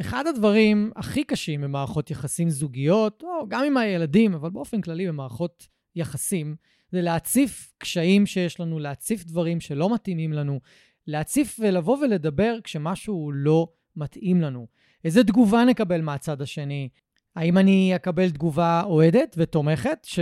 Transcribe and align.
אחד 0.00 0.26
הדברים 0.26 0.90
הכי 0.96 1.24
קשים 1.24 1.60
במערכות 1.60 2.10
יחסים 2.10 2.50
זוגיות, 2.50 3.22
או 3.22 3.48
גם 3.48 3.64
עם 3.64 3.76
הילדים, 3.76 4.34
אבל 4.34 4.50
באופן 4.50 4.80
כללי 4.80 5.08
במערכות 5.08 5.68
יחסים, 5.96 6.56
זה 6.92 7.02
להציף 7.02 7.72
קשיים 7.78 8.26
שיש 8.26 8.60
לנו, 8.60 8.78
להציף 8.78 9.24
דברים 9.24 9.60
שלא 9.60 9.94
מתאימים 9.94 10.32
לנו, 10.32 10.60
להציף 11.06 11.56
ולבוא 11.60 11.98
ולדבר 11.98 12.58
כשמשהו 12.64 13.32
לא 13.34 13.68
מתאים 13.96 14.40
לנו. 14.40 14.66
איזה 15.04 15.24
תגובה 15.24 15.64
נקבל 15.64 16.00
מהצד 16.00 16.42
השני? 16.42 16.88
האם 17.36 17.58
אני 17.58 17.92
אקבל 17.96 18.30
תגובה 18.30 18.82
אוהדת 18.84 19.34
ותומכת, 19.38 19.98
ש... 20.04 20.18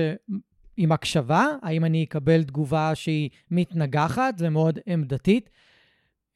עם 0.76 0.92
הקשבה? 0.92 1.46
האם 1.62 1.84
אני 1.84 2.04
אקבל 2.04 2.44
תגובה 2.44 2.94
שהיא 2.94 3.30
מתנגחת 3.50 4.34
ומאוד 4.38 4.78
עמדתית? 4.86 5.50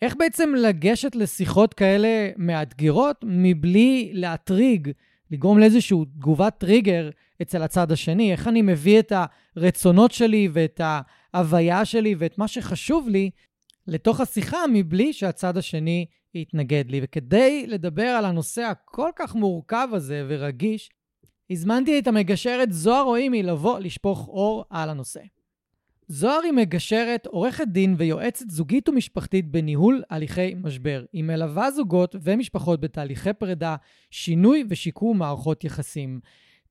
איך 0.02 0.16
בעצם 0.18 0.54
לגשת 0.54 1.16
לשיחות 1.16 1.74
כאלה 1.74 2.30
מאתגרות 2.36 3.16
מבלי 3.22 4.10
להטריג, 4.14 4.90
לגרום 5.30 5.58
לאיזושהי 5.58 5.98
תגובת 6.18 6.54
טריגר 6.58 7.10
אצל 7.42 7.62
הצד 7.62 7.92
השני? 7.92 8.32
איך 8.32 8.48
אני 8.48 8.62
מביא 8.62 8.98
את 8.98 9.12
הרצונות 9.56 10.12
שלי 10.12 10.48
ואת 10.52 10.80
ההוויה 11.34 11.84
שלי 11.84 12.14
ואת 12.18 12.38
מה 12.38 12.48
שחשוב 12.48 13.08
לי 13.08 13.30
לתוך 13.86 14.20
השיחה 14.20 14.58
מבלי 14.72 15.12
שהצד 15.12 15.56
השני 15.56 16.06
יתנגד 16.34 16.90
לי? 16.90 17.00
וכדי 17.02 17.66
לדבר 17.66 18.06
על 18.06 18.24
הנושא 18.24 18.62
הכל 18.62 19.10
כך 19.16 19.34
מורכב 19.34 19.88
הזה 19.92 20.26
ורגיש, 20.28 20.90
הזמנתי 21.50 21.98
את 21.98 22.06
המגשרת 22.06 22.72
זוהר 22.72 23.04
רוימי 23.04 23.42
לבוא 23.42 23.78
לשפוך 23.78 24.28
אור 24.28 24.64
על 24.70 24.90
הנושא. 24.90 25.20
זוהר 26.12 26.40
היא 26.44 26.52
מגשרת, 26.52 27.26
עורכת 27.26 27.68
דין 27.68 27.94
ויועצת 27.98 28.50
זוגית 28.50 28.88
ומשפחתית 28.88 29.50
בניהול 29.50 30.02
הליכי 30.10 30.54
משבר. 30.54 31.04
היא 31.12 31.24
מלווה 31.24 31.70
זוגות 31.70 32.16
ומשפחות 32.22 32.80
בתהליכי 32.80 33.32
פרידה, 33.32 33.76
שינוי 34.10 34.64
ושיקום 34.68 35.18
מערכות 35.18 35.64
יחסים. 35.64 36.20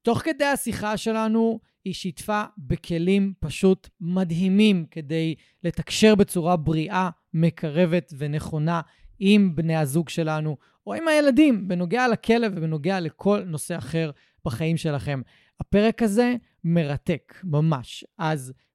תוך 0.02 0.20
כדי 0.20 0.46
השיחה 0.46 0.98
שלנו 0.98 1.60
היא 1.86 1.94
שיתפה 1.94 2.44
בכלים 2.58 3.34
פשוט 3.40 3.90
מדהימים 4.02 4.86
כדי 4.92 5.36
לתקשר 5.64 6.16
בצורה 6.16 6.56
בריאה, 6.56 7.10
מקרבת 7.34 8.14
ונכונה 8.18 8.82
עם 9.20 9.56
בני 9.56 9.76
הזוג 9.76 10.10
שלנו, 10.10 10.58
או 10.88 10.94
עם 10.94 11.08
הילדים, 11.08 11.68
בנוגע 11.68 12.08
לכלב 12.08 12.52
ובנוגע 12.56 13.00
לכל 13.00 13.44
נושא 13.46 13.78
אחר 13.78 14.12
בחיים 14.46 14.78
שלכם. 14.78 15.22
הפרק 15.60 16.02
הזה 16.02 16.36
מרתק, 16.64 17.34
ממש. 17.44 18.06
אז 18.18 18.54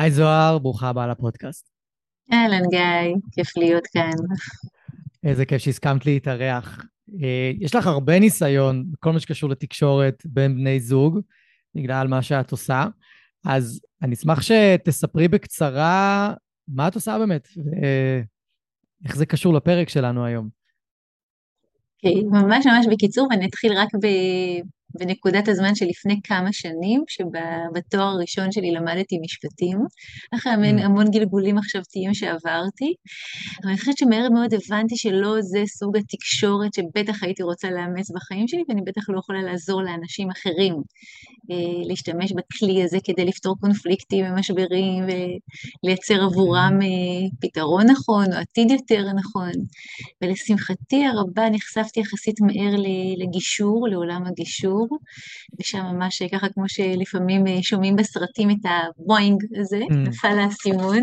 היי 0.00 0.10
זוהר, 0.10 0.58
ברוכה 0.58 0.88
הבאה 0.88 1.06
לפודקאסט. 1.06 1.70
אהלן 2.32 2.62
גיא, 2.70 3.14
כיף 3.32 3.56
להיות 3.56 3.86
כאן. 3.86 4.12
איזה 5.24 5.46
כיף 5.46 5.62
שהסכמת 5.62 6.06
להתארח. 6.06 6.84
אה, 7.22 7.52
יש 7.60 7.74
לך 7.74 7.86
הרבה 7.86 8.18
ניסיון 8.18 8.84
בכל 8.90 9.12
מה 9.12 9.20
שקשור 9.20 9.50
לתקשורת 9.50 10.22
בין 10.24 10.54
בני 10.54 10.80
זוג, 10.80 11.20
בגלל 11.74 12.08
מה 12.08 12.22
שאת 12.22 12.50
עושה, 12.50 12.84
אז 13.46 13.80
אני 14.02 14.14
אשמח 14.14 14.42
שתספרי 14.42 15.28
בקצרה 15.28 16.34
מה 16.68 16.88
את 16.88 16.94
עושה 16.94 17.18
באמת, 17.18 17.48
ואיך 17.56 19.16
זה 19.16 19.26
קשור 19.26 19.54
לפרק 19.54 19.88
שלנו 19.88 20.24
היום. 20.24 20.48
אוקיי, 21.96 22.20
okay, 22.20 22.24
ממש 22.24 22.66
ממש 22.66 22.86
בקיצור, 22.92 23.28
ואני 23.30 23.46
אתחיל 23.46 23.72
רק 23.72 23.88
ב... 23.94 24.06
בנקודת 24.98 25.48
הזמן 25.48 25.74
שלפני 25.74 26.20
כמה 26.24 26.52
שנים, 26.52 27.04
שבתואר 27.08 28.04
הראשון 28.04 28.52
שלי 28.52 28.70
למדתי 28.70 29.18
משפטים, 29.24 29.78
אחרי 30.34 30.52
mm. 30.52 30.84
המון 30.84 31.10
גלגולים 31.10 31.56
מחשבתיים 31.56 32.14
שעברתי, 32.14 32.94
אבל 33.62 33.70
אני 33.70 33.78
חושבת 33.78 33.98
שמהר 33.98 34.28
מאוד 34.30 34.54
הבנתי 34.54 34.96
שלא 34.96 35.40
זה 35.40 35.62
סוג 35.66 35.96
התקשורת 35.96 36.74
שבטח 36.74 37.22
הייתי 37.22 37.42
רוצה 37.42 37.70
לאמץ 37.70 38.10
בחיים 38.10 38.48
שלי, 38.48 38.62
ואני 38.68 38.82
בטח 38.82 39.02
לא 39.08 39.18
יכולה 39.18 39.42
לעזור 39.42 39.82
לאנשים 39.82 40.30
אחרים 40.30 40.74
להשתמש 41.84 42.32
בכלי 42.32 42.82
הזה 42.84 42.98
כדי 43.04 43.24
לפתור 43.24 43.56
קונפליקטים 43.60 44.24
ומשברים 44.24 45.04
ולייצר 45.84 46.22
עבורם. 46.22 46.78
אה, 46.82 47.28
פתרון 47.40 47.86
נכון 47.90 48.32
או 48.32 48.38
עתיד 48.38 48.70
יותר 48.70 49.06
נכון. 49.12 49.52
ולשמחתי 50.22 51.06
הרבה 51.06 51.50
נחשפתי 51.50 52.00
יחסית 52.00 52.40
מהר 52.40 52.74
לגישור, 53.16 53.88
לעולם 53.88 54.26
הגישור. 54.26 54.88
ושם 55.60 55.78
ממש 55.78 56.22
ככה 56.22 56.48
כמו 56.48 56.64
שלפעמים 56.68 57.46
אה, 57.46 57.62
שומעים 57.62 57.96
בסרטים 57.96 58.50
את 58.50 58.56
הבואינג 58.64 59.42
הזה, 59.60 59.80
mm. 59.90 59.94
נפל 59.94 60.38
האסימון. 60.38 61.00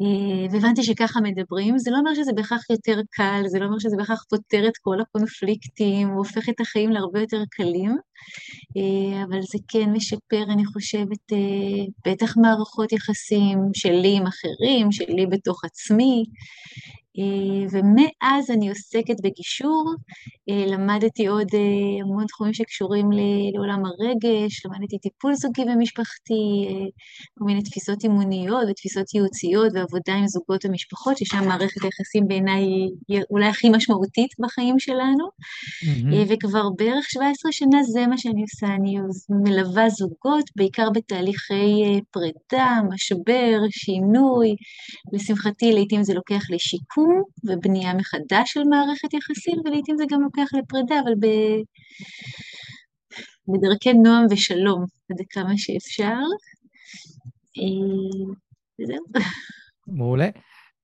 אה, 0.00 0.46
והבנתי 0.52 0.82
שככה 0.82 1.20
מדברים, 1.20 1.78
זה 1.78 1.90
לא 1.90 1.98
אומר 1.98 2.14
שזה 2.14 2.32
בהכרח 2.32 2.70
יותר 2.70 3.00
קל, 3.10 3.42
זה 3.46 3.58
לא 3.58 3.64
אומר 3.64 3.78
שזה 3.78 3.96
בהכרח 3.96 4.24
פותר 4.30 4.68
את 4.68 4.76
כל 4.80 5.00
הקונפליקטים, 5.00 6.08
הוא 6.08 6.18
הופך 6.18 6.48
את 6.48 6.60
החיים 6.60 6.90
להרבה 6.90 7.20
יותר 7.20 7.42
קלים, 7.50 7.90
אה, 7.90 7.96
אבל 9.24 9.40
זה 9.42 9.58
כן 9.68 9.92
משפר, 9.92 10.42
אני 10.52 10.64
חושבת, 10.66 11.32
בטח 12.06 12.36
מערכות 12.36 12.92
יחסים 12.92 13.58
שלי 13.74 14.16
עם 14.16 14.26
אחרים, 14.26 14.92
שלי 14.92 15.26
בתוך 15.26 15.64
עצמי, 15.64 16.24
אה, 17.18 17.66
ומאז 17.72 18.50
אני 18.50 18.68
עוסקת 18.68 19.20
בגישור, 19.24 19.94
אה, 20.50 20.66
למדתי 20.66 21.26
עוד 21.26 21.48
אה, 21.54 22.02
המון 22.02 22.26
תחומים 22.26 22.54
שקשורים 22.54 23.06
לעולם 23.54 23.82
הרגש, 23.86 24.66
למדתי 24.66 24.98
טיפול 24.98 25.34
זוגי 25.34 25.62
ומשפחתי, 25.62 26.42
כל 27.38 27.44
מיני 27.44 27.62
תפיסות 27.62 28.04
אימוניות 28.04 28.64
ותפיסות 28.70 29.14
ייעוציות 29.14 29.72
ועבודה 29.74 30.14
עם 30.14 30.26
זוגות 30.26 30.64
ומשפחות, 30.64 31.18
ששם 31.18 31.48
מערכת 31.48 31.82
היחסים 31.84 32.28
בעיניי 32.28 32.62
היא 33.08 33.22
אולי 33.30 33.46
הכי 33.46 33.68
משמעותית 33.68 34.30
בחיים 34.38 34.78
שלנו, 34.78 35.24
mm-hmm. 35.28 36.32
וכבר 36.32 36.64
בערך 36.76 37.04
17 37.10 37.52
שנה 37.52 37.82
זה 37.82 38.06
מה 38.10 38.18
שאני 38.18 38.42
עושה, 38.42 38.66
אני 38.66 38.96
מלווה 39.30 39.88
זוגות, 39.88 40.44
בעיקר 40.56 40.90
בתהליכי 40.94 42.00
פרידה, 42.10 42.78
משבר, 42.90 43.58
שינוי, 43.70 44.54
לשמחתי 45.12 45.72
לעיתים 45.72 46.02
זה 46.02 46.14
לוקח 46.14 46.50
לשיקום. 46.50 46.90
שיקום 46.90 47.22
ובנייה 47.44 47.94
מחדש 47.94 48.52
של 48.52 48.60
מערכת 48.64 49.14
יחסים, 49.14 49.60
ולעיתים 49.64 49.96
זה 49.96 50.04
גם 50.10 50.22
לוקח 50.22 50.54
לפרידה, 50.54 51.00
אבל 51.04 51.14
ב... 51.20 51.26
בדרכי 53.48 53.92
נועם 53.92 54.24
ושלום, 54.30 54.84
עד 55.10 55.16
כמה 55.30 55.52
שאפשר. 55.56 56.18
אה, 57.58 58.34
וזהו. 58.80 59.04
מעולה. 59.86 60.28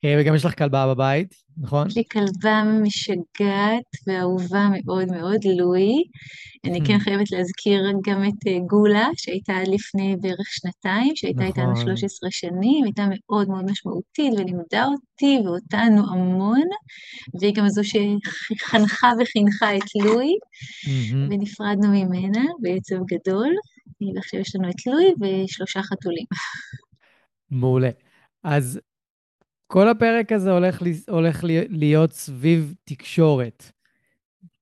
אה, 0.04 0.16
וגם 0.20 0.34
יש 0.34 0.44
לך 0.44 0.58
כלבה 0.58 0.94
בבית. 0.94 1.46
נכון? 1.58 1.86
יש 1.86 1.96
לי 1.96 2.02
כלבה 2.12 2.62
משגעת 2.82 3.90
ואהובה 4.06 4.68
מאוד 4.70 5.08
מאוד, 5.12 5.40
לואי. 5.58 6.02
אני 6.64 6.80
כן 6.86 6.96
hmm. 6.96 7.00
חייבת 7.00 7.30
להזכיר 7.30 7.82
גם 8.06 8.24
את 8.24 8.46
אה, 8.46 8.58
גולה, 8.66 9.08
שהייתה 9.16 9.52
לפני 9.74 10.16
בערך 10.20 10.46
שנתיים, 10.50 11.16
שהייתה 11.16 11.44
איתנו 11.44 11.76
13 11.76 11.88
נכון. 11.88 12.30
שנים, 12.30 12.84
הייתה 12.84 13.06
מאוד 13.10 13.48
מאוד 13.48 13.64
משמעותית 13.70 14.32
ולימדה 14.32 14.84
אותי 14.84 15.38
ואותנו 15.44 16.12
המון, 16.12 16.62
והיא 17.40 17.54
גם 17.54 17.68
זו 17.68 17.82
שחנכה 17.84 19.12
וחינכה 19.20 19.76
את 19.76 20.04
לואי, 20.04 20.32
ונפרדנו 21.30 21.88
ממנה 21.88 22.44
בעצב 22.60 22.96
גדול, 23.06 23.54
ועכשיו 24.14 24.40
יש 24.40 24.56
לנו 24.56 24.70
את 24.70 24.86
לואי 24.86 25.12
ושלושה 25.20 25.82
חתולים. 25.82 26.26
מעולה. 27.50 27.90
אז 28.44 28.80
כל 29.66 29.88
הפרק 29.88 30.32
הזה 30.32 30.52
הולך, 30.52 30.82
הולך 31.08 31.44
להיות 31.68 32.12
סביב 32.12 32.74
תקשורת. 32.84 33.70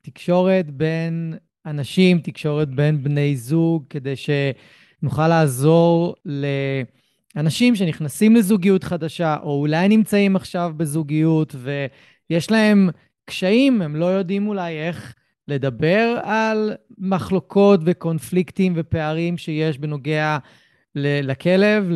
תקשורת 0.02 0.70
בין 0.70 1.34
אנשים, 1.66 2.18
תקשורת 2.18 2.68
בין 2.68 3.02
בני 3.02 3.36
זוג, 3.36 3.84
כדי 3.90 4.14
שנוכל 4.16 5.28
לעזור 5.28 6.14
לאנשים 7.36 7.76
שנכנסים 7.76 8.36
לזוגיות 8.36 8.84
חדשה, 8.84 9.36
או 9.42 9.60
אולי 9.60 9.88
נמצאים 9.88 10.36
עכשיו 10.36 10.72
בזוגיות 10.76 11.54
ויש 12.30 12.50
להם 12.50 12.90
קשיים, 13.24 13.82
הם 13.82 13.96
לא 13.96 14.06
יודעים 14.06 14.48
אולי 14.48 14.80
איך 14.80 15.14
לדבר 15.48 16.18
על 16.22 16.72
מחלוקות 16.98 17.80
וקונפליקטים 17.84 18.72
ופערים 18.76 19.38
שיש 19.38 19.78
בנוגע 19.78 20.38
לכלב, 20.94 21.90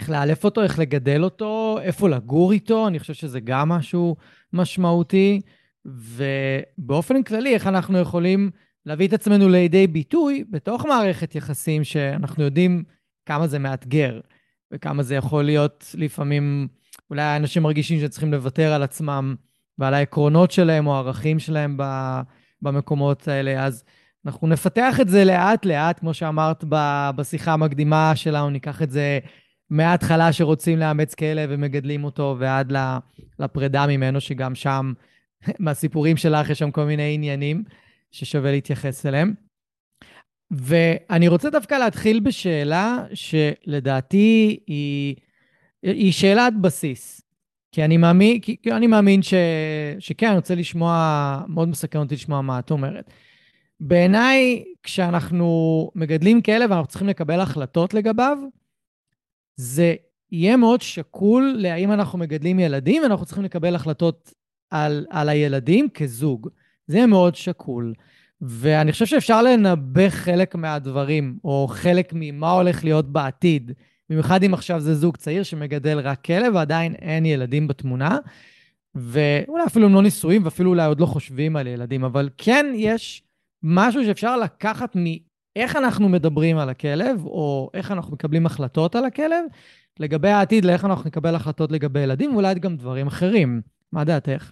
איך 0.00 0.10
לאלף 0.10 0.44
אותו, 0.44 0.62
איך 0.62 0.78
לגדל 0.78 1.24
אותו, 1.24 1.78
איפה 1.82 2.08
לגור 2.08 2.52
איתו, 2.52 2.88
אני 2.88 2.98
חושב 2.98 3.14
שזה 3.14 3.40
גם 3.40 3.68
משהו 3.68 4.16
משמעותי. 4.52 5.40
ובאופן 5.84 7.22
כללי, 7.22 7.54
איך 7.54 7.66
אנחנו 7.66 7.98
יכולים 7.98 8.50
להביא 8.86 9.08
את 9.08 9.12
עצמנו 9.12 9.48
לידי 9.48 9.86
ביטוי 9.86 10.44
בתוך 10.50 10.86
מערכת 10.86 11.34
יחסים 11.34 11.84
שאנחנו 11.84 12.44
יודעים 12.44 12.84
כמה 13.26 13.46
זה 13.46 13.58
מאתגר, 13.58 14.20
וכמה 14.72 15.02
זה 15.02 15.14
יכול 15.14 15.44
להיות 15.44 15.94
לפעמים, 15.98 16.68
אולי 17.10 17.36
אנשים 17.36 17.62
מרגישים 17.62 18.00
שצריכים 18.00 18.32
לוותר 18.32 18.72
על 18.72 18.82
עצמם 18.82 19.34
ועל 19.78 19.94
העקרונות 19.94 20.50
שלהם 20.50 20.86
או 20.86 20.94
הערכים 20.94 21.38
שלהם 21.38 21.76
במקומות 22.62 23.28
האלה. 23.28 23.64
אז 23.64 23.84
אנחנו 24.26 24.46
נפתח 24.46 25.00
את 25.00 25.08
זה 25.08 25.24
לאט-לאט, 25.24 25.98
כמו 25.98 26.14
שאמרת 26.14 26.64
בשיחה 27.16 27.52
המקדימה 27.52 28.12
שלנו, 28.16 28.50
ניקח 28.50 28.82
את 28.82 28.90
זה 28.90 29.18
מההתחלה 29.70 30.32
שרוצים 30.32 30.78
לאמץ 30.78 31.14
כלב 31.14 31.50
ומגדלים 31.52 32.04
אותו 32.04 32.36
ועד 32.38 32.72
לפרידה 33.38 33.86
ממנו, 33.86 34.20
שגם 34.20 34.54
שם, 34.54 34.92
מהסיפורים 35.58 36.16
שלך, 36.16 36.50
יש 36.50 36.58
שם 36.58 36.70
כל 36.70 36.84
מיני 36.84 37.14
עניינים 37.14 37.64
ששווה 38.10 38.50
להתייחס 38.50 39.06
אליהם. 39.06 39.34
ואני 40.50 41.28
רוצה 41.28 41.50
דווקא 41.50 41.74
להתחיל 41.74 42.20
בשאלה 42.20 43.04
שלדעתי 43.14 44.58
היא, 44.66 45.16
היא 45.82 46.12
שאלת 46.12 46.60
בסיס. 46.60 47.22
כי 47.72 47.84
אני 47.84 47.96
מאמין, 47.96 48.40
כי, 48.40 48.56
כי 48.62 48.72
אני 48.72 48.86
מאמין 48.86 49.22
ש, 49.22 49.34
שכן, 49.98 50.26
אני 50.26 50.36
רוצה 50.36 50.54
לשמוע, 50.54 51.42
מאוד 51.48 51.68
מסקרן 51.68 52.02
אותי 52.02 52.14
לשמוע 52.14 52.40
מה 52.40 52.58
את 52.58 52.70
אומרת. 52.70 53.10
בעיניי, 53.80 54.64
כשאנחנו 54.82 55.90
מגדלים 55.94 56.42
כלב 56.42 56.70
ואנחנו 56.70 56.86
צריכים 56.86 57.08
לקבל 57.08 57.40
החלטות 57.40 57.94
לגביו, 57.94 58.38
זה 59.56 59.94
יהיה 60.32 60.56
מאוד 60.56 60.82
שקול 60.82 61.54
להאם 61.58 61.92
אנחנו 61.92 62.18
מגדלים 62.18 62.58
ילדים, 62.58 63.02
ואנחנו 63.02 63.26
צריכים 63.26 63.44
לקבל 63.44 63.74
החלטות 63.74 64.32
על, 64.70 65.06
על 65.10 65.28
הילדים 65.28 65.88
כזוג. 65.88 66.48
זה 66.86 66.96
יהיה 66.96 67.06
מאוד 67.06 67.34
שקול. 67.34 67.92
ואני 68.40 68.92
חושב 68.92 69.06
שאפשר 69.06 69.42
לנבא 69.42 70.08
חלק 70.08 70.54
מהדברים, 70.54 71.38
או 71.44 71.66
חלק 71.70 72.12
ממה 72.14 72.50
הולך 72.52 72.84
להיות 72.84 73.12
בעתיד. 73.12 73.72
במיוחד 74.10 74.42
אם 74.42 74.54
עכשיו 74.54 74.80
זה 74.80 74.94
זוג 74.94 75.16
צעיר 75.16 75.42
שמגדל 75.42 75.98
רק 75.98 76.24
כלב, 76.24 76.54
ועדיין 76.54 76.94
אין 76.94 77.26
ילדים 77.26 77.68
בתמונה. 77.68 78.18
ואולי 78.94 79.64
אפילו 79.66 79.86
הם 79.86 79.94
לא 79.94 80.02
נישואים, 80.02 80.44
ואפילו 80.44 80.70
אולי 80.70 80.86
עוד 80.86 81.00
לא 81.00 81.06
חושבים 81.06 81.56
על 81.56 81.66
ילדים, 81.66 82.04
אבל 82.04 82.28
כן 82.38 82.66
יש 82.74 83.22
משהו 83.62 84.04
שאפשר 84.04 84.36
לקחת 84.36 84.96
איך 85.56 85.76
אנחנו 85.76 86.08
מדברים 86.08 86.58
על 86.58 86.68
הכלב, 86.68 87.26
או 87.26 87.70
איך 87.74 87.90
אנחנו 87.90 88.12
מקבלים 88.12 88.46
החלטות 88.46 88.96
על 88.96 89.04
הכלב, 89.04 89.44
לגבי 90.00 90.28
העתיד, 90.28 90.64
לאיך 90.64 90.84
אנחנו 90.84 91.04
נקבל 91.06 91.34
החלטות 91.34 91.72
לגבי 91.72 92.00
ילדים, 92.00 92.32
ואולי 92.34 92.54
גם 92.54 92.76
דברים 92.76 93.06
אחרים. 93.06 93.60
מה 93.92 94.04
דעתך? 94.04 94.50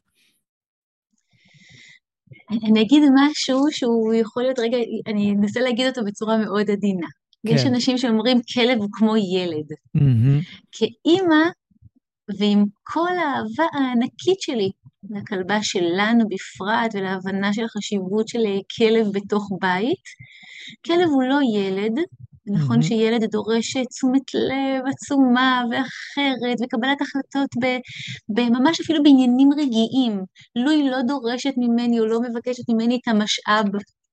אני 2.50 2.82
אגיד 2.82 3.02
משהו 3.14 3.60
שהוא 3.70 4.14
יכול 4.14 4.42
להיות, 4.42 4.58
רגע, 4.58 4.76
אני 5.06 5.32
אנסה 5.32 5.60
להגיד 5.60 5.86
אותו 5.86 6.04
בצורה 6.04 6.36
מאוד 6.38 6.70
עדינה. 6.70 7.06
כן. 7.46 7.54
יש 7.54 7.66
אנשים 7.66 7.98
שאומרים, 7.98 8.40
כלב 8.54 8.78
הוא 8.78 8.88
כמו 8.92 9.16
ילד. 9.16 9.66
Mm-hmm. 9.96 10.44
כאימא, 10.72 11.44
ועם 12.38 12.64
כל 12.82 13.08
האהבה 13.08 13.64
הענקית 13.72 14.40
שלי 14.40 14.70
לכלבה 15.10 15.62
שלנו 15.62 16.24
בפרט, 16.28 16.94
ולהבנה 16.94 17.52
של 17.52 17.64
החשיבות 17.64 18.28
של 18.28 18.38
כלב 18.76 19.06
בתוך 19.12 19.48
בית, 19.60 20.04
כלב 20.86 21.08
הוא 21.08 21.22
לא 21.22 21.38
ילד, 21.54 21.92
נכון 22.46 22.78
mm-hmm. 22.78 22.82
שילד 22.82 23.24
דורש 23.24 23.76
תשומת 23.76 24.34
לב 24.34 24.82
עצומה 24.86 25.62
ואחרת, 25.70 26.58
וקבלת 26.62 27.02
החלטות 27.02 27.48
ממש 28.28 28.80
אפילו 28.80 29.02
בעניינים 29.02 29.48
רגעיים. 29.52 30.24
לו 30.56 30.70
היא 30.70 30.90
לא 30.90 31.02
דורשת 31.02 31.54
ממני 31.56 32.00
או 32.00 32.06
לא 32.06 32.20
מבקשת 32.20 32.68
ממני 32.68 32.96
את 32.96 33.08
המשאב 33.08 33.66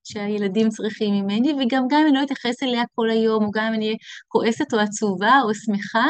שהילדים 0.04 0.70
צריכים 0.70 1.14
ממני, 1.14 1.54
וגם 1.54 1.84
גם 1.90 2.00
אם 2.02 2.08
אני 2.08 2.16
לא 2.16 2.24
אתייחס 2.24 2.64
אליה 2.64 2.84
כל 2.96 3.10
היום, 3.10 3.44
או 3.46 3.52
גם 3.52 3.66
אם 3.66 3.74
אני 3.74 3.86
אהיה 3.86 3.98
כועסת 4.28 4.74
או 4.74 4.80
עצובה 4.80 5.40
או 5.44 5.56
שמחה, 5.56 6.08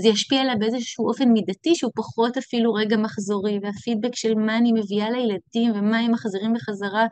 זה 0.00 0.08
ישפיע 0.08 0.40
עליה 0.40 0.56
באיזשהו 0.56 1.08
אופן 1.08 1.28
מידתי 1.28 1.74
שהוא 1.74 1.92
פחות 1.96 2.36
אפילו 2.36 2.72
רגע 2.74 2.96
מחזורי, 2.96 3.58
והפידבק 3.62 4.16
של 4.16 4.34
מה 4.34 4.56
אני 4.56 4.72
מביאה 4.72 5.10
לילדים 5.10 5.72
ומה 5.74 5.98
הם 5.98 6.12
מחזירים 6.12 6.52
בחזרה 6.54 7.06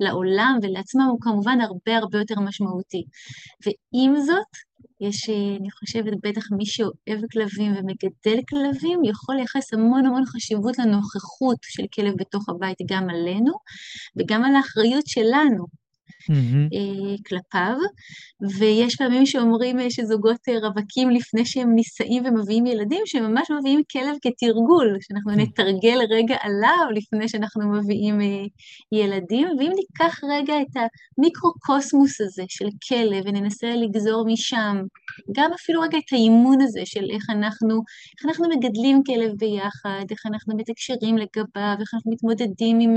לעולם 0.00 0.58
ולעצמם 0.62 1.06
הוא 1.10 1.18
כמובן 1.20 1.58
הרבה 1.60 1.96
הרבה 1.96 2.18
יותר 2.18 2.40
משמעותי. 2.40 3.02
ועם 3.64 4.16
זאת, 4.16 4.73
יש, 5.08 5.30
אני 5.60 5.70
חושבת, 5.70 6.12
בטח 6.22 6.42
מי 6.56 6.66
שאוהב 6.66 7.20
כלבים 7.32 7.72
ומגדל 7.72 8.40
כלבים, 8.48 9.04
יכול 9.04 9.34
לייחס 9.34 9.74
המון 9.74 10.06
המון 10.06 10.22
חשיבות 10.26 10.78
לנוכחות 10.78 11.58
של 11.62 11.82
כלב 11.94 12.14
בתוך 12.18 12.48
הבית, 12.48 12.78
גם 12.90 13.10
עלינו 13.10 13.52
וגם 14.16 14.44
על 14.44 14.54
האחריות 14.56 15.06
שלנו 15.06 15.66
mm-hmm. 16.30 17.22
כלפיו, 17.28 17.76
ויש 18.58 18.96
פעמים 18.96 19.26
שאומרים 19.26 19.80
אה, 19.80 19.90
שזוגות 19.90 20.48
אה, 20.48 20.68
רווקים 20.68 21.10
לפני 21.10 21.46
שהם 21.46 21.74
נישאים 21.74 22.24
ומביאים 22.26 22.66
ילדים, 22.66 23.02
שהם 23.06 23.32
ממש 23.32 23.50
מביאים 23.60 23.82
כלב 23.92 24.16
כתרגול, 24.22 24.96
שאנחנו 25.00 25.30
mm-hmm. 25.30 25.36
נתרגל 25.36 25.98
רגע 26.10 26.36
עליו 26.40 26.86
לפני 26.94 27.28
שאנחנו 27.28 27.72
מביאים 27.72 28.20
ילדים, 28.92 29.48
ואם 29.58 29.72
ניקח 29.74 30.20
רגע 30.24 30.54
את 30.60 30.76
המיקרוקוסמוס 31.18 32.20
הזה 32.20 32.44
של 32.48 32.68
כלב 32.88 33.24
וננסה 33.26 33.76
לגזור 33.76 34.24
משם, 34.26 34.76
גם 35.36 35.50
אפילו 35.54 35.80
רגע 35.80 35.98
את 35.98 36.12
האימון 36.12 36.60
הזה 36.60 36.80
של 36.84 37.04
איך 37.10 37.30
אנחנו, 37.30 37.74
איך 38.16 38.26
אנחנו 38.26 38.48
מגדלים 38.48 39.02
כלב 39.06 39.32
ביחד, 39.38 40.04
איך 40.10 40.26
אנחנו 40.26 40.56
מתקשרים 40.56 41.16
לגביו, 41.18 41.76
איך 41.80 41.94
אנחנו 41.94 42.12
מתמודדים 42.12 42.80
עם 42.80 42.94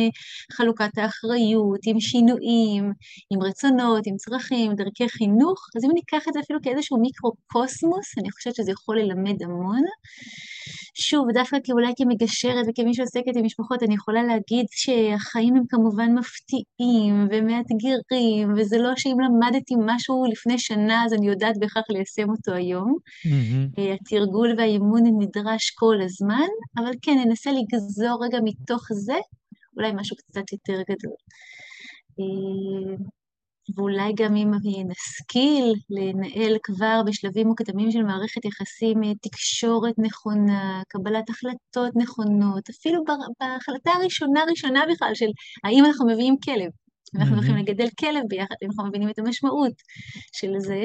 חלוקת 0.52 0.98
האחריות, 0.98 1.80
עם 1.86 2.00
שינויים, 2.00 2.92
עם 3.34 3.42
רצונות, 3.42 4.04
עם 4.08 4.16
צרכים, 4.18 4.74
דרכי 4.76 5.10
חינוך, 5.10 5.68
אז 5.76 5.84
אם 5.86 5.90
ניקח 5.94 6.28
את 6.28 6.34
זה 6.34 6.40
אפילו 6.40 6.60
כאיזשהו 6.64 6.98
מיקרו-קוסמוס, 7.02 8.18
אני 8.18 8.32
חושבת 8.32 8.56
שזה 8.56 8.72
יכול 8.72 9.00
ללמד 9.00 9.44
המון. 9.44 9.82
שוב, 11.00 11.26
דווקא 11.34 11.58
אולי 11.72 11.94
כמגשרת 11.98 12.66
וכמי 12.70 12.94
שעוסקת 12.94 13.36
עם 13.36 13.46
משפחות, 13.46 13.84
אני 13.84 13.96
יכולה 13.96 14.24
להגיד 14.24 14.66
שהחיים 14.72 15.56
הם 15.56 15.64
כמובן 15.70 16.10
מפתיעים 16.18 17.28
ומאתגרים, 17.32 18.54
וזה 18.58 18.78
לא 18.78 18.92
שאם 18.96 19.18
למדתי 19.26 19.74
משהו 19.86 20.26
לפני 20.32 20.60
שנה, 20.60 21.06
אז 21.06 21.14
אני 21.14 21.28
יודעת 21.28 21.56
בהכרח 21.60 21.84
ליישם 21.90 22.30
אותו 22.30 22.54
היום. 22.54 22.96
Mm-hmm. 23.28 23.82
התרגול 23.82 24.54
והאימון 24.58 25.02
נדרש 25.20 25.70
כל 25.70 25.96
הזמן, 26.02 26.48
אבל 26.78 26.92
כן, 27.02 27.18
ננסה 27.26 27.52
לגזור 27.52 28.26
רגע 28.26 28.38
מתוך 28.44 28.88
זה 28.92 29.18
אולי 29.78 29.92
משהו 29.96 30.16
קצת 30.16 30.52
יותר 30.52 30.82
גדול. 30.90 31.16
אה, 32.20 32.96
ואולי 33.76 34.14
גם 34.16 34.36
אם 34.36 34.52
נשכיל 34.88 35.74
לנהל 35.90 36.58
כבר 36.64 37.02
בשלבים 37.06 37.48
מוקדמים 37.48 37.92
של 37.92 38.04
מערכת 38.04 38.46
יחסים 38.46 39.04
אה, 39.04 39.12
תקשורת 39.22 39.94
נכונה, 39.98 40.82
קבלת 40.88 41.30
החלטות 41.30 41.96
נכונות, 41.96 42.70
אפילו 42.70 43.04
בהחלטה 43.40 43.92
הראשונה 43.92 44.44
ראשונה 44.50 44.84
בכלל 44.92 45.12
של 45.14 45.30
האם 45.64 45.86
אנחנו 45.86 46.08
מביאים 46.08 46.36
כלב, 46.46 46.72
אנחנו 47.16 47.36
הולכים 47.36 47.56
לגדל 47.56 47.88
כלב 48.00 48.24
ביחד, 48.28 48.56
אם 48.64 48.68
אנחנו 48.70 48.86
מבינים 48.86 49.10
את 49.10 49.20
המשמעות 49.20 49.74
של 50.34 50.60
זה. 50.60 50.84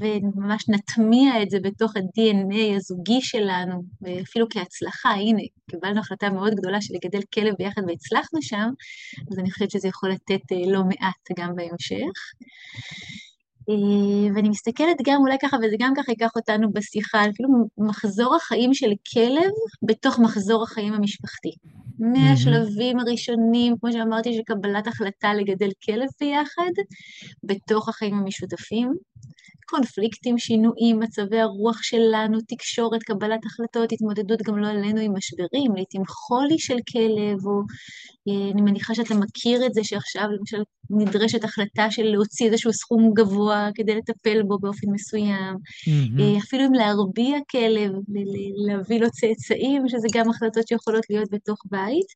וממש 0.00 0.68
נטמיע 0.68 1.42
את 1.42 1.50
זה 1.50 1.58
בתוך 1.60 1.96
ה-DNA 1.96 2.76
הזוגי 2.76 3.20
שלנו, 3.20 3.82
ואפילו 4.02 4.46
כהצלחה, 4.50 5.10
הנה, 5.10 5.42
קיבלנו 5.70 6.00
החלטה 6.00 6.30
מאוד 6.30 6.54
גדולה 6.54 6.80
של 6.80 6.94
לגדל 6.94 7.20
כלב 7.34 7.54
ביחד 7.58 7.82
והצלחנו 7.86 8.42
שם, 8.42 8.70
אז 9.32 9.38
אני 9.38 9.50
חושבת 9.50 9.70
שזה 9.70 9.88
יכול 9.88 10.10
לתת 10.10 10.52
אה, 10.52 10.72
לא 10.72 10.82
מעט 10.84 11.38
גם 11.38 11.54
בהמשך. 11.56 12.12
אה, 13.68 14.34
ואני 14.34 14.48
מסתכלת 14.48 14.96
גם 15.04 15.20
אולי 15.20 15.36
ככה, 15.42 15.56
וזה 15.56 15.76
גם 15.78 15.92
ככה 15.96 16.12
ייקח 16.12 16.30
אותנו 16.36 16.72
בשיחה, 16.72 17.20
על 17.20 17.30
כאילו 17.34 17.48
מחזור 17.78 18.36
החיים 18.36 18.74
של 18.74 18.90
כלב 19.12 19.50
בתוך 19.82 20.18
מחזור 20.18 20.62
החיים 20.62 20.94
המשפחתי. 20.94 21.50
מהשלבים 21.98 22.98
הראשונים, 22.98 23.74
כמו 23.80 23.92
שאמרתי, 23.92 24.34
של 24.34 24.42
קבלת 24.46 24.86
החלטה 24.86 25.34
לגדל 25.34 25.70
כלב 25.84 26.08
ביחד, 26.20 26.70
בתוך 27.44 27.88
החיים 27.88 28.14
המשותפים, 28.14 28.94
קונפליקטים, 29.68 30.38
שינויים, 30.38 31.00
מצבי 31.00 31.40
הרוח 31.40 31.82
שלנו, 31.82 32.38
תקשורת, 32.48 33.02
קבלת 33.02 33.46
החלטות, 33.46 33.92
התמודדות 33.92 34.42
גם 34.42 34.58
לא 34.58 34.66
עלינו 34.66 35.00
עם 35.00 35.16
משברים, 35.16 35.76
לעתים 35.76 36.02
חולי 36.06 36.58
של 36.58 36.78
כלב, 36.92 37.46
או 37.46 37.60
אה, 38.28 38.50
אני 38.52 38.62
מניחה 38.62 38.94
שאתה 38.94 39.14
מכיר 39.14 39.66
את 39.66 39.74
זה 39.74 39.84
שעכשיו 39.84 40.24
למשל 40.38 40.62
נדרשת 40.90 41.44
החלטה 41.44 41.90
של 41.90 42.02
להוציא 42.02 42.46
איזשהו 42.46 42.72
סכום 42.72 43.10
גבוה 43.14 43.68
כדי 43.74 43.94
לטפל 43.94 44.42
בו 44.42 44.58
באופן 44.58 44.86
מסוים, 44.92 45.54
mm-hmm. 45.54 46.42
אפילו 46.44 46.66
אם 46.66 46.72
להרביע 46.72 47.38
כלב, 47.50 47.92
להביא 48.66 49.00
לו 49.00 49.10
צאצאים, 49.10 49.88
שזה 49.88 50.08
גם 50.14 50.30
החלטות 50.30 50.68
שיכולות 50.68 51.04
להיות 51.10 51.28
בתוך 51.32 51.58
בית, 51.70 52.06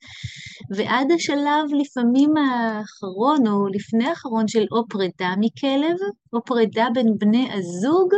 ועד 0.76 1.12
השלב 1.12 1.64
לפעמים 1.80 2.30
האחרון 2.36 3.46
או 3.46 3.66
לפני 3.68 4.06
האחרון 4.06 4.48
של 4.48 4.64
או 4.72 4.88
פרידה 4.88 5.34
מכלב, 5.40 5.96
או 6.32 6.44
פרידה 6.44 6.86
בין 6.94 7.06
בני 7.18 7.41
הזוג 7.52 8.10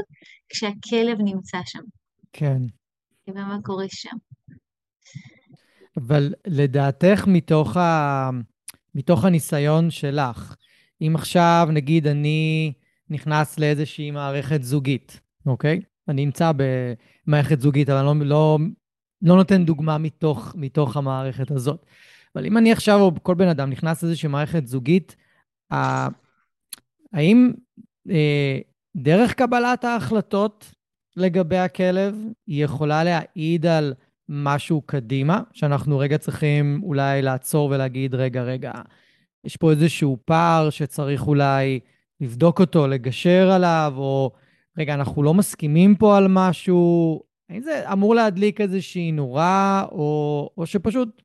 כשהכלב 0.49 1.19
נמצא 1.21 1.59
שם. 1.67 1.83
כן. 2.33 2.63
ומה 3.29 3.59
קורה 3.63 3.87
שם. 3.89 4.17
אבל 5.97 6.35
לדעתך, 6.47 7.25
מתוך, 7.27 7.77
ה... 7.77 8.31
מתוך 8.95 9.25
הניסיון 9.25 9.91
שלך, 9.91 10.57
אם 11.03 11.13
עכשיו, 11.15 11.69
נגיד, 11.73 12.07
אני 12.07 12.73
נכנס 13.11 13.59
לאיזושהי 13.59 14.11
מערכת 14.11 14.63
זוגית, 14.63 15.21
אוקיי? 15.47 15.81
אני 16.09 16.25
נמצא 16.25 16.53
במערכת 16.57 17.61
זוגית, 17.61 17.89
אבל 17.89 18.09
אני 18.09 18.21
לא, 18.21 18.27
לא, 18.27 18.59
לא 19.23 19.37
נותן 19.37 19.65
דוגמה 19.65 19.99
מתוך, 19.99 20.55
מתוך 20.59 20.97
המערכת 20.97 21.51
הזאת. 21.51 21.87
אבל 22.37 22.47
אם 22.47 22.59
אני 22.59 22.73
עכשיו, 22.73 23.01
או 23.01 23.13
כל 23.23 23.35
בן 23.35 23.49
אדם, 23.49 23.71
נכנס 23.71 24.03
לאיזושהי 24.03 24.29
מערכת 24.29 24.67
זוגית, 24.67 25.17
האם 27.13 27.53
אה, 28.11 28.59
דרך 28.97 29.35
קבלת 29.35 29.85
ההחלטות 29.85 30.73
לגבי 31.17 31.59
הכלב, 31.59 32.17
היא 32.47 32.65
יכולה 32.65 33.05
להעיד 33.05 33.67
על 33.67 33.95
משהו 34.29 34.83
קדימה, 34.87 35.43
שאנחנו 35.53 35.99
רגע 35.99 36.19
צריכים 36.19 36.81
אולי 36.83 37.23
לעצור 37.23 37.71
ולהגיד, 37.71 38.15
רגע, 38.15 38.43
רגע, 38.43 38.73
יש 39.45 39.57
פה 39.57 39.71
איזשהו 39.71 40.19
פער 40.25 40.71
שצריך 40.71 41.27
אולי 41.27 41.81
לבדוק 42.21 42.61
אותו, 42.61 42.87
לגשר 42.87 43.51
עליו, 43.51 43.95
או 43.97 44.31
רגע, 44.79 44.95
אנחנו 44.95 45.23
לא 45.23 45.35
מסכימים 45.35 45.95
פה 45.97 46.17
על 46.17 46.27
משהו, 46.29 47.23
האם 47.51 47.63
זה 47.63 47.93
אמור 47.93 48.15
להדליק 48.15 48.61
איזושהי 48.61 49.13
נורה, 49.13 49.87
או, 49.93 50.51
או 50.59 50.67
שפשוט 50.67 51.23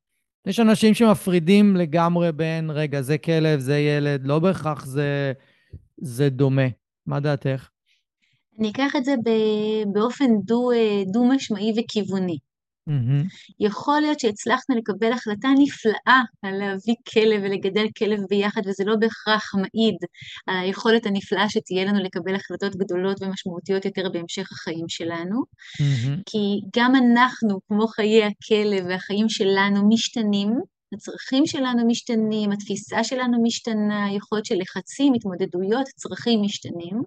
יש 0.48 0.60
אנשים 0.60 0.94
שמפרידים 0.94 1.76
לגמרי 1.76 2.32
בין, 2.32 2.70
רגע, 2.70 3.02
זה 3.02 3.18
כלב, 3.18 3.60
זה 3.60 3.80
ילד, 3.80 4.26
לא 4.26 4.40
בהכרח 4.40 4.86
זה, 4.86 5.34
זה 5.98 6.30
דומה. 6.30 6.79
מה 7.10 7.20
דעתך? 7.20 7.70
אני 8.60 8.70
אקח 8.72 8.96
את 8.98 9.06
זה 9.06 9.16
באופן 9.94 10.26
דו-משמעי 11.12 11.74
דו 11.74 11.82
וכיווני. 11.82 12.38
Mm-hmm. 12.90 13.56
יכול 13.60 14.02
להיות 14.02 14.20
שהצלחנו 14.20 14.76
לקבל 14.76 15.12
החלטה 15.12 15.48
נפלאה 15.58 16.22
על 16.42 16.58
להביא 16.58 16.96
כלב 17.14 17.42
ולגדל 17.44 17.86
כלב 17.98 18.20
ביחד, 18.30 18.62
וזה 18.66 18.84
לא 18.86 18.96
בהכרח 18.96 19.56
מעיד 19.56 19.96
על 20.48 20.58
היכולת 20.58 21.06
הנפלאה 21.06 21.50
שתהיה 21.50 21.86
לנו 21.86 22.04
לקבל 22.04 22.36
החלטות 22.36 22.76
גדולות 22.76 23.22
ומשמעותיות 23.22 23.86
יותר 23.86 24.10
בהמשך 24.14 24.52
החיים 24.52 24.90
שלנו. 24.90 25.42
Mm-hmm. 25.42 26.22
כי 26.26 26.62
גם 26.76 26.94
אנחנו, 26.96 27.60
כמו 27.68 27.88
חיי 27.88 28.24
הכלב 28.24 28.86
והחיים 28.90 29.30
שלנו, 29.30 29.90
משתנים, 29.90 30.60
הצרכים 30.94 31.46
שלנו 31.46 31.88
משתנים, 31.88 32.52
התפיסה 32.52 33.04
שלנו 33.04 33.44
משתנה, 33.44 34.08
יכול 34.14 34.38
להיות 34.38 34.46
שלחצים, 34.46 35.14
התמודדויות, 35.14 35.86
צרכים 35.96 36.42
משתנים. 36.42 37.02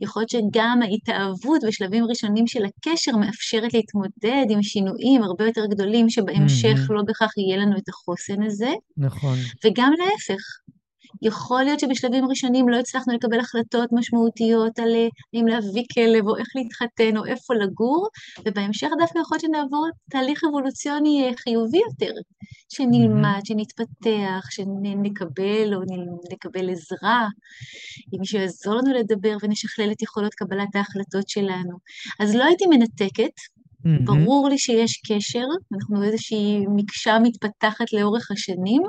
יכול 0.00 0.20
להיות 0.20 0.30
שגם 0.30 0.80
ההתאהבות 0.82 1.60
בשלבים 1.68 2.04
ראשונים 2.04 2.46
של 2.46 2.64
הקשר 2.64 3.16
מאפשרת 3.16 3.74
להתמודד 3.74 4.46
עם 4.50 4.62
שינויים 4.62 5.22
הרבה 5.22 5.46
יותר 5.46 5.66
גדולים, 5.66 6.10
שבהמשך 6.10 6.76
mm-hmm. 6.76 6.92
לא 6.94 7.02
בהכרח 7.06 7.38
יהיה 7.38 7.56
לנו 7.56 7.76
את 7.78 7.88
החוסן 7.88 8.42
הזה. 8.42 8.70
נכון. 8.96 9.38
וגם 9.64 9.92
להפך, 9.98 10.42
יכול 11.22 11.62
להיות 11.62 11.80
שבשלבים 11.80 12.24
ראשונים 12.24 12.68
לא 12.68 12.76
הצלחנו 12.76 13.14
לקבל 13.14 13.40
החלטות 13.40 13.88
משמעותיות 13.92 14.78
על 14.78 14.94
אה, 14.94 15.08
אם 15.34 15.46
להביא 15.46 15.84
כלב, 15.94 16.28
או 16.28 16.36
איך 16.36 16.48
להתחתן, 16.54 17.16
או 17.16 17.24
איפה 17.24 17.54
לגור, 17.54 18.08
ובהמשך 18.44 18.88
דווקא 18.98 19.18
יכול 19.18 19.38
להיות 19.42 19.56
שנעבור 19.56 19.88
תהליך 20.10 20.44
אבולוציוני 20.44 21.24
אה, 21.24 21.36
חיובי 21.36 21.78
יותר, 21.78 22.12
שנלמד, 22.68 23.40
שנתפתח, 23.44 24.50
שנקבל 24.50 25.74
או 25.74 25.80
נקבל 26.32 26.70
עזרה, 26.70 27.28
אם 28.14 28.18
מישהו 28.20 28.38
יעזור 28.38 28.74
לנו 28.74 28.94
לדבר 28.94 29.36
ונשכלל 29.42 29.92
את 29.92 30.02
יכולות 30.02 30.34
קבלת 30.34 30.76
ההחלטות 30.76 31.28
שלנו. 31.28 31.78
אז 32.20 32.34
לא 32.34 32.44
הייתי 32.44 32.66
מנתקת, 32.66 33.34
Mm-hmm. 33.86 34.04
ברור 34.04 34.48
לי 34.48 34.58
שיש 34.58 35.02
קשר, 35.06 35.44
אנחנו 35.74 36.02
איזושהי 36.02 36.66
מקשה 36.76 37.18
מתפתחת 37.22 37.92
לאורך 37.92 38.30
השנים, 38.30 38.82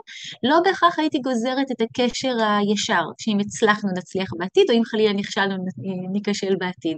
לא 0.43 0.59
בהכרח 0.65 0.99
הייתי 0.99 1.19
גוזרת 1.19 1.71
את 1.71 1.81
הקשר 1.81 2.35
הישר, 2.39 3.03
שאם 3.17 3.37
הצלחנו 3.39 3.89
נצליח 3.97 4.29
בעתיד, 4.37 4.63
או 4.69 4.75
אם 4.75 4.85
חלילה 4.85 5.13
נכשלנו 5.13 5.55
ניכשל 6.11 6.55
בעתיד. 6.59 6.97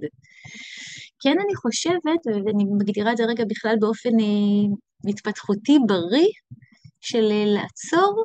כן, 1.23 1.35
אני 1.45 1.55
חושבת, 1.55 2.21
ואני 2.45 2.63
מגדירה 2.79 3.11
את 3.11 3.17
זה 3.17 3.23
רגע 3.25 3.43
בכלל 3.49 3.75
באופן 3.79 4.19
אה, 4.19 5.09
התפתחותי 5.09 5.77
בריא, 5.87 6.29
של 7.01 7.31
אה, 7.31 7.45
לעצור 7.45 8.23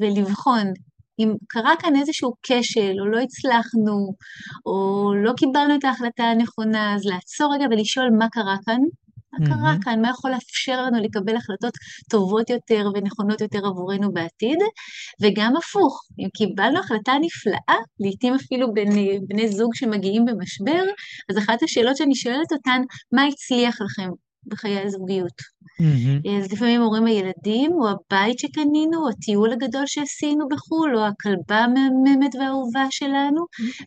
ולבחון 0.00 0.72
אם 1.20 1.34
קרה 1.48 1.72
כאן 1.78 1.96
איזשהו 1.96 2.32
כשל, 2.42 3.00
או 3.00 3.06
לא 3.06 3.18
הצלחנו, 3.20 4.14
או 4.66 5.10
לא 5.24 5.32
קיבלנו 5.36 5.74
את 5.74 5.84
ההחלטה 5.84 6.24
הנכונה, 6.24 6.94
אז 6.94 7.06
לעצור 7.06 7.54
רגע 7.54 7.64
ולשאול 7.70 8.10
מה 8.18 8.28
קרה 8.28 8.56
כאן, 8.66 8.80
מה 9.32 9.46
קרה 9.46 9.74
כאן, 9.82 10.02
מה 10.02 10.10
יכול 10.10 10.30
לאפשר 10.30 10.82
לנו 10.82 11.02
לקבל 11.02 11.36
החלטות 11.36 11.74
טובות 12.10 12.50
יותר 12.50 12.90
ונכונות 12.94 13.40
יותר 13.40 13.58
עבורנו 13.66 14.12
בעתיד, 14.12 14.58
וגם 15.22 15.56
הפוך, 15.56 16.02
אם 16.18 16.28
קיבלנו 16.28 16.78
החלטה 16.78 17.12
נפלאה, 17.20 17.78
לעתים 18.00 18.34
אפילו 18.34 18.74
בין 18.74 18.88
בני 19.28 19.48
זוג 19.48 19.74
שמגיעים 19.74 20.24
במשבר, 20.24 20.82
אז 21.30 21.38
אחת 21.38 21.62
השאלות 21.62 21.96
שאני 21.96 22.14
שואלת 22.14 22.52
אותן, 22.52 22.80
מה 23.12 23.24
הצליח 23.24 23.80
לכם 23.80 24.10
בחיי 24.46 24.80
הזוגיות? 24.80 25.40
Mm-hmm. 25.80 26.28
אז 26.38 26.52
לפעמים 26.52 26.82
אומרים 26.82 27.06
הילדים, 27.06 27.72
או 27.72 27.88
הבית 27.88 28.38
שקנינו, 28.38 29.04
או 29.04 29.08
הטיול 29.08 29.52
הגדול 29.52 29.86
שעשינו 29.86 30.48
בחו"ל, 30.48 30.96
או 30.96 31.06
הכלבה 31.06 31.58
המהממת 31.58 32.34
והאהובה 32.34 32.86
שלנו, 32.90 33.44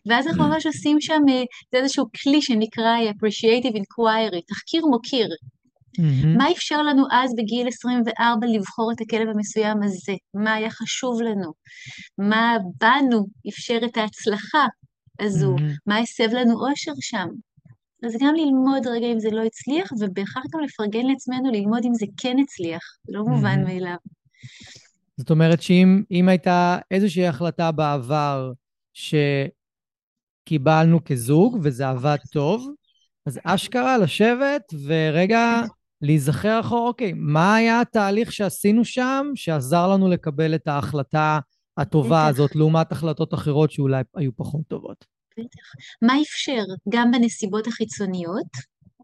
ואז 0.08 0.26
אנחנו 0.26 0.48
ממש 0.48 0.66
עושים 0.66 1.00
שם, 1.00 1.22
אה, 1.28 1.42
זה 1.72 1.78
איזשהו 1.78 2.04
כלי 2.22 2.42
שנקרא 2.42 2.96
appreciative 3.10 3.76
inquiry, 3.76 4.40
תחקיר 4.48 4.86
מוקיר. 4.86 5.28
Mm-hmm. 5.98 6.26
מה 6.38 6.50
אפשר 6.52 6.82
לנו 6.82 7.04
אז 7.10 7.34
בגיל 7.38 7.68
24 7.68 8.46
לבחור 8.46 8.92
את 8.92 9.00
הכלב 9.00 9.28
המסוים 9.28 9.82
הזה? 9.82 10.12
מה 10.34 10.54
היה 10.54 10.70
חשוב 10.70 11.22
לנו? 11.22 11.52
מה 12.18 12.56
בנו 12.80 13.26
אפשר 13.48 13.78
את 13.84 13.96
ההצלחה 13.96 14.66
הזו? 15.20 15.56
Mm-hmm. 15.56 15.76
מה 15.86 15.98
הסב 15.98 16.28
לנו 16.32 16.68
אושר 16.68 16.92
שם? 17.00 17.28
אז 18.04 18.16
גם 18.20 18.34
ללמוד 18.34 18.86
רגע 18.86 19.06
אם 19.06 19.20
זה 19.20 19.30
לא 19.30 19.42
הצליח, 19.42 19.92
ובהכרח 20.00 20.44
גם 20.54 20.60
לפרגן 20.60 21.06
לעצמנו 21.06 21.52
ללמוד 21.52 21.84
אם 21.84 21.94
זה 21.94 22.06
כן 22.16 22.36
הצליח. 22.42 22.82
זה 23.06 23.12
לא 23.16 23.24
מובן 23.24 23.62
mm-hmm. 23.62 23.68
מאליו. 23.68 23.96
זאת 25.16 25.30
אומרת 25.30 25.62
שאם 25.62 26.28
הייתה 26.28 26.78
איזושהי 26.90 27.26
החלטה 27.26 27.72
בעבר 27.72 28.52
שקיבלנו 30.44 31.04
כזוג 31.04 31.58
וזה 31.62 31.88
עבד 31.88 32.16
טוב, 32.32 32.68
אז 33.26 33.40
אשכרה 33.44 33.98
לשבת 33.98 34.62
ורגע 34.86 35.62
להיזכר 36.02 36.60
אחורה, 36.60 36.88
אוקיי, 36.88 37.12
מה 37.16 37.54
היה 37.54 37.80
התהליך 37.80 38.32
שעשינו 38.32 38.84
שם 38.84 39.26
שעזר 39.34 39.88
לנו 39.88 40.08
לקבל 40.08 40.54
את 40.54 40.68
ההחלטה 40.68 41.38
הטובה 41.76 42.26
הזאת 42.26 42.56
לעומת 42.56 42.92
החלטות 42.92 43.34
אחרות 43.34 43.70
שאולי 43.70 44.02
היו 44.16 44.36
פחות 44.36 44.60
טובות? 44.68 45.13
בטח. 45.38 45.66
מה 46.02 46.22
אפשר 46.22 46.64
גם 46.88 47.10
בנסיבות 47.10 47.66
החיצוניות? 47.66 48.46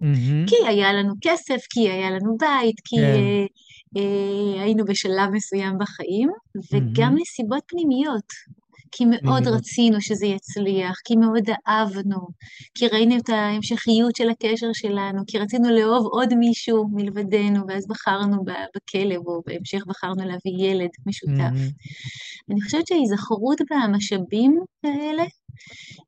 Mm-hmm. 0.03 0.49
כי 0.49 0.57
היה 0.69 0.93
לנו 0.93 1.15
כסף, 1.21 1.61
כי 1.71 1.91
היה 1.91 2.11
לנו 2.11 2.37
בית, 2.39 2.81
כי. 2.85 2.97
כן. 2.97 3.03
אה, 3.03 3.47
אה, 3.97 4.63
היינו 4.63 4.85
בשלב 4.85 5.31
מסוים 5.33 5.79
בחיים, 5.79 6.31
וגם 6.73 7.15
mm-hmm. 7.15 7.21
נסיבות 7.21 7.63
פנימיות. 7.67 8.27
כי 8.93 9.05
מאוד 9.05 9.47
mm-hmm. 9.47 9.51
רצינו 9.51 10.01
שזה 10.01 10.27
יצליח, 10.27 10.97
כי 11.05 11.17
מאוד 11.17 11.45
אהבנו, 11.69 12.19
כי 12.75 12.87
ראינו 12.89 13.17
את 13.17 13.29
ההמשכיות 13.29 14.17
של 14.17 14.31
הקשר 14.31 14.67
שלנו, 14.73 15.23
כי 15.27 15.39
רצינו 15.39 15.71
לאהוב 15.71 16.07
עוד 16.07 16.35
מישהו 16.35 16.89
מלבדנו, 16.93 17.61
ואז 17.69 17.87
בחרנו 17.89 18.45
בכלב, 18.45 19.21
או 19.27 19.43
בהמשך 19.47 19.83
בחרנו 19.87 20.25
להביא 20.25 20.71
ילד 20.71 20.89
משותף. 21.07 21.31
Mm-hmm. 21.39 22.53
אני 22.53 22.63
חושבת 22.63 22.87
שההיזכרות 22.87 23.59
במשאבים 23.71 24.61
האלה 24.85 25.23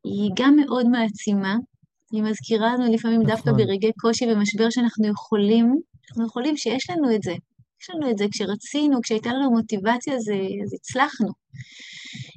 היא 0.05 0.31
גם 0.37 0.57
מאוד 0.57 0.87
מעצימה. 0.89 1.57
היא 2.13 2.23
מזכירה 2.23 2.75
לנו 2.75 2.93
לפעמים 2.95 3.23
נכון. 3.23 3.35
דווקא 3.35 3.53
ברגעי 3.53 3.93
קושי 4.01 4.33
ומשבר 4.33 4.71
שאנחנו 4.71 5.09
יכולים, 5.09 5.77
אנחנו 6.11 6.27
יכולים 6.27 6.57
שיש 6.57 6.91
לנו 6.91 7.15
את 7.15 7.23
זה. 7.23 7.33
יש 7.83 7.91
לנו 7.91 8.11
את 8.11 8.19
זה 8.19 8.25
כשרצינו, 8.33 9.03
כשהייתה 9.03 9.31
לנו 9.31 9.51
מוטיבציה, 9.51 10.15
אז, 10.15 10.31
אז 10.65 10.75
הצלחנו. 10.75 11.29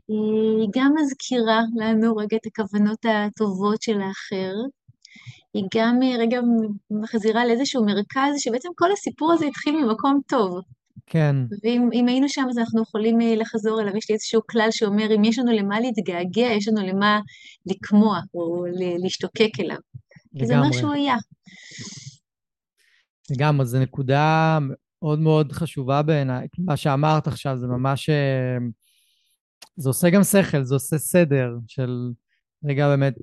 היא 0.08 0.68
גם 0.76 0.94
מזכירה 1.02 1.62
לנו 1.76 2.16
רגע 2.16 2.38
את 2.38 2.46
הכוונות 2.46 3.06
הטובות 3.06 3.82
של 3.82 4.02
האחר, 4.02 4.54
היא 5.54 5.64
גם 5.76 6.00
רגע 6.20 6.40
מחזירה 6.92 7.46
לאיזשהו 7.46 7.86
מרכז, 7.86 8.34
שבעצם 8.38 8.70
כל 8.76 8.92
הסיפור 8.92 9.34
הזה 9.34 9.46
התחיל 9.46 9.76
ממקום 9.76 10.20
טוב. 10.28 10.60
כן. 11.08 11.36
ואם 11.64 12.08
היינו 12.08 12.30
שם, 12.30 12.46
אז 12.50 12.58
אנחנו 12.58 12.82
יכולים 12.82 13.20
לחזור 13.20 13.82
אליו. 13.82 13.98
יש 13.98 14.10
לי 14.10 14.14
איזשהו 14.14 14.42
כלל 14.50 14.68
שאומר, 14.72 15.16
אם 15.16 15.24
יש 15.24 15.40
לנו 15.40 15.52
למה 15.52 15.80
להתגעגע, 15.80 16.52
יש 16.58 16.68
לנו 16.68 16.88
למה 16.88 17.20
לקמוע, 17.66 18.20
או 18.34 18.66
להשתוקק 19.04 19.60
אליו. 19.60 19.78
לגמרי. 20.34 20.48
זה 20.48 20.58
אומר 20.58 20.72
שהוא 20.72 20.94
היה. 20.94 21.16
לגמרי, 23.32 23.66
זו 23.66 23.80
נקודה 23.80 24.60
מאוד 25.02 25.20
מאוד 25.20 25.52
חשובה 25.52 26.02
בעיניי. 26.02 26.48
מה 26.58 26.78
שאמרת 26.78 27.28
עכשיו 27.28 27.58
זה 27.58 27.68
ממש... 27.68 28.10
אה, 28.10 28.58
זה 29.78 29.90
עושה 29.90 30.10
גם 30.10 30.24
שכל, 30.24 30.64
זה 30.64 30.76
עושה 30.76 30.98
סדר 30.98 31.50
של 31.68 32.12
רגע 32.66 32.88
באמת 32.88 33.14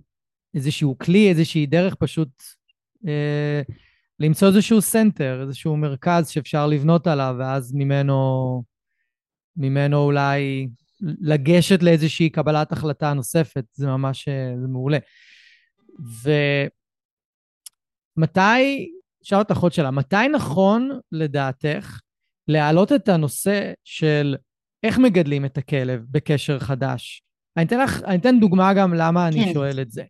איזשהו 0.55 0.99
כלי, 0.99 1.29
איזושהי 1.29 1.67
דרך 1.67 1.95
פשוט 1.95 2.29
אה, 3.09 3.63
למצוא 4.23 4.49
איזשהו 4.49 4.81
center, 4.81 5.43
איזשהו 5.43 5.77
מרכז 5.77 6.29
שאפשר 6.29 6.67
לבנות 6.67 7.07
עליו, 7.07 7.35
ואז 7.39 7.73
ממנו, 7.75 8.63
ממנו 9.57 9.97
אולי 9.99 10.69
לגשת 11.01 11.83
לאיזושהי 11.83 12.31
קבלת 12.31 12.73
החלטה 12.73 13.13
נוספת, 13.13 13.65
זה 13.73 13.87
ממש, 13.87 14.29
אה, 14.29 14.55
זה 14.61 14.69
מעולה. 14.69 14.99
ומתי, 18.19 18.91
אפשר 19.23 19.37
אותך 19.37 19.57
עוד 19.59 19.73
שאלה, 19.73 19.91
מתי 19.91 20.29
נכון 20.33 20.91
לדעתך 21.13 22.01
להעלות 22.49 22.93
את 22.93 23.09
הנושא 23.09 23.73
של 23.85 24.37
איך 24.83 24.99
מגדלים 24.99 25.45
את 25.45 25.59
הכלב 25.59 26.05
בקשר 26.11 26.59
חדש? 26.59 27.23
אני 27.57 27.65
אתן 27.65 27.81
לך, 27.81 28.03
אני 28.05 28.17
אתן 28.17 28.41
דוגמה 28.41 28.75
גם 28.75 28.95
למה 28.95 29.29
אני 29.29 29.45
כן. 29.45 29.53
שואל 29.53 29.81
את 29.81 29.91
זה. 29.91 30.03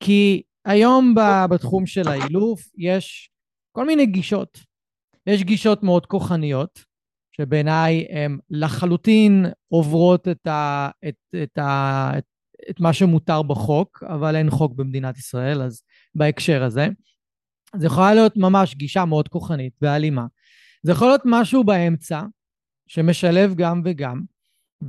כי 0.00 0.42
היום 0.64 1.14
בתחום 1.50 1.86
של 1.86 2.08
האילוף 2.08 2.60
יש 2.78 3.30
כל 3.76 3.86
מיני 3.86 4.06
גישות. 4.06 4.60
יש 5.26 5.42
גישות 5.42 5.82
מאוד 5.82 6.06
כוחניות, 6.06 6.84
שבעיניי 7.36 8.06
הן 8.10 8.38
לחלוטין 8.50 9.46
עוברות 9.68 10.28
את, 10.28 10.46
ה, 10.46 10.90
את, 11.08 11.14
את, 11.42 11.58
ה, 11.58 12.10
את, 12.18 12.24
את 12.70 12.80
מה 12.80 12.92
שמותר 12.92 13.42
בחוק, 13.42 14.02
אבל 14.06 14.36
אין 14.36 14.50
חוק 14.50 14.72
במדינת 14.76 15.18
ישראל, 15.18 15.62
אז 15.62 15.82
בהקשר 16.14 16.62
הזה. 16.62 16.88
זה 17.76 17.86
יכולה 17.86 18.14
להיות 18.14 18.36
ממש 18.36 18.74
גישה 18.74 19.04
מאוד 19.04 19.28
כוחנית 19.28 19.72
ואלימה. 19.82 20.26
זה 20.82 20.92
יכול 20.92 21.08
להיות 21.08 21.22
משהו 21.24 21.64
באמצע, 21.64 22.22
שמשלב 22.86 23.54
גם 23.54 23.82
וגם, 23.84 24.20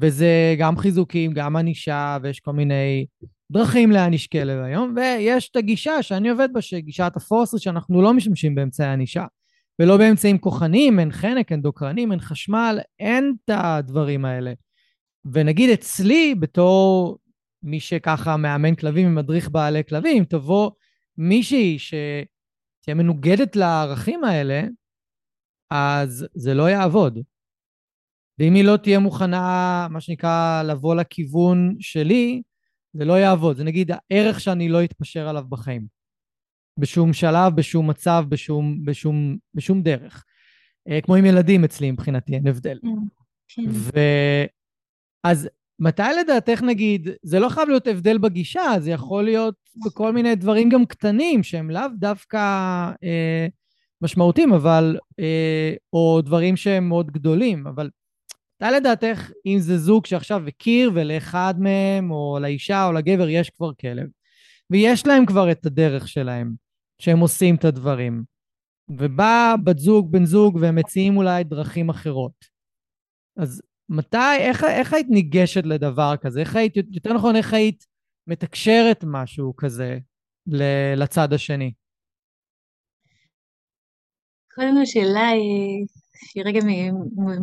וזה 0.02 0.56
גם 0.60 0.78
חיזוקים, 0.78 1.34
גם 1.34 1.56
ענישה, 1.56 2.18
ויש 2.22 2.40
כל 2.40 2.54
מיני 2.54 3.06
דרכים 3.52 3.92
להעניש 3.92 4.28
כלב 4.28 4.64
היום, 4.64 4.96
ויש 4.96 5.50
את 5.50 5.56
הגישה 5.56 6.04
שאני 6.04 6.30
עובד 6.30 6.50
בה, 6.54 6.62
שגישת 6.62 7.12
הפורסט, 7.16 7.60
שאנחנו 7.60 8.02
לא 8.02 8.14
משתמשים 8.14 8.56
באמצעי 8.56 8.88
ענישה, 8.88 9.26
ולא 9.80 9.98
באמצעים 9.98 10.38
כוחניים, 10.38 11.00
אין 11.00 11.12
חנק, 11.12 11.52
אין 11.52 11.62
דוקרנים, 11.62 12.12
אין 12.12 12.20
חשמל, 12.20 12.80
אין 13.00 13.34
את 13.46 13.50
הדברים 13.54 14.26
האלה. 14.26 14.54
ונגיד 15.34 15.70
אצלי, 15.70 16.36
בתור 16.36 17.18
מי 17.64 17.80
שככה 17.80 18.38
מאמן 18.38 18.76
כלבים 18.76 19.08
ומדריך 19.08 19.50
בעלי 19.50 19.84
כלבים, 19.90 20.26
תבוא 20.26 20.72
מישהי 21.18 21.80
שתהיה 21.80 22.96
מנוגדת 22.96 23.56
לערכים 23.56 24.24
האלה, 24.24 24.64
אז 25.72 26.28
זה 26.34 26.54
לא 26.54 26.70
יעבוד. 26.70 27.20
ואם 28.40 28.54
היא 28.54 28.64
לא 28.64 28.78
תהיה 28.78 29.00
מוכנה, 29.00 29.88
מה 29.90 30.02
שנקרא, 30.02 30.64
לבוא 30.64 30.96
לכיוון 30.96 31.76
שלי, 31.80 32.42
זה 32.98 33.06
לא 33.06 33.14
יעבוד. 33.14 33.58
זה 33.58 33.64
נגיד 33.64 33.92
הערך 33.92 34.40
שאני 34.40 34.70
לא 34.70 34.84
אתפשר 34.84 35.28
עליו 35.28 35.44
בחיים. 35.50 35.88
בשום 36.78 37.14
שלב, 37.14 37.56
בשום 37.56 37.90
מצב, 37.90 38.26
בשום, 38.30 38.86
בשום, 38.86 39.38
בשום 39.54 39.82
דרך. 39.82 40.26
אה, 40.90 41.02
כמו 41.02 41.16
עם 41.16 41.26
ילדים 41.26 41.64
אצלי 41.64 41.92
מבחינתי, 41.92 42.34
אין 42.34 42.48
הבדל. 42.48 42.80
כן. 42.82 42.90
כן. 43.48 43.70
ו... 43.70 44.00
אז 45.24 45.50
מתי 45.80 46.04
לדעתך 46.20 46.62
נגיד, 46.62 47.10
זה 47.24 47.40
לא 47.40 47.50
חייב 47.50 47.70
להיות 47.70 47.88
הבדל 47.88 48.18
בגישה, 48.18 48.74
זה 48.80 48.92
יכול 48.92 49.24
להיות 49.24 49.56
בכל 49.86 50.14
מיני 50.14 50.36
דברים 50.36 50.70
גם 50.70 50.86
קטנים 50.86 51.44
שהם 51.44 51.70
לאו 51.70 51.88
דווקא 52.00 52.38
אה, 53.04 53.48
משמעותיים, 54.02 54.54
אבל, 54.54 54.98
אה, 55.20 55.74
או 55.94 56.22
דברים 56.22 56.58
שהם 56.58 56.90
מאוד 56.90 57.12
גדולים, 57.12 57.68
אבל 57.68 57.90
מתי 58.62 58.72
לדעתך, 58.76 59.32
אם 59.46 59.58
זה 59.60 59.78
זוג 59.78 60.06
שעכשיו 60.06 60.48
הכיר 60.48 60.92
ולאחד 60.96 61.54
מהם, 61.60 62.12
או 62.12 62.38
לאישה 62.42 62.86
או 62.88 62.94
לגבר, 62.94 63.30
יש 63.30 63.50
כבר 63.50 63.74
כלב, 63.74 64.08
ויש 64.70 65.08
להם 65.08 65.26
כבר 65.26 65.52
את 65.52 65.66
הדרך 65.66 66.08
שלהם, 66.08 66.54
שהם 67.02 67.20
עושים 67.20 67.56
את 67.56 67.66
הדברים, 67.66 68.24
ובא 68.90 69.56
בת 69.64 69.78
זוג, 69.78 70.12
בן 70.12 70.26
זוג, 70.26 70.58
והם 70.62 70.76
מציעים 70.76 71.18
אולי 71.18 71.44
דרכים 71.44 71.90
אחרות. 71.90 72.46
אז 73.38 73.62
מתי, 73.90 74.38
איך, 74.40 74.64
איך 74.64 74.94
היית 74.94 75.08
ניגשת 75.10 75.66
לדבר 75.66 76.14
כזה? 76.22 76.40
איך 76.40 76.56
היית, 76.56 76.74
יותר 76.92 77.14
נכון, 77.14 77.36
איך 77.36 77.54
היית 77.54 77.86
מתקשרת 78.28 79.04
משהו 79.08 79.56
כזה 79.56 80.00
לצד 80.98 81.34
השני? 81.34 81.74
קודם 84.56 84.76
כל, 84.78 84.86
שאלה 84.86 85.30
שהיא 86.16 86.44
רגע 86.46 86.60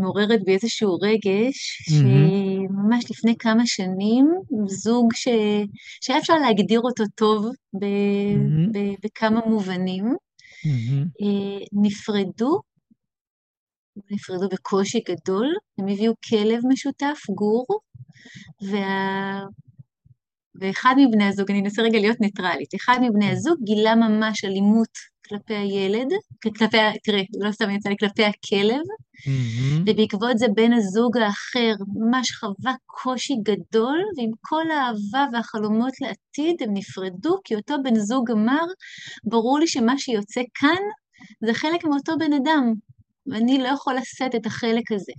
מעוררת 0.01 0.45
בי 0.45 0.55
איזשהו 0.55 0.99
רגש, 1.03 1.83
שממש 1.89 3.11
לפני 3.11 3.37
כמה 3.39 3.67
שנים, 3.67 4.35
זוג 4.67 5.13
ש... 5.15 5.29
שהיה 6.01 6.19
אפשר 6.19 6.35
להגדיר 6.35 6.81
אותו 6.81 7.05
טוב 7.15 7.47
ב... 7.81 7.85
ב... 8.73 8.79
בכמה 9.05 9.41
מובנים, 9.47 10.05
אה, 11.23 11.65
נפרדו, 11.73 12.61
נפרדו 14.11 14.49
בקושי 14.49 15.01
גדול, 15.01 15.47
הם 15.79 15.89
הביאו 15.89 16.13
כלב 16.29 16.61
משותף, 16.69 17.19
גור, 17.35 17.67
וה... 18.71 19.41
ואחד 20.61 20.95
מבני 20.99 21.25
הזוג, 21.25 21.51
אני 21.51 21.61
אנסה 21.61 21.83
רגע 21.83 21.99
להיות 21.99 22.21
ניטרלית, 22.21 22.75
אחד 22.75 22.99
מבני. 23.03 23.31
הזוג 23.31 23.57
גילה 23.65 23.95
ממש 23.95 24.45
אלימות 24.45 25.12
כלפי 25.33 25.55
הילד, 25.55 26.09
כלפי, 26.43 26.77
תראה, 27.05 27.23
לא 27.41 27.53
סתם 27.53 27.71
יצא 27.71 27.89
לי, 27.89 27.97
כלפי 28.01 28.25
הכלב, 28.25 28.81
mm-hmm. 28.81 29.83
ובעקבות 29.87 30.39
זה 30.39 30.47
בן 30.55 30.73
הזוג 30.73 31.19
האחר 31.19 31.75
ממש 31.95 32.33
חווה 32.33 32.75
קושי 32.87 33.35
גדול, 33.43 33.99
ועם 34.17 34.31
כל 34.41 34.71
האהבה 34.71 35.27
והחלומות 35.33 35.93
לעתיד 36.01 36.63
הם 36.63 36.75
נפרדו, 36.75 37.39
כי 37.45 37.55
אותו 37.55 37.75
בן 37.83 37.95
זוג 37.95 38.31
אמר, 38.31 38.65
ברור 39.25 39.59
לי 39.59 39.67
שמה 39.67 39.99
שיוצא 39.99 40.41
כאן 40.55 40.83
זה 41.47 41.55
חלק 41.55 41.85
מאותו 41.85 42.13
בן 42.19 42.33
אדם, 42.33 42.73
ואני 43.27 43.59
לא 43.59 43.69
יכול 43.69 43.95
לשאת 43.95 44.35
את 44.35 44.47
החלק 44.47 44.93
הזה. 44.93 45.13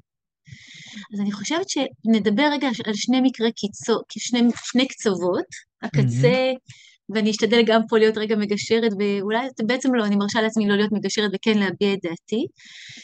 אז 1.14 1.20
אני 1.20 1.32
חושבת 1.32 1.70
שנדבר 1.70 2.50
רגע 2.52 2.68
על 2.86 2.94
שני 2.94 3.22
מקרי 3.22 3.52
קיצור, 3.52 4.02
שני, 4.10 4.42
שני 4.64 4.88
קצוות, 4.88 5.46
הקצה 5.82 6.52
mm-hmm. 6.54 6.93
ואני 7.10 7.32
אשתדל 7.32 7.62
גם 7.66 7.82
פה 7.90 7.98
להיות 7.98 8.18
רגע 8.18 8.36
מגשרת, 8.36 8.92
ואולי 9.00 9.48
בעצם 9.66 9.96
לא, 9.96 10.06
אני 10.06 10.16
מרשה 10.16 10.42
לעצמי 10.42 10.68
לא 10.68 10.76
להיות 10.76 10.92
מגשרת 10.92 11.32
וכן 11.34 11.58
להביע 11.58 11.94
את 11.94 12.00
דעתי, 12.04 12.46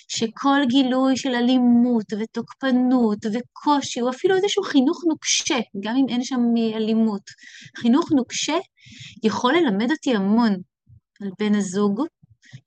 שכל 0.07 0.59
גילוי 0.67 1.17
של 1.17 1.35
אלימות 1.35 2.13
ותוקפנות 2.19 3.17
וקושי, 3.25 4.01
או 4.01 4.09
אפילו 4.09 4.35
איזשהו 4.35 4.63
חינוך 4.63 5.01
נוקשה, 5.09 5.59
גם 5.83 5.95
אם 5.95 6.05
אין 6.09 6.23
שם 6.23 6.39
אלימות, 6.75 7.23
חינוך 7.77 8.11
נוקשה 8.11 8.57
יכול 9.23 9.53
ללמד 9.53 9.91
אותי 9.91 10.15
המון 10.15 10.51
על 11.21 11.29
בן 11.39 11.55
הזוג, 11.55 12.01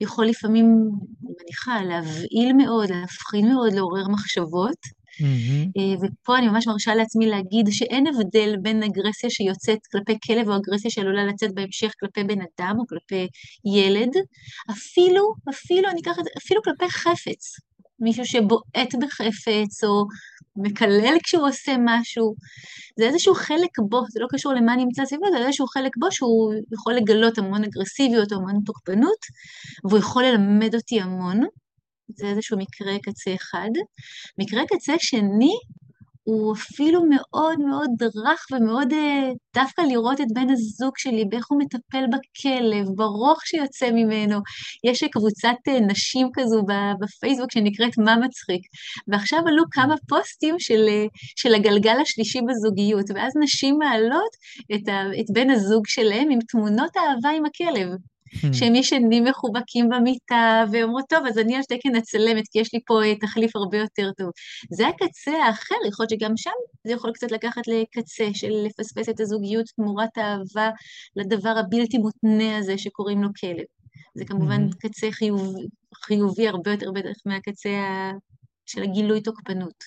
יכול 0.01 0.27
לפעמים, 0.27 0.67
אני 0.67 1.35
מניחה, 1.43 1.85
להבהיל 1.85 2.53
מאוד, 2.57 2.91
להפחיד 2.91 3.45
מאוד, 3.45 3.73
לעורר 3.73 4.09
מחשבות. 4.09 5.02
Mm-hmm. 5.21 5.99
ופה 6.03 6.39
אני 6.39 6.49
ממש 6.49 6.67
מרשה 6.67 6.95
לעצמי 6.95 7.27
להגיד 7.27 7.67
שאין 7.71 8.07
הבדל 8.07 8.57
בין 8.63 8.83
אגרסיה 8.83 9.31
שיוצאת 9.31 9.79
כלפי 9.93 10.19
כלב 10.27 10.49
או 10.49 10.57
אגרסיה 10.57 10.91
שעלולה 10.91 11.25
לצאת 11.25 11.55
בהמשך 11.55 11.93
כלפי 12.01 12.25
בן 12.25 12.39
אדם 12.41 12.77
או 12.79 12.87
כלפי 12.87 13.27
ילד, 13.77 14.11
אפילו, 14.71 15.35
אפילו, 15.51 15.89
אני 15.91 16.01
אקח 16.01 16.19
את 16.19 16.25
זה, 16.25 16.31
אפילו 16.39 16.63
כלפי 16.63 16.91
חפץ. 16.91 17.57
מישהו 18.01 18.25
שבועט 18.25 18.95
בחפץ 19.01 19.85
או 19.85 20.05
מקלל 20.57 21.17
כשהוא 21.25 21.49
עושה 21.49 21.73
משהו. 21.85 22.35
זה 22.99 23.05
איזשהו 23.05 23.35
חלק 23.35 23.71
בו, 23.89 24.03
זה 24.11 24.21
לא 24.21 24.27
קשור 24.31 24.53
למה 24.53 24.77
נמצא 24.77 25.05
סביבו, 25.05 25.25
זה 25.31 25.47
איזשהו 25.47 25.67
חלק 25.67 25.91
בו 25.99 26.07
שהוא 26.11 26.55
יכול 26.73 26.95
לגלות 26.95 27.39
המון 27.39 27.65
אגרסיביות 27.65 28.33
או 28.33 28.37
המון 28.39 28.61
תוקפנות, 28.67 29.19
והוא 29.85 29.99
יכול 29.99 30.25
ללמד 30.25 30.75
אותי 30.75 31.01
המון. 31.01 31.41
זה 32.17 32.27
איזשהו 32.27 32.59
מקרה 32.59 32.99
קצה 33.03 33.35
אחד. 33.35 33.71
מקרה 34.39 34.63
קצה 34.67 34.93
שני 34.99 35.55
הוא 36.25 36.55
אפילו 36.55 37.01
מאוד 37.11 37.59
מאוד 37.61 37.91
רך 38.03 38.47
ומאוד 38.53 38.93
אה, 38.93 39.31
דווקא 39.55 39.81
לראות 39.81 40.21
את 40.21 40.27
בן 40.35 40.51
הזוג 40.51 40.93
שלי, 40.97 41.25
באיך 41.25 41.47
הוא 41.51 41.61
מטפל 41.61 42.05
בכלב, 42.07 42.87
ברוך 42.97 43.47
שיוצא 43.47 43.91
ממנו. 43.91 44.41
יש 44.85 45.05
קבוצת 45.05 45.57
אה, 45.69 45.81
נשים 45.81 46.29
כזו 46.35 46.63
בפייסבוק 47.01 47.53
שנקראת 47.53 47.99
מה 47.99 48.17
מצחיק, 48.17 48.63
ועכשיו 49.09 49.39
עלו 49.47 49.63
כמה 49.71 49.95
פוסטים 50.09 50.55
של, 50.59 50.85
אה, 50.89 51.07
של 51.37 51.55
הגלגל 51.55 51.97
השלישי 52.03 52.41
בזוגיות, 52.49 53.07
ואז 53.15 53.33
נשים 53.41 53.79
מעלות 53.79 54.33
את, 54.75 54.89
ה, 54.89 55.21
את 55.21 55.27
בן 55.33 55.51
הזוג 55.51 55.87
שלהם 55.87 56.31
עם 56.31 56.39
תמונות 56.49 56.97
אהבה 56.97 57.31
עם 57.37 57.45
הכלב. 57.45 57.89
Hmm. 58.33 58.53
שהם 58.53 58.75
ישנים 58.75 59.25
מחובקים 59.25 59.89
במיטה, 59.89 60.65
ואומרות, 60.73 61.05
טוב, 61.09 61.27
אז 61.27 61.39
אני 61.39 61.57
על 61.57 61.63
תקן 61.63 61.95
הצלמת, 61.95 62.45
כי 62.51 62.59
יש 62.59 62.75
לי 62.75 62.81
פה 62.87 63.03
אה, 63.03 63.15
תחליף 63.17 63.57
הרבה 63.57 63.79
יותר 63.79 64.11
טוב. 64.19 64.31
זה 64.71 64.89
הקצה 64.89 65.33
האחר, 65.47 65.75
יכול 65.89 66.07
להיות 66.09 66.11
שגם 66.11 66.37
שם 66.37 66.51
זה 66.87 66.93
יכול 66.93 67.13
קצת 67.13 67.33
לקחת 67.33 67.63
לקצה 67.67 68.25
של 68.35 68.51
לפספס 68.67 69.09
את 69.09 69.21
הזוגיות 69.21 69.67
תמורת 69.77 70.19
האהבה 70.19 70.71
לדבר 71.17 71.55
הבלתי 71.59 71.99
מותנה 71.99 72.59
הזה 72.59 72.79
שקוראים 72.79 73.23
לו 73.23 73.29
כלב. 73.41 73.65
זה 74.15 74.25
כמובן 74.25 74.67
mm-hmm. 74.69 74.89
קצה 74.89 75.11
חיוב, 75.11 75.55
חיובי 76.05 76.49
הרבה 76.49 76.71
יותר 76.71 76.91
בטח 76.91 77.17
מהקצה 77.27 77.71
של 78.67 78.83
הגילוי 78.83 79.21
תוקפנות. 79.21 79.85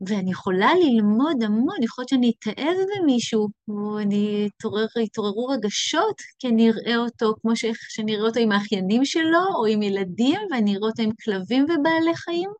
ואני 0.00 0.30
יכולה 0.30 0.70
ללמוד 0.74 1.42
המון, 1.42 1.82
יכול 1.82 2.02
להיות 2.02 2.08
שאני 2.08 2.32
אתאהב 2.38 2.76
במישהו, 3.00 3.48
או 3.68 3.98
אני 3.98 4.48
אתעורר, 4.56 4.86
יתעוררו 5.04 5.46
רגשות, 5.46 6.16
כי 6.38 6.48
אני 6.48 6.70
אראה 6.70 6.96
אותו 6.96 7.34
כמו 7.42 7.56
ש... 7.56 7.64
שאני 7.88 8.16
אראה 8.16 8.26
אותו 8.26 8.40
עם 8.40 8.52
האחיינים 8.52 9.04
שלו, 9.04 9.44
או 9.58 9.66
עם 9.66 9.82
ילדים, 9.82 10.40
ואני 10.50 10.76
אראה 10.76 10.88
אותו 10.88 11.02
עם 11.02 11.10
כלבים 11.24 11.64
ובעלי 11.64 12.16
חיים, 12.16 12.50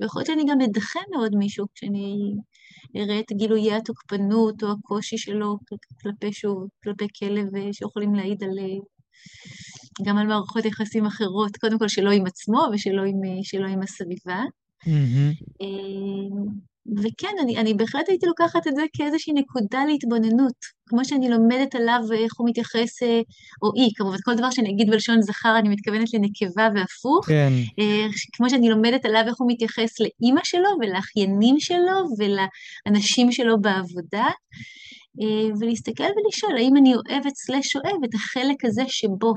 ויכול 0.00 0.20
להיות 0.20 0.26
שאני 0.26 0.42
גם 0.48 0.60
אדחה 0.60 1.00
מאוד 1.10 1.34
מישהו, 1.34 1.66
כשאני 1.74 2.34
אראה 2.96 3.20
את 3.20 3.32
גילויי 3.32 3.72
התוקפנות 3.72 4.62
או 4.62 4.68
הקושי 4.70 5.18
שלו 5.18 5.58
כלפי 6.02 6.32
שוב, 6.32 6.66
כלפי 6.84 7.06
כלב 7.18 7.46
שיכולים 7.72 8.14
להעיד 8.14 8.42
על... 8.42 8.58
גם 10.06 10.18
על 10.18 10.26
מערכות 10.26 10.64
יחסים 10.64 11.06
אחרות, 11.06 11.56
קודם 11.56 11.78
כל 11.78 11.88
שלא 11.88 12.10
עם 12.10 12.26
עצמו 12.26 12.62
ושלא 12.72 13.02
עם, 13.02 13.20
שלא 13.42 13.66
עם 13.66 13.82
הסביבה. 13.82 14.42
Mm-hmm. 14.84 15.62
וכן, 16.86 17.36
אני, 17.42 17.58
אני 17.58 17.74
בהחלט 17.74 18.08
הייתי 18.08 18.26
לוקחת 18.26 18.66
את 18.66 18.74
זה 18.76 18.82
כאיזושהי 18.96 19.32
נקודה 19.32 19.84
להתבוננות, 19.84 20.54
כמו 20.88 21.04
שאני 21.04 21.30
לומדת 21.30 21.74
עליו 21.74 22.00
איך 22.12 22.32
הוא 22.38 22.48
מתייחס, 22.48 23.02
אה, 23.02 23.20
או 23.62 23.74
אי, 23.76 23.88
כמובן, 23.96 24.16
כל 24.24 24.34
דבר 24.34 24.50
שאני 24.50 24.70
אגיד 24.70 24.90
בלשון 24.90 25.22
זכר, 25.22 25.58
אני 25.58 25.68
מתכוונת 25.68 26.08
לנקבה 26.14 26.68
והפוך. 26.74 27.26
כן. 27.26 27.52
אה, 27.78 28.06
כמו 28.32 28.50
שאני 28.50 28.68
לומדת 28.68 29.04
עליו 29.04 29.22
איך 29.26 29.34
הוא 29.38 29.50
מתייחס 29.50 30.00
לאימא 30.00 30.40
שלו 30.44 30.68
ולאחיינים 30.80 31.60
שלו 31.60 31.96
ולאנשים 32.18 33.32
שלו 33.32 33.60
בעבודה, 33.60 34.28
אה, 35.20 35.48
ולהסתכל 35.60 36.04
ולשאול 36.16 36.56
האם 36.56 36.76
אני 36.76 36.94
אוהבת 36.94 37.34
סלש 37.34 37.76
אוהב 37.76 38.04
את 38.04 38.14
החלק 38.14 38.64
הזה 38.64 38.82
שבו. 38.88 39.34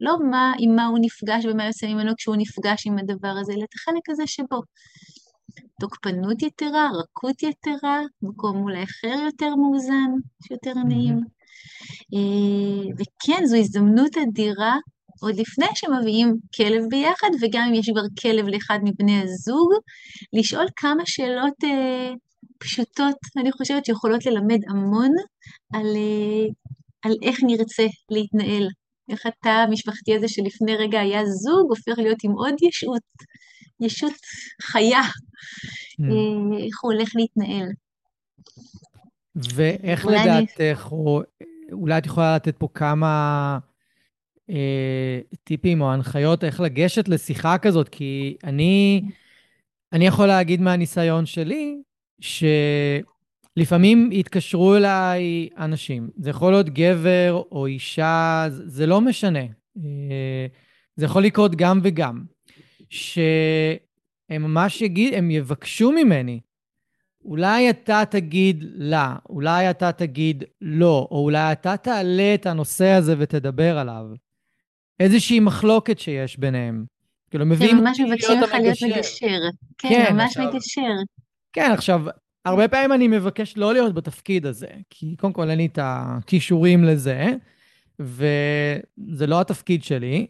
לא 0.00 0.16
מה, 0.30 0.52
עם 0.58 0.76
מה 0.76 0.86
הוא 0.86 0.98
נפגש 1.00 1.44
ומה 1.44 1.66
יוצא 1.66 1.86
ממנו 1.86 2.12
כשהוא 2.18 2.36
נפגש 2.36 2.86
עם 2.86 2.98
הדבר 2.98 3.34
הזה, 3.40 3.52
אלא 3.52 3.64
את 3.64 3.74
החלק 3.74 4.10
הזה 4.10 4.22
שבו. 4.26 4.60
תוקפנות 5.80 6.42
יתרה, 6.42 6.88
רכות 6.94 7.42
יתרה, 7.42 8.00
מקום 8.22 8.56
אולי 8.62 8.82
אחר 8.82 9.16
יותר 9.24 9.54
מאוזן, 9.54 10.10
שיותר 10.46 10.74
נעים. 10.74 11.20
אה, 12.14 12.90
וכן, 12.98 13.46
זו 13.46 13.56
הזדמנות 13.56 14.16
אדירה, 14.16 14.76
עוד 15.20 15.34
לפני 15.36 15.66
שמביאים 15.74 16.36
כלב 16.56 16.84
ביחד, 16.90 17.28
וגם 17.40 17.62
אם 17.68 17.74
יש 17.74 17.90
כבר 17.90 18.02
כלב 18.22 18.46
לאחד 18.48 18.78
מבני 18.84 19.20
הזוג, 19.22 19.72
לשאול 20.32 20.66
כמה 20.76 21.02
שאלות 21.06 21.64
אה, 21.64 22.10
פשוטות, 22.58 23.16
אני 23.36 23.52
חושבת 23.52 23.84
שיכולות 23.84 24.26
ללמד 24.26 24.60
המון 24.68 25.10
על, 25.74 25.86
אה, 25.96 26.46
על 27.02 27.12
איך 27.22 27.38
נרצה 27.42 27.86
להתנהל. 28.10 28.68
איך 29.10 29.26
התא 29.26 29.48
המשפחתי 29.48 30.14
הזה 30.16 30.28
שלפני 30.28 30.76
רגע 30.76 31.00
היה 31.00 31.26
זוג, 31.26 31.66
הופך 31.68 31.98
להיות 31.98 32.18
עם 32.24 32.32
עוד 32.32 32.54
ישות, 32.62 33.02
ישות 33.80 34.12
חיה, 34.62 35.02
mm. 35.02 36.04
איך 36.66 36.80
הוא 36.82 36.92
הולך 36.92 37.12
להתנהל. 37.14 37.68
ואיך 39.54 40.06
לדעתך, 40.06 40.88
או 40.92 41.22
אולי 41.72 41.98
את 41.98 42.06
יכולה 42.06 42.36
לתת 42.36 42.56
פה 42.56 42.68
כמה 42.74 43.58
אה, 44.50 45.20
טיפים 45.44 45.80
או 45.80 45.92
הנחיות 45.92 46.44
איך 46.44 46.60
לגשת 46.60 47.08
לשיחה 47.08 47.58
כזאת, 47.58 47.88
כי 47.88 48.36
אני, 48.44 49.02
אני 49.92 50.06
יכול 50.06 50.26
להגיד 50.26 50.60
מהניסיון 50.60 51.26
שלי, 51.26 51.76
שלפעמים 52.20 54.10
התקשרו 54.12 54.76
אליי 54.76 55.48
אנשים, 55.58 56.10
זה 56.16 56.30
יכול 56.30 56.52
להיות 56.52 56.68
גבר 56.68 57.42
או 57.52 57.66
אישה, 57.66 58.46
זה 58.50 58.86
לא 58.86 59.00
משנה. 59.00 59.44
אה, 59.78 60.46
זה 60.96 61.04
יכול 61.04 61.22
לקרות 61.24 61.54
גם 61.54 61.80
וגם. 61.82 62.37
שהם 62.90 64.42
ממש 64.42 64.82
יגיד, 64.82 65.14
הם 65.14 65.30
יבקשו 65.30 65.92
ממני, 65.92 66.40
אולי 67.24 67.70
אתה 67.70 68.02
תגיד 68.10 68.64
לה, 68.74 69.16
אולי 69.28 69.70
אתה 69.70 69.92
תגיד 69.92 70.44
לא, 70.60 71.08
או 71.10 71.24
אולי 71.24 71.52
אתה 71.52 71.76
תעלה 71.76 72.34
את 72.34 72.46
הנושא 72.46 72.88
הזה 72.88 73.14
ותדבר 73.18 73.78
עליו. 73.78 74.04
איזושהי 75.00 75.40
מחלוקת 75.40 75.98
שיש 75.98 76.38
ביניהם. 76.38 76.84
כאילו, 77.30 77.46
מביאים... 77.46 77.76
הם 77.76 77.84
ממש 77.84 78.00
מבקשים 78.00 78.40
לך 78.40 78.54
להיות 78.54 78.78
מגשר. 78.82 79.40
כן, 79.78 79.88
כן 79.88 80.14
ממש 80.14 80.36
עכשיו, 80.36 80.52
מגשר. 80.52 80.80
כן, 81.52 81.70
עכשיו, 81.72 82.02
הרבה 82.44 82.68
פעמים 82.68 82.92
אני 82.92 83.08
מבקש 83.08 83.56
לא 83.56 83.72
להיות 83.72 83.94
בתפקיד 83.94 84.46
הזה, 84.46 84.68
כי 84.90 85.16
קודם 85.16 85.32
כל 85.32 85.50
אין 85.50 85.58
לי 85.58 85.66
את 85.66 85.78
הכישורים 85.82 86.84
לזה, 86.84 87.26
וזה 88.00 89.26
לא 89.26 89.40
התפקיד 89.40 89.84
שלי. 89.84 90.26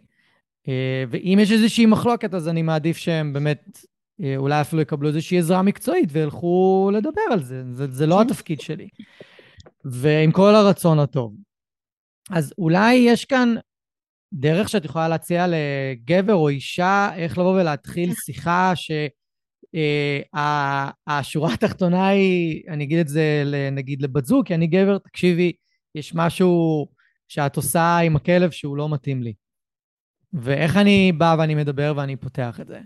אה, 0.68 1.04
ואם 1.10 1.38
יש 1.42 1.52
איזושהי 1.52 1.86
מחלוקת, 1.86 2.34
אז 2.34 2.48
אני 2.48 2.62
מעדיף 2.62 2.96
שהם 2.96 3.32
באמת 3.32 3.78
אה, 4.22 4.36
אולי 4.36 4.60
אפילו 4.60 4.82
יקבלו 4.82 5.08
איזושהי 5.08 5.38
עזרה 5.38 5.62
מקצועית 5.62 6.08
וילכו 6.12 6.90
לדבר 6.94 7.22
על 7.30 7.42
זה. 7.42 7.62
זה, 7.72 7.86
זה 7.90 8.06
לא. 8.06 8.20
התפקיד 8.20 8.60
שלי. 8.60 8.88
ועם 9.84 10.32
כל 10.32 10.54
הרצון 10.54 10.98
הטוב. 10.98 11.34
אז 12.30 12.52
אולי 12.58 12.94
יש 12.94 13.24
כאן 13.24 13.54
דרך 14.34 14.68
שאת 14.68 14.84
יכולה 14.84 15.08
להציע 15.08 15.46
לגבר 15.48 16.34
או 16.34 16.48
אישה, 16.48 17.10
איך 17.16 17.38
לבוא 17.38 17.60
ולהתחיל 17.60 18.14
שיחה 18.14 18.72
שהשורה 18.74 19.08
אה, 21.48 21.54
התחתונה 21.54 22.08
היא, 22.08 22.62
אני 22.68 22.84
אגיד 22.84 22.98
את 22.98 23.08
זה 23.08 23.44
נגיד 23.72 24.02
לבת 24.02 24.24
זוג, 24.24 24.46
כי 24.46 24.54
אני 24.54 24.66
גבר, 24.66 24.98
תקשיבי, 24.98 25.52
יש 25.94 26.14
משהו 26.14 26.86
שאת 27.28 27.56
עושה 27.56 27.98
עם 27.98 28.16
הכלב 28.16 28.50
שהוא 28.50 28.76
לא 28.76 28.88
מתאים 28.88 29.22
לי. 29.22 29.32
ואיך 30.32 30.76
אני 30.76 31.12
בא 31.12 31.36
ואני 31.38 31.54
מדבר 31.54 31.92
ואני 31.96 32.16
פותח 32.16 32.60
את 32.60 32.66
זה? 32.66 32.78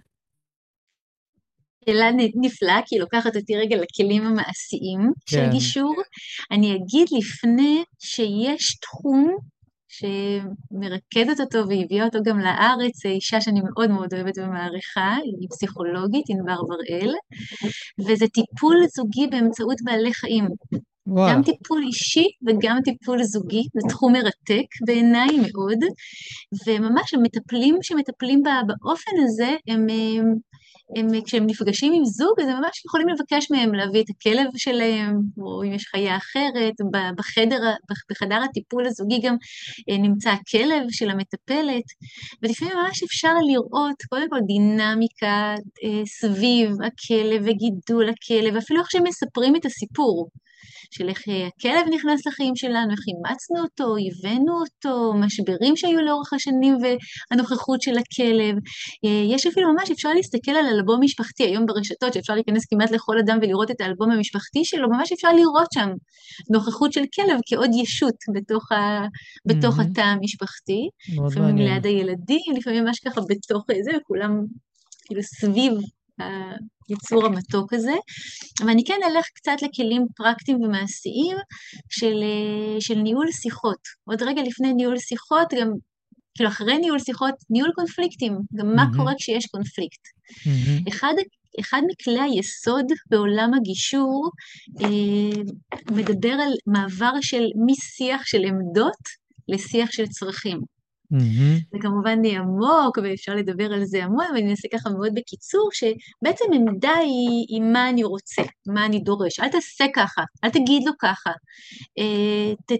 שאלה 1.84 2.10
נפלאה, 2.34 2.80
כי 2.86 2.94
היא 2.94 3.00
לוקחת 3.00 3.36
אותי 3.36 3.56
רגע 3.56 3.76
לכלים 3.76 4.26
המעשיים 4.26 5.00
כן. 5.00 5.36
של 5.36 5.50
גישור. 5.50 5.94
אני 6.50 6.76
אגיד 6.76 7.08
לפני 7.18 7.84
שיש 7.98 8.78
תחום 8.80 9.36
שמרכזת 9.88 11.40
אותו 11.40 11.58
והביאה 11.68 12.04
אותו 12.04 12.18
גם 12.24 12.38
לארץ, 12.38 13.06
אישה 13.06 13.40
שאני 13.40 13.60
מאוד 13.60 13.90
מאוד 13.90 14.14
אוהבת 14.14 14.38
ומעריכה, 14.38 15.16
היא 15.40 15.48
פסיכולוגית, 15.50 16.24
ענבר 16.28 16.60
בראל, 16.68 17.14
וזה 17.98 18.26
טיפול 18.28 18.76
זוגי 18.96 19.26
באמצעות 19.26 19.76
בעלי 19.84 20.14
חיים. 20.14 20.44
וואו. 21.06 21.32
גם 21.32 21.42
טיפול 21.42 21.82
אישי 21.86 22.26
וגם 22.46 22.78
טיפול 22.84 23.22
זוגי, 23.22 23.62
זה 23.74 23.88
תחום 23.88 24.12
מרתק 24.12 24.66
בעיניי 24.86 25.28
מאוד, 25.28 25.78
וממש 26.66 27.14
המטפלים 27.14 27.76
שמטפלים 27.82 28.42
באופן 28.66 29.10
הזה, 29.24 29.56
הם, 29.68 29.86
הם, 30.18 30.34
הם, 30.96 31.22
כשהם 31.24 31.46
נפגשים 31.46 31.92
עם 31.92 32.04
זוג, 32.04 32.40
אז 32.40 32.48
הם 32.48 32.56
ממש 32.56 32.84
יכולים 32.86 33.08
לבקש 33.08 33.50
מהם 33.50 33.74
להביא 33.74 34.02
את 34.02 34.06
הכלב 34.10 34.46
שלהם, 34.56 35.18
או 35.38 35.62
אם 35.62 35.72
יש 35.72 35.84
חיה 35.86 36.16
אחרת, 36.16 36.74
בחדר, 37.16 37.60
בחדר 38.10 38.40
הטיפול 38.42 38.86
הזוגי 38.86 39.20
גם 39.20 39.36
אה, 39.90 39.98
נמצא 39.98 40.30
הכלב 40.30 40.82
של 40.90 41.10
המטפלת, 41.10 41.84
ולפעמים 42.42 42.74
ממש 42.76 43.02
אפשר 43.02 43.34
לראות 43.46 44.02
קודם 44.08 44.26
כל 44.30 44.40
דינמיקה 44.46 45.54
אה, 45.84 46.06
סביב 46.06 46.70
הכלב 46.70 47.42
וגידול 47.42 48.08
הכלב, 48.08 48.56
אפילו 48.56 48.80
איך 48.80 48.90
שהם 48.90 49.04
מספרים 49.06 49.56
את 49.56 49.66
הסיפור. 49.66 50.28
של 50.90 51.08
איך 51.08 51.28
אה, 51.28 51.46
הכלב 51.46 51.94
נכנס 51.94 52.26
לחיים 52.26 52.56
שלנו, 52.56 52.90
איך 52.90 53.00
אימצנו 53.08 53.62
אותו, 53.64 53.94
הבאנו 54.06 54.52
אותו, 54.60 55.12
משברים 55.14 55.76
שהיו 55.76 56.00
לאורך 56.00 56.32
השנים 56.32 56.76
והנוכחות 56.82 57.82
של 57.82 57.92
הכלב. 57.98 58.54
אה, 59.04 59.34
יש 59.34 59.46
אפילו 59.46 59.72
ממש, 59.72 59.90
אפשר 59.90 60.08
להסתכל 60.14 60.50
על 60.50 60.66
אלבום 60.66 61.00
משפחתי, 61.02 61.42
היום 61.42 61.66
ברשתות, 61.66 62.12
שאפשר 62.12 62.34
להיכנס 62.34 62.62
כמעט 62.70 62.90
לכל 62.90 63.18
אדם 63.18 63.38
ולראות 63.42 63.70
את 63.70 63.80
האלבום 63.80 64.10
המשפחתי 64.10 64.64
שלו, 64.64 64.88
ממש 64.88 65.12
אפשר 65.12 65.32
לראות 65.32 65.68
שם 65.74 65.88
נוכחות 66.50 66.92
של 66.92 67.04
כלב 67.14 67.38
כעוד 67.46 67.70
ישות 67.82 68.16
בתוך, 68.34 68.72
ה, 68.72 69.06
בתוך 69.46 69.78
mm-hmm. 69.78 69.90
התא 69.90 70.00
המשפחתי. 70.00 70.88
לפעמים 71.28 71.56
ליד 71.56 71.86
הילדים, 71.86 72.56
לפעמים 72.56 72.84
ממש 72.84 72.98
ככה 72.98 73.20
בתוך 73.20 73.64
זה, 73.84 73.90
וכולם 73.96 74.30
כאילו 75.06 75.22
סביב 75.22 75.72
היצור 76.88 77.26
המתוק 77.26 77.72
הזה. 77.72 77.94
אבל 78.60 78.70
אני 78.70 78.84
כן 78.84 79.00
אלך 79.06 79.26
קצת 79.34 79.56
לכלים 79.62 80.06
פרקטיים 80.16 80.60
ומעשיים 80.60 81.36
של, 81.90 82.16
של 82.80 82.94
ניהול 82.94 83.32
שיחות. 83.32 83.78
עוד 84.04 84.22
רגע 84.22 84.42
לפני 84.42 84.72
ניהול 84.72 84.98
שיחות, 84.98 85.48
גם 85.60 85.68
כאילו 86.34 86.50
אחרי 86.50 86.78
ניהול 86.78 86.98
שיחות, 86.98 87.34
ניהול 87.50 87.70
קונפליקטים, 87.74 88.32
גם 88.54 88.74
מה 88.76 88.82
mm-hmm. 88.82 88.96
קורה 88.96 89.12
כשיש 89.18 89.46
קונפליקט. 89.46 90.00
Mm-hmm. 90.30 90.88
אחד, 90.88 91.14
אחד 91.60 91.82
מכלי 91.90 92.20
היסוד 92.20 92.86
בעולם 93.10 93.50
הגישור 93.54 94.30
אה, 94.80 95.42
מדבר 95.90 96.32
על 96.32 96.52
מעבר 96.66 97.12
של 97.20 97.42
משיח 97.66 98.22
של 98.24 98.44
עמדות 98.44 99.22
לשיח 99.48 99.90
של 99.90 100.06
צרכים. 100.06 100.60
Mm-hmm. 101.12 101.72
זה 101.72 101.78
כמובן 101.80 102.24
עמוק, 102.24 102.98
ואפשר 103.02 103.34
לדבר 103.34 103.72
על 103.72 103.84
זה 103.84 104.04
המון, 104.04 104.24
אבל 104.30 104.36
אני 104.36 104.50
אעשה 104.50 104.68
ככה 104.72 104.90
מאוד 104.90 105.12
בקיצור, 105.14 105.70
שבעצם 105.72 106.44
עמדה 106.54 106.94
היא, 106.94 107.46
היא 107.48 107.62
מה 107.62 107.88
אני 107.88 108.04
רוצה, 108.04 108.42
מה 108.66 108.86
אני 108.86 109.00
דורש. 109.00 109.40
אל 109.40 109.48
תעשה 109.48 109.84
ככה, 109.94 110.22
אל 110.44 110.50
תגיד 110.50 110.82
לו 110.86 110.92
ככה. 110.98 111.30
אה, 111.98 112.76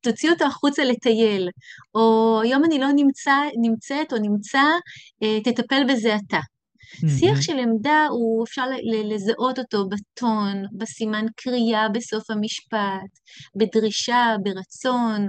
תוציא 0.00 0.30
אותו 0.30 0.44
החוצה 0.44 0.84
לטייל, 0.84 1.48
או 1.94 2.40
היום 2.44 2.64
אני 2.64 2.78
לא 2.78 2.88
נמצא, 2.96 3.34
נמצאת 3.62 4.12
או 4.12 4.18
נמצא, 4.18 4.62
אה, 5.22 5.38
תטפל 5.44 5.82
בזה 5.88 6.16
אתה. 6.16 6.38
שיח 7.18 7.40
של 7.40 7.58
עמדה, 7.58 8.06
הוא 8.10 8.44
אפשר 8.44 8.66
לזהות 9.04 9.58
אותו 9.58 9.88
בטון, 9.88 10.62
בסימן 10.78 11.26
קריאה 11.36 11.88
בסוף 11.88 12.30
המשפט, 12.30 13.10
בדרישה, 13.56 14.36
ברצון. 14.42 15.28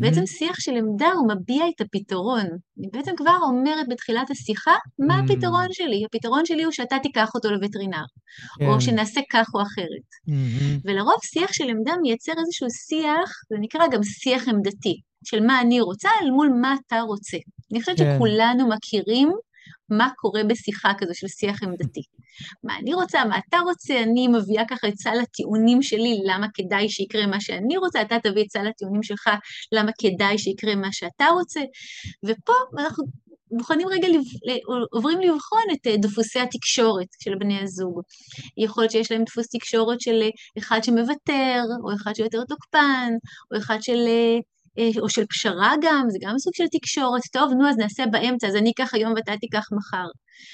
בעצם 0.00 0.26
שיח 0.26 0.60
של 0.60 0.72
עמדה 0.72 1.12
הוא 1.12 1.28
מביע 1.28 1.64
את 1.68 1.80
הפתרון. 1.80 2.46
אני 2.78 2.88
בעצם 2.92 3.12
כבר 3.16 3.36
אומרת 3.42 3.88
בתחילת 3.88 4.30
השיחה, 4.30 4.74
מה 4.98 5.18
הפתרון 5.18 5.66
שלי? 5.72 6.02
הפתרון 6.06 6.46
שלי 6.46 6.62
הוא 6.62 6.72
שאתה 6.72 6.96
תיקח 7.02 7.30
אותו 7.34 7.50
לווטרינר, 7.50 8.04
או 8.60 8.72
כן. 8.74 8.80
שנעשה 8.80 9.20
כך 9.32 9.46
או 9.54 9.62
אחרת. 9.62 10.08
ולרוב 10.84 11.18
שיח 11.22 11.52
של 11.52 11.64
עמדה 11.68 11.92
מייצר 12.02 12.32
איזשהו 12.38 12.66
שיח, 12.88 13.30
זה 13.50 13.56
נקרא 13.60 13.86
גם 13.92 14.02
שיח 14.02 14.48
עמדתי, 14.48 14.94
של 15.24 15.46
מה 15.46 15.60
אני 15.60 15.80
רוצה 15.80 16.08
אל 16.22 16.30
מול 16.30 16.48
מה 16.60 16.74
אתה 16.86 17.00
רוצה. 17.00 17.36
אני 17.72 17.80
חושבת 17.80 17.98
כן. 17.98 18.14
שכולנו 18.16 18.68
מכירים 18.68 19.32
מה 19.98 20.08
קורה 20.16 20.44
בשיחה 20.44 20.92
כזו 20.98 21.14
של 21.14 21.28
שיח 21.28 21.62
עמדתי. 21.62 22.02
מה 22.64 22.78
אני 22.78 22.94
רוצה, 22.94 23.24
מה 23.24 23.38
אתה 23.48 23.58
רוצה, 23.58 24.02
אני 24.02 24.28
מביאה 24.28 24.64
ככה 24.68 24.88
את 24.88 24.96
סל 24.96 25.20
הטיעונים 25.22 25.82
שלי, 25.82 26.20
למה 26.24 26.46
כדאי 26.54 26.88
שיקרה 26.88 27.26
מה 27.26 27.40
שאני 27.40 27.76
רוצה, 27.76 28.02
אתה 28.02 28.16
תביא 28.22 28.42
את 28.42 28.50
סל 28.50 28.66
הטיעונים 28.66 29.02
שלך, 29.02 29.28
למה 29.72 29.90
כדאי 30.00 30.38
שיקרה 30.38 30.74
מה 30.74 30.92
שאתה 30.92 31.26
רוצה. 31.34 31.60
ופה 32.24 32.52
אנחנו 32.78 33.04
מוכנים 33.50 33.88
רגע. 33.88 34.08
עוברים 34.92 35.20
לבחון 35.20 35.62
את 35.72 35.86
אה, 35.86 35.96
דפוסי 35.96 36.40
התקשורת 36.40 37.06
של 37.20 37.34
בני 37.38 37.58
הזוג. 37.62 38.00
יכול 38.56 38.82
להיות 38.82 38.92
שיש 38.92 39.12
להם 39.12 39.24
דפוס 39.24 39.48
תקשורת 39.48 40.00
של 40.00 40.22
אה, 40.22 40.28
אחד 40.58 40.84
שמוותר, 40.84 41.62
או 41.84 41.94
אחד 41.94 42.14
שיותר 42.14 42.44
תוקפן, 42.48 43.12
או 43.52 43.58
אחד 43.58 43.78
של 43.82 43.98
אה, 44.06 44.38
או 45.00 45.08
של 45.08 45.26
פשרה 45.26 45.74
גם, 45.82 46.06
זה 46.10 46.18
גם 46.20 46.38
סוג 46.38 46.52
של 46.54 46.64
תקשורת, 46.72 47.22
טוב, 47.32 47.52
נו, 47.52 47.68
אז 47.68 47.76
נעשה 47.76 48.06
באמצע, 48.06 48.46
אז 48.48 48.56
אני 48.56 48.70
אקח 48.70 48.94
היום 48.94 49.12
ואתה 49.16 49.32
תיקח 49.40 49.68
מחר. 49.72 50.06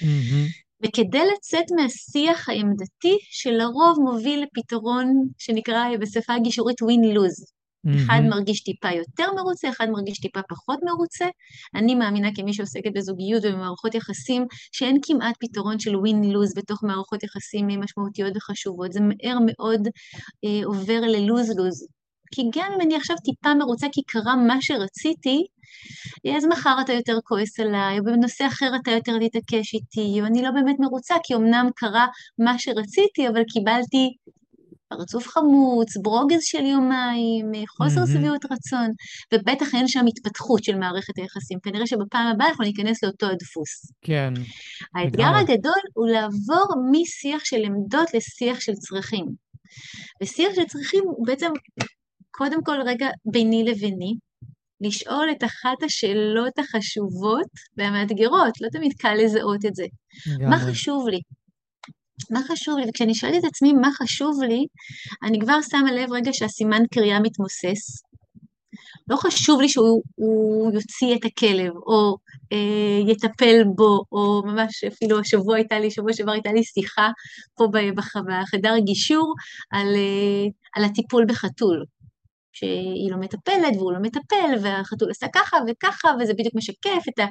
Mm-hmm. 0.03 0.61
וכדי 0.83 1.21
לצאת 1.35 1.65
מהשיח 1.75 2.49
העמדתי, 2.49 3.17
שלרוב 3.29 3.97
מוביל 3.99 4.43
לפתרון 4.43 5.13
שנקרא 5.37 5.85
בשפה 6.01 6.33
הגישורית 6.33 6.81
win-lose. 6.81 7.61
Mm-hmm. 7.87 8.05
אחד 8.05 8.21
מרגיש 8.29 8.63
טיפה 8.63 8.91
יותר 8.91 9.33
מרוצה, 9.35 9.69
אחד 9.69 9.89
מרגיש 9.89 10.19
טיפה 10.19 10.39
פחות 10.49 10.79
מרוצה. 10.83 11.25
אני 11.75 11.95
מאמינה 11.95 12.29
כמי 12.35 12.53
שעוסקת 12.53 12.91
בזוגיות 12.95 13.45
ובמערכות 13.45 13.95
יחסים, 13.95 14.45
שאין 14.71 14.97
כמעט 15.03 15.35
פתרון 15.39 15.79
של 15.79 15.91
win-lose 15.95 16.53
בתוך 16.55 16.83
מערכות 16.83 17.23
יחסים 17.23 17.67
משמעותיות 17.67 18.37
וחשובות. 18.37 18.93
זה 18.93 18.99
מהר 19.01 19.37
מאוד 19.45 19.87
אה, 20.45 20.65
עובר 20.65 21.01
ל-lose-lose. 21.01 22.00
כי 22.31 22.41
גם 22.55 22.71
אם 22.75 22.81
אני 22.81 22.95
עכשיו 22.95 23.15
טיפה 23.23 23.53
מרוצה 23.53 23.87
כי 23.91 24.01
קרה 24.07 24.35
מה 24.35 24.61
שרציתי, 24.61 25.45
אז 26.37 26.45
מחר 26.45 26.75
אתה 26.81 26.93
יותר 26.93 27.17
כועס 27.23 27.59
עליי, 27.59 27.99
או 27.99 28.03
בנושא 28.03 28.47
אחר 28.47 28.71
אתה 28.81 28.91
יותר 28.91 29.17
תתעקש 29.17 29.73
איתי, 29.73 30.21
או 30.21 30.25
אני 30.25 30.41
לא 30.41 30.51
באמת 30.51 30.75
מרוצה 30.79 31.15
כי 31.23 31.35
אמנם 31.35 31.69
קרה 31.75 32.07
מה 32.39 32.59
שרציתי, 32.59 33.27
אבל 33.27 33.43
קיבלתי 33.53 34.09
פרצוף 34.91 35.27
חמוץ, 35.27 35.97
ברוגז 35.97 36.43
של 36.43 36.65
יומיים, 36.65 37.45
חוסר 37.77 38.03
mm-hmm. 38.03 38.07
שביעות 38.07 38.45
רצון, 38.45 38.87
ובטח 39.33 39.75
אין 39.75 39.87
שם 39.87 40.05
התפתחות 40.07 40.63
של 40.63 40.75
מערכת 40.75 41.17
היחסים. 41.17 41.59
כנראה 41.63 41.87
שבפעם 41.87 42.27
הבאה 42.27 42.47
אנחנו 42.47 42.63
ניכנס 42.63 43.03
לאותו 43.03 43.25
הדפוס. 43.25 43.91
כן. 44.01 44.33
האתגר 44.95 45.23
לגמרי. 45.23 45.39
הגדול 45.41 45.81
הוא 45.93 46.07
לעבור 46.07 46.67
משיח 46.91 47.45
של 47.45 47.61
עמדות 47.65 48.13
לשיח 48.13 48.59
של 48.59 48.73
צרכים. 48.73 49.25
ושיח 50.23 50.55
של 50.55 50.63
צרכים 50.63 51.03
הוא 51.03 51.27
בעצם 51.27 51.51
קודם 52.31 52.63
כל 52.63 52.77
רגע 52.85 53.07
ביני 53.25 53.63
לביני, 53.63 54.13
לשאול 54.81 55.27
את 55.31 55.43
אחת 55.43 55.83
השאלות 55.85 56.59
החשובות 56.59 57.47
והמאתגרות, 57.77 58.61
לא 58.61 58.69
תמיד 58.71 58.93
קל 58.97 59.13
לזהות 59.13 59.65
את 59.65 59.75
זה. 59.75 59.85
גם 60.39 60.49
מה 60.49 60.59
חשוב 60.59 61.07
לי? 61.07 61.19
מה 62.29 62.39
חשוב 62.47 62.77
לי? 62.77 62.89
וכשאני 62.89 63.15
שואלת 63.15 63.35
את 63.39 63.43
עצמי 63.43 63.73
מה 63.73 63.89
חשוב 63.93 64.43
לי, 64.43 64.65
אני 65.23 65.39
כבר 65.39 65.61
שמה 65.69 65.91
לב 65.91 66.11
רגע 66.11 66.33
שהסימן 66.33 66.81
קריאה 66.93 67.19
מתמוסס. 67.19 68.03
לא 69.07 69.15
חשוב 69.15 69.61
לי 69.61 69.69
שהוא 69.69 70.71
יוציא 70.73 71.15
את 71.15 71.25
הכלב, 71.25 71.71
או 71.75 72.17
אה, 72.53 73.11
יטפל 73.11 73.63
בו, 73.75 74.03
או 74.11 74.41
ממש 74.45 74.83
אפילו 74.83 75.19
השבוע 75.19 75.55
הייתה 75.55 75.79
לי, 75.79 75.91
שבוע 75.91 76.13
שעבר 76.13 76.31
הייתה 76.31 76.53
לי 76.53 76.63
שיחה 76.63 77.09
פה 77.57 77.67
בחדר 78.25 78.73
הגישור 78.73 79.33
על, 79.71 79.87
אה, 79.95 80.45
על 80.75 80.83
הטיפול 80.83 81.25
בחתול. 81.27 81.85
שהיא 82.53 83.11
לא 83.11 83.17
מטפלת 83.17 83.75
והוא 83.77 83.93
לא 83.93 83.99
מטפל, 84.01 84.57
והחתול 84.61 85.11
עשה 85.11 85.27
ככה 85.35 85.57
וככה, 85.67 86.09
וזה 86.19 86.33
בדיוק 86.33 86.55
משקף 86.55 87.03
את 87.09 87.19
ה... 87.19 87.25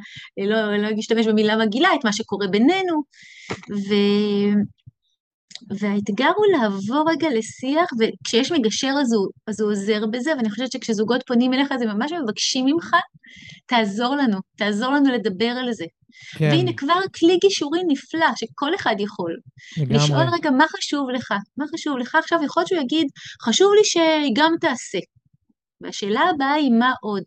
לא, 0.46 0.76
לא 0.76 0.88
אשתמש 1.00 1.26
במילה 1.26 1.56
מגעילה, 1.56 1.88
את 1.94 2.04
מה 2.04 2.12
שקורה 2.12 2.46
בינינו. 2.46 3.02
ו... 3.70 3.94
והאתגר 5.78 6.30
הוא 6.36 6.46
לעבור 6.52 7.04
רגע 7.10 7.28
לשיח, 7.34 7.90
וכשיש 7.98 8.52
מגשר 8.52 8.94
אז 9.00 9.12
הוא, 9.12 9.28
אז 9.46 9.60
הוא 9.60 9.70
עוזר 9.70 10.06
בזה, 10.06 10.30
ואני 10.36 10.50
חושבת 10.50 10.72
שכשזוגות 10.72 11.22
פונים 11.26 11.54
אליך, 11.54 11.72
אז 11.72 11.82
הם 11.82 11.88
ממש 11.88 12.12
מבקשים 12.12 12.66
ממך, 12.66 12.96
תעזור 13.66 14.16
לנו, 14.16 14.38
תעזור 14.56 14.92
לנו 14.92 15.12
לדבר 15.12 15.50
על 15.50 15.72
זה. 15.72 15.84
כן. 16.38 16.44
והנה 16.44 16.72
כבר 16.72 17.00
כלי 17.18 17.36
גישורי 17.36 17.80
נפלא, 17.86 18.26
שכל 18.36 18.74
אחד 18.74 18.94
יכול. 18.98 19.36
לגמרי. 19.76 19.96
לשאול 19.96 20.26
רגע, 20.32 20.50
מה 20.50 20.64
חשוב 20.68 21.10
לך? 21.10 21.34
מה 21.56 21.64
חשוב 21.74 21.98
לך 21.98 22.14
עכשיו? 22.14 22.38
יכול 22.44 22.60
להיות 22.60 22.68
שהוא 22.68 22.80
יגיד, 22.80 23.06
חשוב 23.42 23.72
לי 23.74 23.84
שגם 23.84 24.54
תעשה. 24.60 24.98
והשאלה 25.80 26.20
הבאה 26.20 26.52
היא 26.52 26.72
מה 26.72 26.92
עוד? 27.02 27.22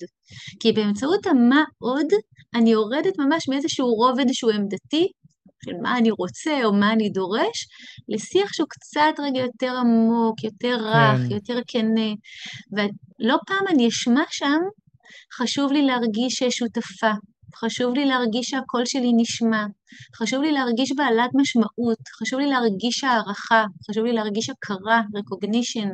כי 0.60 0.72
באמצעות 0.72 1.28
המה 1.28 1.64
עוד, 1.78 2.08
אני 2.56 2.72
יורדת 2.72 3.14
ממש 3.18 3.50
מאיזשהו 3.50 3.88
רובד 3.88 4.26
שהוא 4.32 4.52
עמדתי, 4.52 5.08
של 5.66 5.72
מה 5.82 5.98
אני 5.98 6.12
רוצה 6.12 6.66
או 6.66 6.74
מה 6.74 6.94
אני 6.94 7.10
דורש, 7.10 7.68
לשיח 8.10 8.54
שהוא 8.54 8.68
קצת 8.70 9.20
רגע 9.20 9.40
יותר 9.40 9.76
עמוק, 9.78 10.44
יותר 10.44 10.78
רך, 10.86 11.20
כן. 11.30 11.32
יותר 11.32 11.60
כנה. 11.68 12.12
ולא 12.72 13.38
פעם 13.48 13.68
אני 13.70 13.88
אשמע 13.88 14.24
שם, 14.30 14.60
חשוב 15.38 15.72
לי 15.72 15.82
להרגיש 15.82 16.44
שותפה, 16.50 17.12
חשוב 17.56 17.94
לי 17.94 18.06
להרגיש 18.06 18.50
שהקול 18.50 18.86
שלי 18.86 19.12
נשמע, 19.16 19.66
חשוב 20.16 20.42
לי 20.42 20.52
להרגיש 20.52 20.92
בעלת 20.98 21.30
משמעות, 21.34 21.98
חשוב 22.22 22.40
לי 22.40 22.48
להרגיש 22.48 23.04
הערכה, 23.04 23.66
חשוב 23.90 24.06
לי 24.06 24.14
להרגיש 24.14 24.50
הכרה, 24.50 25.02
recognition, 25.18 25.88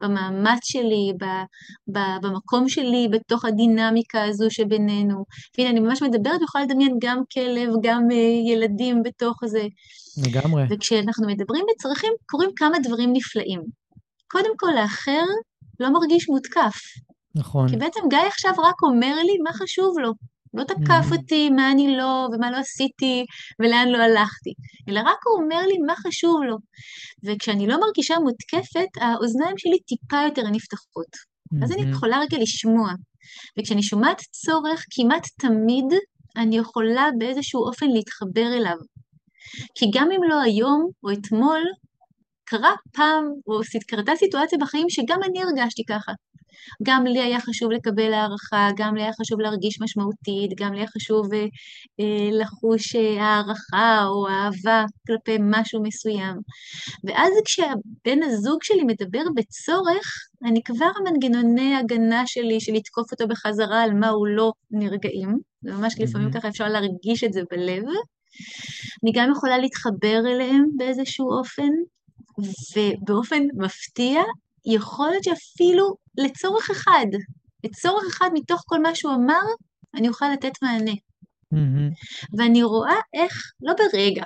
במאמץ 0.00 0.60
שלי, 0.62 1.12
ב, 1.20 1.24
ב, 1.92 1.98
במקום 2.22 2.68
שלי, 2.68 3.08
בתוך 3.12 3.44
הדינמיקה 3.44 4.24
הזו 4.24 4.46
שבינינו. 4.50 5.24
והנה, 5.58 5.70
אני 5.70 5.80
ממש 5.80 6.02
מדברת 6.02 6.40
ויכולה 6.40 6.64
לדמיין 6.64 6.96
גם 7.00 7.22
כלב, 7.32 7.68
גם 7.82 8.02
uh, 8.10 8.50
ילדים 8.50 9.02
בתוך 9.02 9.38
זה. 9.46 9.66
לגמרי. 10.26 10.64
וכשאנחנו 10.70 11.26
מדברים 11.26 11.64
בצרכים, 11.70 12.12
קורים 12.26 12.50
כמה 12.56 12.78
דברים 12.82 13.12
נפלאים. 13.12 13.60
קודם 14.30 14.56
כל, 14.56 14.76
האחר 14.76 15.24
לא 15.80 15.92
מרגיש 15.92 16.28
מותקף. 16.28 16.76
נכון. 17.34 17.68
כי 17.68 17.76
בעצם 17.76 18.00
גיא 18.10 18.18
עכשיו 18.18 18.52
רק 18.52 18.82
אומר 18.82 19.14
לי 19.14 19.38
מה 19.44 19.52
חשוב 19.52 19.98
לו. 19.98 20.12
לא 20.54 20.64
תקף 20.64 21.06
mm. 21.10 21.16
אותי 21.16 21.50
מה 21.50 21.72
אני 21.72 21.96
לא, 21.96 22.28
ומה 22.32 22.50
לא 22.50 22.56
עשיתי, 22.56 23.24
ולאן 23.60 23.88
לא 23.88 23.98
הלכתי, 23.98 24.52
אלא 24.88 25.00
רק 25.00 25.18
הוא 25.24 25.42
אומר 25.42 25.66
לי 25.66 25.78
מה 25.86 25.94
חשוב 25.96 26.42
לו. 26.42 26.56
וכשאני 27.24 27.66
לא 27.66 27.80
מרגישה 27.80 28.14
מותקפת, 28.18 28.88
האוזניים 29.00 29.58
שלי 29.58 29.78
טיפה 29.78 30.16
יותר 30.24 30.42
נפתחות. 30.50 31.12
Mm-hmm. 31.14 31.64
אז 31.64 31.72
אני 31.72 31.82
mm-hmm. 31.82 31.96
יכולה 31.96 32.18
רגע 32.18 32.38
לשמוע. 32.38 32.92
וכשאני 33.58 33.82
שומעת 33.82 34.20
צורך, 34.30 34.84
כמעט 34.90 35.26
תמיד 35.38 35.84
אני 36.36 36.58
יכולה 36.58 37.08
באיזשהו 37.18 37.64
אופן 37.64 37.86
להתחבר 37.86 38.56
אליו. 38.56 38.76
כי 39.74 39.86
גם 39.94 40.08
אם 40.12 40.22
לא 40.30 40.40
היום 40.40 40.90
או 41.04 41.12
אתמול, 41.12 41.62
קרה 42.44 42.74
פעם, 42.92 43.24
או 43.46 43.60
קרתה 43.88 44.12
סיטואציה 44.16 44.58
בחיים 44.58 44.90
שגם 44.90 45.18
אני 45.22 45.42
הרגשתי 45.42 45.82
ככה. 45.88 46.12
גם 46.82 47.04
לי 47.06 47.20
היה 47.20 47.40
חשוב 47.40 47.70
לקבל 47.72 48.12
הערכה, 48.12 48.68
גם 48.76 48.94
לי 48.94 49.02
היה 49.02 49.12
חשוב 49.20 49.40
להרגיש 49.40 49.80
משמעותית, 49.80 50.50
גם 50.56 50.72
לי 50.72 50.78
היה 50.78 50.88
חשוב 50.88 51.34
אה, 51.34 51.46
אה, 52.00 52.28
לחוש 52.32 52.96
אה, 52.96 53.24
הערכה 53.24 54.04
או 54.06 54.28
אהבה 54.28 54.84
כלפי 55.06 55.36
משהו 55.40 55.82
מסוים. 55.82 56.36
ואז 57.04 57.32
כשבן 57.44 58.22
הזוג 58.22 58.62
שלי 58.62 58.82
מדבר 58.84 59.22
בצורך, 59.34 60.06
אני 60.44 60.62
כבר 60.64 60.90
המנגנוני 60.96 61.76
הגנה 61.76 62.26
שלי, 62.26 62.60
של 62.60 62.72
לתקוף 62.72 63.12
אותו 63.12 63.28
בחזרה 63.28 63.82
על 63.82 63.92
מה 63.92 64.08
הוא 64.08 64.26
לא 64.26 64.52
נרגעים, 64.70 65.38
וממש 65.64 65.94
לפעמים 66.00 66.32
ככה 66.32 66.48
אפשר 66.48 66.68
להרגיש 66.68 67.24
את 67.24 67.32
זה 67.32 67.40
בלב. 67.50 67.82
אני 69.02 69.12
גם 69.14 69.30
יכולה 69.32 69.58
להתחבר 69.58 70.20
אליהם 70.26 70.64
באיזשהו 70.76 71.30
אופן, 71.38 71.70
ובאופן 72.76 73.42
מפתיע, 73.54 74.22
יכול 74.66 75.10
להיות 75.10 75.24
שאפילו 75.24 75.94
לצורך 76.18 76.70
אחד, 76.70 77.06
לצורך 77.64 78.04
אחד 78.08 78.30
מתוך 78.34 78.62
כל 78.66 78.82
מה 78.82 78.94
שהוא 78.94 79.14
אמר, 79.14 79.42
אני 79.94 80.08
אוכל 80.08 80.26
לתת 80.32 80.52
מענה. 80.62 80.92
Mm-hmm. 81.54 82.36
ואני 82.38 82.62
רואה 82.62 82.96
איך, 83.14 83.52
לא 83.60 83.72
ברגע, 83.74 84.22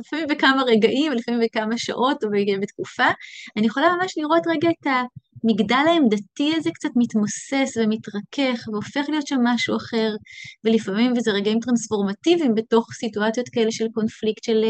לפעמים 0.00 0.26
בכמה 0.28 0.62
רגעים, 0.66 1.12
לפעמים 1.12 1.40
בכמה 1.40 1.78
שעות 1.78 2.24
או 2.24 2.28
בתקופה, 2.60 3.08
אני 3.56 3.66
יכולה 3.66 3.86
ממש 3.96 4.18
לראות 4.18 4.42
רגע 4.46 4.68
את 4.70 4.86
המגדל 5.44 5.84
העמדתי 5.88 6.52
הזה 6.56 6.70
קצת 6.74 6.88
מתמוסס 6.96 7.76
ומתרכך 7.76 8.68
והופך 8.72 9.04
להיות 9.08 9.26
שם 9.26 9.36
משהו 9.42 9.76
אחר, 9.76 10.10
ולפעמים, 10.64 11.12
וזה 11.16 11.30
רגעים 11.30 11.58
טרנספורמטיביים 11.60 12.54
בתוך 12.54 12.86
סיטואציות 12.92 13.48
כאלה 13.48 13.72
של 13.72 13.86
קונפליקט 13.94 14.44
של, 14.44 14.64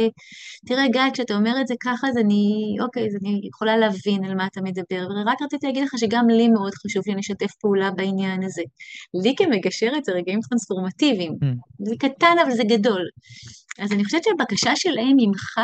תראה 0.67 0.89
גיא, 0.89 1.11
כשאתה 1.13 1.35
אומר 1.35 1.61
את 1.61 1.67
זה 1.67 1.75
ככה, 1.83 2.09
אז 2.09 2.17
אני, 2.17 2.77
אוקיי, 2.81 3.07
אז 3.07 3.17
אני 3.23 3.41
יכולה 3.49 3.77
להבין 3.77 4.25
על 4.25 4.35
מה 4.35 4.47
אתה 4.47 4.61
מדבר, 4.61 5.07
ורק 5.11 5.43
רציתי 5.43 5.67
להגיד 5.67 5.83
לך 5.83 5.93
שגם 5.99 6.29
לי 6.29 6.49
מאוד 6.49 6.75
חשוב 6.75 7.03
שנשתף 7.07 7.55
פעולה 7.61 7.91
בעניין 7.91 8.43
הזה. 8.43 8.63
לי 9.23 9.35
כמגשרת 9.37 10.05
זה 10.05 10.13
רגעים 10.13 10.41
טרנספורמטיביים. 10.49 11.33
Mm. 11.33 11.87
זה 11.89 11.95
קטן, 11.99 12.37
אבל 12.45 12.51
זה 12.51 12.63
גדול. 12.65 13.03
אז 13.79 13.93
אני 13.93 14.05
חושבת 14.05 14.25
שהבקשה 14.25 14.77
שלהם 14.77 15.17
ממך 15.17 15.59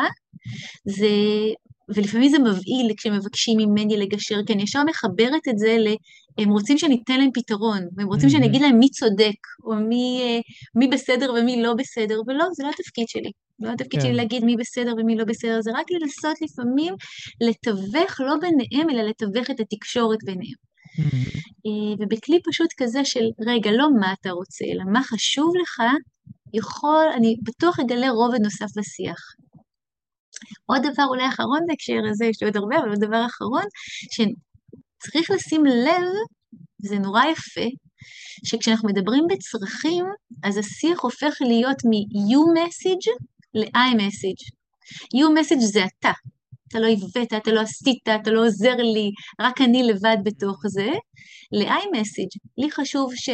זה, 0.85 1.09
ולפעמים 1.95 2.31
זה 2.31 2.39
מבהיל 2.39 2.93
כשמבקשים 2.97 3.59
ממני 3.59 3.97
לגשר, 3.97 4.37
כי 4.47 4.53
אני 4.53 4.63
ישר 4.63 4.85
מחברת 4.85 5.49
את 5.49 5.59
זה 5.59 5.77
ל... 5.79 5.95
הם 6.39 6.51
רוצים 6.51 6.79
שניתן 6.79 7.19
להם 7.19 7.31
פתרון, 7.35 7.81
והם 7.97 8.07
רוצים 8.07 8.29
שאני 8.29 8.47
אגיד 8.47 8.63
להם 8.63 8.79
מי 8.79 8.89
צודק, 8.89 9.41
או 9.65 9.75
מי, 9.75 10.21
אה, 10.23 10.41
מי 10.75 10.89
בסדר 10.89 11.33
ומי 11.33 11.63
לא 11.63 11.75
בסדר, 11.75 12.21
ולא, 12.27 12.45
זה 12.53 12.65
לא 12.65 12.71
התפקיד 12.71 13.09
שלי. 13.09 13.31
לא 13.61 13.73
התפקיד 13.73 14.01
שלי 14.01 14.11
כן. 14.11 14.17
להגיד 14.17 14.45
מי 14.45 14.57
בסדר 14.57 14.93
ומי 14.99 15.17
לא 15.17 15.25
בסדר, 15.25 15.61
זה 15.61 15.71
רק 15.75 15.87
לנסות 15.91 16.37
לפעמים 16.43 16.95
לתווך 17.41 18.21
לא 18.21 18.35
ביניהם, 18.41 18.91
אלא 18.91 19.03
לתווך 19.03 19.51
את 19.51 19.61
התקשורת 19.61 20.19
ביניהם. 20.25 20.67
אה, 21.67 21.95
ובכלי 21.99 22.39
פשוט 22.51 22.69
כזה 22.77 23.05
של, 23.05 23.25
רגע, 23.47 23.71
לא 23.73 23.89
מה 24.01 24.13
אתה 24.21 24.31
רוצה, 24.31 24.65
אלא 24.65 24.85
מה 24.93 25.03
חשוב 25.03 25.53
לך, 25.63 25.83
יכול, 26.57 27.07
אני 27.17 27.37
בטוח 27.43 27.81
אגלה 27.81 28.11
רובד 28.11 28.41
נוסף 28.41 28.67
בשיח. 28.77 29.19
עוד 30.67 30.83
דבר 30.83 31.05
אולי 31.09 31.29
אחרון 31.29 31.61
בהקשר 31.69 32.11
הזה, 32.11 32.25
יש 32.25 32.43
לי 32.43 32.49
עוד 32.49 32.57
הרבה, 32.57 32.79
אבל 32.79 32.89
עוד 32.89 33.01
דבר 33.01 33.27
אחרון, 33.27 33.65
שצריך 34.15 35.31
לשים 35.31 35.65
לב, 35.65 36.09
זה 36.79 36.99
נורא 36.99 37.25
יפה, 37.25 37.69
שכשאנחנו 38.45 38.89
מדברים 38.89 39.25
בצרכים, 39.31 40.05
אז 40.45 40.57
השיח 40.57 41.01
הופך 41.01 41.35
להיות 41.41 41.77
מ-you 41.85 42.43
message 42.59 43.07
ל-I 43.55 43.95
message. 44.03 44.43
you 45.17 45.27
message 45.39 45.65
זה 45.73 45.85
אתה, 45.85 46.13
אתה 46.69 46.79
לא 46.81 46.87
הבאת, 46.87 47.33
אתה 47.43 47.53
לא 47.53 47.61
עשית, 47.61 48.09
אתה 48.23 48.31
לא 48.31 48.47
עוזר 48.47 48.77
לי, 48.77 49.11
רק 49.41 49.61
אני 49.61 49.83
לבד 49.83 50.17
בתוך 50.25 50.57
זה. 50.67 50.91
ל-I 51.53 51.97
message, 51.97 52.39
לי 52.59 52.71
חשוב 52.71 53.13
ש... 53.15 53.29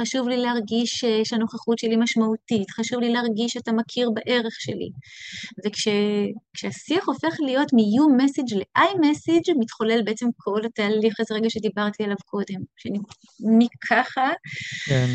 חשוב 0.00 0.28
לי 0.28 0.36
להרגיש 0.36 1.04
שהנוכחות 1.24 1.78
שלי 1.78 1.96
משמעותית, 1.96 2.70
חשוב 2.70 3.00
לי 3.00 3.12
להרגיש 3.12 3.52
שאתה 3.52 3.72
מכיר 3.72 4.10
בערך 4.14 4.54
שלי. 4.58 4.88
וכשהשיח 5.64 7.08
הופך 7.08 7.36
להיות 7.40 7.72
מ-you 7.72 8.22
message 8.22 8.56
ל-I 8.56 8.94
message, 8.94 9.58
מתחולל 9.58 10.02
בעצם 10.02 10.26
כל 10.36 10.60
התהליך 10.66 11.20
הזה 11.20 11.34
רגע 11.34 11.50
שדיברתי 11.50 12.04
עליו 12.04 12.16
קודם. 12.24 12.60
שאני 12.76 12.98
מככה, 13.58 14.30
כן. 14.86 15.06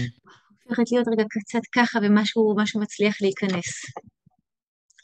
הופכת 0.64 0.92
להיות 0.92 1.08
רגע 1.08 1.24
קצת 1.30 1.62
ככה 1.76 2.00
ומשהו 2.04 2.56
מצליח 2.76 3.22
להיכנס. 3.22 3.68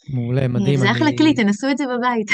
מעולה, 0.10 0.48
מדהים. 0.48 0.80
זה 0.80 0.92
אחלה 0.92 1.10
כלי, 1.18 1.34
תנסו 1.34 1.72
את 1.72 1.78
זה 1.78 1.84
בבית. 1.86 2.28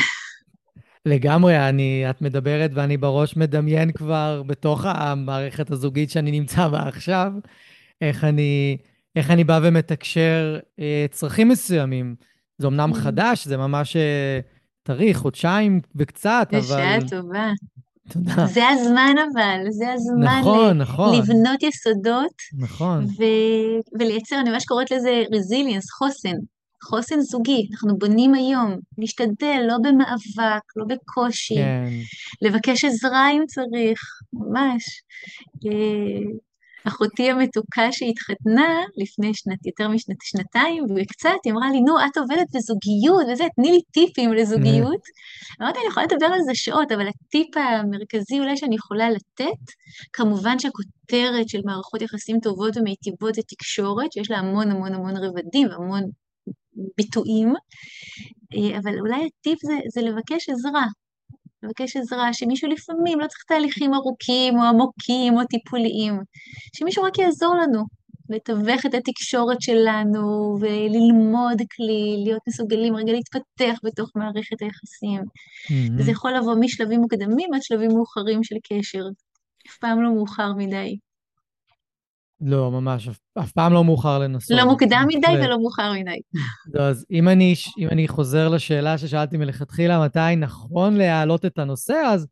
לגמרי, 1.05 1.69
אני, 1.69 2.09
את 2.09 2.21
מדברת 2.21 2.71
ואני 2.73 2.97
בראש 2.97 3.37
מדמיין 3.37 3.91
כבר 3.91 4.43
בתוך 4.47 4.85
המערכת 4.85 5.71
הזוגית 5.71 6.09
שאני 6.09 6.31
נמצא 6.31 6.67
בה 6.67 6.87
עכשיו, 6.87 7.31
איך 8.01 8.23
אני, 8.23 8.77
איך 9.15 9.31
אני 9.31 9.43
בא 9.43 9.59
ומתקשר 9.63 10.59
אה, 10.79 11.05
צרכים 11.11 11.49
מסוימים. 11.49 12.15
זה 12.57 12.67
אמנם 12.67 12.91
mm. 12.91 12.95
חדש, 12.95 13.47
זה 13.47 13.57
ממש 13.57 13.95
אה, 13.95 14.39
טרי, 14.83 15.13
חודשיים 15.13 15.79
וקצת, 15.95 16.47
אבל... 16.51 16.59
בשעה 16.59 16.97
טובה. 17.09 17.51
תודה. 18.09 18.45
זה 18.47 18.67
הזמן 18.67 19.15
אבל, 19.33 19.59
זה 19.69 19.93
הזמן 19.93 20.39
נכון, 20.39 20.77
ל- 20.77 20.81
נכון. 20.81 21.17
לבנות 21.17 21.63
יסודות. 21.63 22.33
נכון. 22.59 23.03
ו- 23.03 23.99
ולייצר, 23.99 24.35
אני 24.39 24.49
ממש 24.49 24.65
קוראת 24.65 24.91
לזה 24.91 25.23
רזיליאנס, 25.33 25.91
חוסן. 25.91 26.35
חוסן 26.83 27.19
זוגי, 27.19 27.67
אנחנו 27.71 27.97
בונים 27.97 28.33
היום, 28.33 28.77
להשתדל, 28.97 29.61
לא 29.67 29.77
במאבק, 29.83 30.63
לא 30.75 30.85
בקושי, 30.85 31.55
כן. 31.55 31.89
לבקש 32.41 32.85
עזרה 32.85 33.31
אם 33.31 33.43
צריך, 33.47 33.99
ממש. 34.33 34.83
אה, 35.65 36.33
אחותי 36.87 37.31
המתוקה 37.31 37.91
שהתחתנה 37.91 38.81
לפני 38.97 39.33
שנת, 39.33 39.65
יותר 39.65 39.87
משנתיים 39.87 40.83
וקצת, 40.95 41.29
היא 41.45 41.53
אמרה 41.53 41.71
לי, 41.71 41.81
נו, 41.81 41.95
את 41.99 42.17
עובדת 42.17 42.47
בזוגיות 42.55 43.25
וזה, 43.31 43.43
תני 43.55 43.71
לי 43.71 43.81
טיפים 43.91 44.33
לזוגיות. 44.33 45.01
אמרתי, 45.61 45.79
אני 45.79 45.87
יכולה 45.87 46.05
לדבר 46.05 46.25
על 46.25 46.41
זה 46.45 46.55
שעות, 46.55 46.91
אבל 46.91 47.07
הטיפ 47.07 47.57
המרכזי 47.57 48.39
אולי 48.39 48.57
שאני 48.57 48.75
יכולה 48.75 49.09
לתת, 49.09 49.63
כמובן 50.13 50.59
שהכותרת 50.59 51.49
של 51.49 51.59
מערכות 51.65 52.01
יחסים 52.01 52.39
טובות 52.39 52.77
ומיטיבות 52.77 53.35
זה 53.35 53.41
תקשורת, 53.47 54.11
שיש 54.11 54.31
לה 54.31 54.37
המון 54.37 54.71
המון 54.71 54.93
המון 54.93 55.17
רבדים 55.17 55.67
והמון 55.67 56.03
ביטויים, 56.97 57.53
אה, 58.53 58.79
אבל 58.79 58.99
אולי 58.99 59.25
הטיפ 59.25 59.59
זה, 59.61 59.73
זה 59.93 60.01
לבקש 60.01 60.49
עזרה. 60.49 60.85
לבקש 61.63 61.97
עזרה, 61.97 62.33
שמישהו 62.33 62.69
לפעמים 62.69 63.19
לא 63.19 63.27
צריך 63.27 63.43
תהליכים 63.47 63.93
ארוכים 63.93 64.57
או 64.57 64.63
עמוקים 64.63 65.33
או 65.33 65.45
טיפוליים, 65.45 66.13
שמישהו 66.75 67.03
רק 67.03 67.19
יעזור 67.19 67.55
לנו 67.55 67.83
לתווך 68.29 68.85
את 68.85 68.93
התקשורת 68.93 69.61
שלנו 69.61 70.55
וללמוד 70.59 71.57
כלי, 71.75 72.23
להיות 72.23 72.41
מסוגלים 72.47 72.95
רגע 72.95 73.11
להתפתח 73.11 73.79
בתוך 73.83 74.09
מערכת 74.15 74.61
היחסים. 74.61 75.21
Mm-hmm. 75.21 75.99
וזה 75.99 76.11
יכול 76.11 76.33
לבוא 76.37 76.55
משלבים 76.59 77.01
מוקדמים 77.01 77.53
עד 77.53 77.61
שלבים 77.63 77.91
מאוחרים 77.91 78.43
של 78.43 78.55
קשר. 78.63 79.03
אף 79.69 79.77
פעם 79.77 80.01
לא 80.01 80.13
מאוחר 80.13 80.53
מדי. 80.53 80.97
לא, 82.45 82.71
ממש, 82.71 83.07
אף, 83.07 83.17
אף 83.39 83.51
פעם 83.51 83.73
לא 83.73 83.83
מאוחר 83.83 84.19
לנסות. 84.19 84.57
לא 84.57 84.65
מוקדם 84.65 85.05
מדי 85.07 85.45
ולא 85.45 85.59
מאוחר 85.59 85.93
מדי. 85.93 86.19
לא, 86.73 86.81
אז 86.81 87.05
אם 87.11 87.29
אני, 87.29 87.53
אם 87.77 87.87
אני 87.87 88.07
חוזר 88.07 88.49
לשאלה 88.49 88.97
ששאלתי 88.97 89.37
מלכתחילה, 89.37 90.05
מתי 90.05 90.35
נכון 90.37 90.93
להעלות 90.93 91.45
את 91.45 91.59
הנושא, 91.59 91.93
אז 91.93 92.27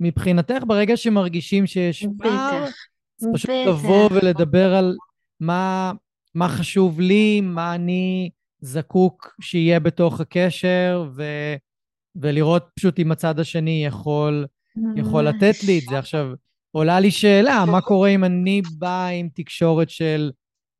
מבחינתך, 0.00 0.62
ברגע 0.66 0.96
שמרגישים 0.96 1.66
שיש 1.66 2.06
פער, 2.18 2.64
אז 2.64 3.28
פשוט 3.34 3.50
לבוא 3.66 4.08
ולדבר 4.12 4.74
על 4.74 4.96
מה, 5.40 5.92
מה 6.34 6.48
חשוב 6.48 7.00
לי, 7.00 7.40
מה 7.40 7.74
אני 7.74 8.30
זקוק 8.60 9.34
שיהיה 9.40 9.80
בתוך 9.80 10.20
הקשר, 10.20 11.06
ו, 11.16 11.22
ולראות 12.16 12.64
פשוט 12.74 12.98
אם 12.98 13.12
הצד 13.12 13.40
השני 13.40 13.84
יכול, 13.86 14.46
יכול 14.96 15.28
לתת 15.28 15.54
לי 15.66 15.78
את 15.78 15.84
זה. 15.90 15.98
עכשיו, 15.98 16.26
עולה 16.72 17.00
לי 17.00 17.10
שאלה, 17.10 17.64
מה 17.72 17.80
קורה 17.80 18.08
אם 18.08 18.24
אני 18.24 18.62
בא 18.78 19.06
עם 19.06 19.28
תקשורת 19.34 19.90
של 19.90 20.30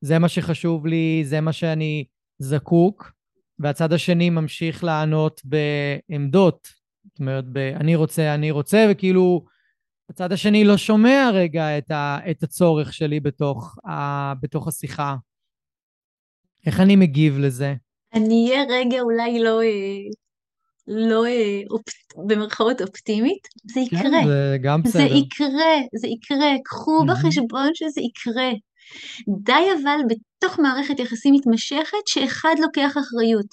זה 0.00 0.18
מה 0.18 0.28
שחשוב 0.28 0.86
לי, 0.86 1.22
זה 1.24 1.40
מה 1.40 1.52
שאני 1.52 2.04
זקוק, 2.38 3.12
והצד 3.58 3.92
השני 3.92 4.30
ממשיך 4.30 4.84
לענות 4.84 5.40
בעמדות. 5.44 6.68
זאת 7.04 7.20
אומרת, 7.20 7.44
ב- 7.52 7.58
אני 7.58 7.94
רוצה, 7.94 8.34
אני 8.34 8.50
רוצה, 8.50 8.86
וכאילו 8.90 9.44
הצד 10.10 10.32
השני 10.32 10.64
לא 10.64 10.76
שומע 10.76 11.30
רגע 11.34 11.78
את, 11.78 11.90
ה- 11.90 12.18
את 12.30 12.42
הצורך 12.42 12.92
שלי 12.92 13.20
בתוך, 13.20 13.76
ה- 13.88 14.34
בתוך 14.42 14.68
השיחה. 14.68 15.16
איך 16.66 16.80
אני 16.80 16.96
מגיב 16.96 17.38
לזה? 17.38 17.74
אני 18.14 18.48
אהיה 18.50 18.64
רגע 18.70 19.00
אולי 19.00 19.42
לא 19.42 19.62
אה, 19.62 19.98
לא 20.88 21.26
אה, 21.26 21.60
אופ... 21.70 21.82
במרכאות 22.26 22.82
אופטימית, 22.82 23.48
זה 23.64 23.80
כן, 23.90 23.96
יקרה. 23.96 24.20
כן, 24.22 24.26
זה 24.26 24.56
גם 24.62 24.82
בסדר. 24.82 25.08
זה 25.08 25.14
יקרה, 25.14 25.74
זה 26.00 26.08
יקרה, 26.08 26.52
קחו 26.64 27.00
mm-hmm. 27.00 27.12
בחשבון 27.12 27.70
שזה 27.74 28.00
יקרה. 28.00 28.50
די 29.42 29.82
אבל 29.82 29.98
בתוך 30.08 30.58
מערכת 30.58 30.98
יחסים 30.98 31.34
מתמשכת 31.34 32.06
שאחד 32.08 32.54
לוקח 32.58 32.90
אחריות. 32.90 33.46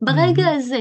ברגע 0.00 0.46
mm-hmm. 0.46 0.56
הזה, 0.56 0.78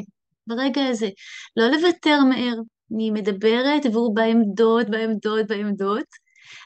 ברגע 0.48 0.86
הזה, 0.86 1.10
לא 1.58 1.68
לוותר 1.68 2.20
מהר, 2.30 2.56
אני 2.96 3.12
מדברת 3.12 3.86
והוא 3.94 4.16
בעמדות, 4.16 4.90
בעמדות, 4.90 5.48
בעמדות, 5.48 6.06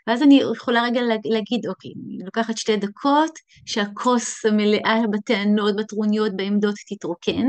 ואז 0.08 0.24
אני 0.24 0.42
יכולה 0.54 0.84
רגע 0.84 1.02
להגיד, 1.26 1.68
אוקיי, 1.68 1.92
אני 2.06 2.18
לוקחת 2.26 2.58
שתי 2.58 2.78
דקות, 2.78 3.32
שהכוס 3.66 4.46
המלאה 4.46 5.00
בטענות, 5.12 5.76
בטרוניות, 5.76 6.32
בעמדות 6.36 6.76
תתרוקן, 6.90 7.48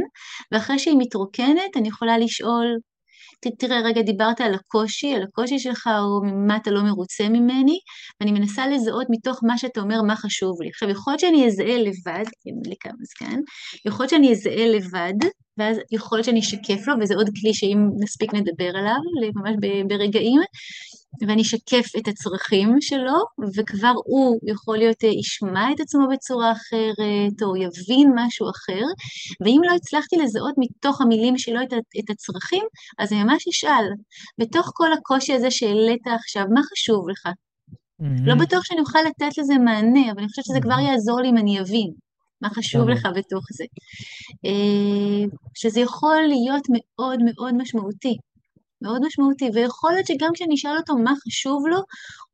ואחרי 0.53 0.79
שהיא 0.79 0.97
מתרוקנת, 0.99 1.77
אני 1.77 1.89
יכולה 1.89 2.19
לשאול, 2.19 2.67
תראה, 3.59 3.81
רגע, 3.81 4.03
דיברת 4.03 4.41
על 4.41 4.55
הקושי, 4.55 5.15
על 5.15 5.23
הקושי 5.23 5.59
שלך, 5.59 5.87
או 5.87 6.27
ממה 6.27 6.57
אתה 6.57 6.71
לא 6.71 6.83
מרוצה 6.83 7.29
ממני, 7.29 7.79
ואני 8.21 8.33
מנסה 8.33 8.67
לזהות 8.67 9.07
מתוך 9.11 9.41
מה 9.43 9.59
שאתה 9.59 9.81
אומר 9.81 10.03
מה 10.03 10.17
חשוב 10.17 10.63
לי. 10.63 10.69
עכשיו, 10.69 10.91
יכול 10.91 11.11
להיות 11.11 11.21
שאני 11.21 11.47
אזהה 11.47 11.79
לבד, 11.79 12.25
אין 12.47 12.61
לי 12.67 12.75
כמה 12.81 12.93
זקן, 13.03 13.41
יכול 13.87 14.05
להיות 14.05 14.11
שאני 14.11 14.33
אזהה 14.33 14.67
לבד, 14.67 15.29
ואז 15.59 15.77
יכול 15.93 16.19
להיות 16.19 16.27
שאני 16.27 16.41
אשקף 16.41 16.87
לו, 16.87 16.95
וזה 17.01 17.15
עוד 17.15 17.27
כלי 17.41 17.55
שאם 17.55 17.79
נספיק 18.03 18.35
נדבר 18.35 18.69
עליו, 18.79 18.99
ממש 19.35 19.57
ברגעים, 19.89 20.41
ואני 21.21 21.43
אשקף 21.43 21.87
את 21.99 22.09
הצרכים 22.09 22.81
שלו, 22.81 23.19
וכבר 23.57 23.93
הוא 24.05 24.39
יכול 24.47 24.79
להיות, 24.79 25.05
אה, 25.05 25.09
ישמע 25.09 25.73
את 25.73 25.81
עצמו 25.81 26.09
בצורה 26.13 26.53
אחרת, 26.53 27.43
או 27.43 27.57
יבין 27.57 28.13
משהו 28.15 28.51
אחר, 28.51 28.85
ואם 29.41 29.61
לא 29.65 29.75
הצלחתי 29.75 30.17
לזהות 30.17 30.55
מתוך 30.59 31.01
המילים 31.01 31.39
שלו 31.39 31.63
את, 31.63 31.73
את 31.73 32.11
הצרכים, 32.11 32.65
אז 32.99 33.13
אני 33.13 33.23
ממש 33.25 33.49
אשאל, 33.49 33.87
בתוך 34.39 34.71
כל 34.75 34.93
הקושי 34.93 35.33
הזה 35.33 35.51
שהעלית 35.51 36.07
עכשיו, 36.07 36.45
מה 36.55 36.61
חשוב 36.73 37.09
לך? 37.09 37.27
Mm-hmm. 37.27 38.27
לא 38.27 38.35
בטוח 38.35 38.65
שאני 38.65 38.81
אוכל 38.81 38.99
לתת 39.07 39.39
לזה 39.39 39.55
מענה, 39.55 40.11
אבל 40.13 40.19
אני 40.19 40.29
חושבת 40.29 40.45
שזה 40.45 40.59
mm-hmm. 40.59 40.63
כבר 40.63 40.79
יעזור 40.79 41.21
לי 41.21 41.29
אם 41.29 41.39
אני 41.39 41.61
אבין 41.61 41.91
מה 42.41 42.51
חשוב 42.51 42.89
לך 42.89 43.09
בתוך 43.17 43.45
זה. 43.53 43.65
אה, 44.45 45.25
שזה 45.55 45.81
יכול 45.81 46.23
להיות 46.29 46.63
מאוד 46.71 47.19
מאוד 47.23 47.55
משמעותי. 47.55 48.17
מאוד 48.83 49.01
משמעותי, 49.07 49.51
ויכול 49.55 49.93
להיות 49.93 50.07
שגם 50.07 50.31
כשאני 50.35 50.55
אשאל 50.55 50.77
אותו 50.77 50.97
מה 50.97 51.13
חשוב 51.27 51.67
לו, 51.67 51.79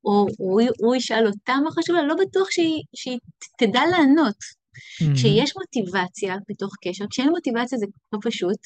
או 0.05 0.27
הוא, 0.39 0.63
הוא 0.79 0.97
ישאל 0.97 1.27
אותה 1.27 1.57
מה 1.65 1.71
חשוב 1.71 1.97
לו, 1.97 2.07
לא 2.07 2.15
בטוח 2.15 2.51
שהיא, 2.51 2.83
שהיא 2.95 3.19
תדע 3.59 3.81
לענות. 3.91 4.37
Mm-hmm. 4.37 5.15
כשיש 5.15 5.53
מוטיבציה 5.57 6.37
בתוך 6.49 6.73
קשר, 6.85 7.05
כשאין 7.11 7.31
מוטיבציה 7.31 7.79
זה 7.79 7.87
לא 8.13 8.19
פשוט, 8.23 8.59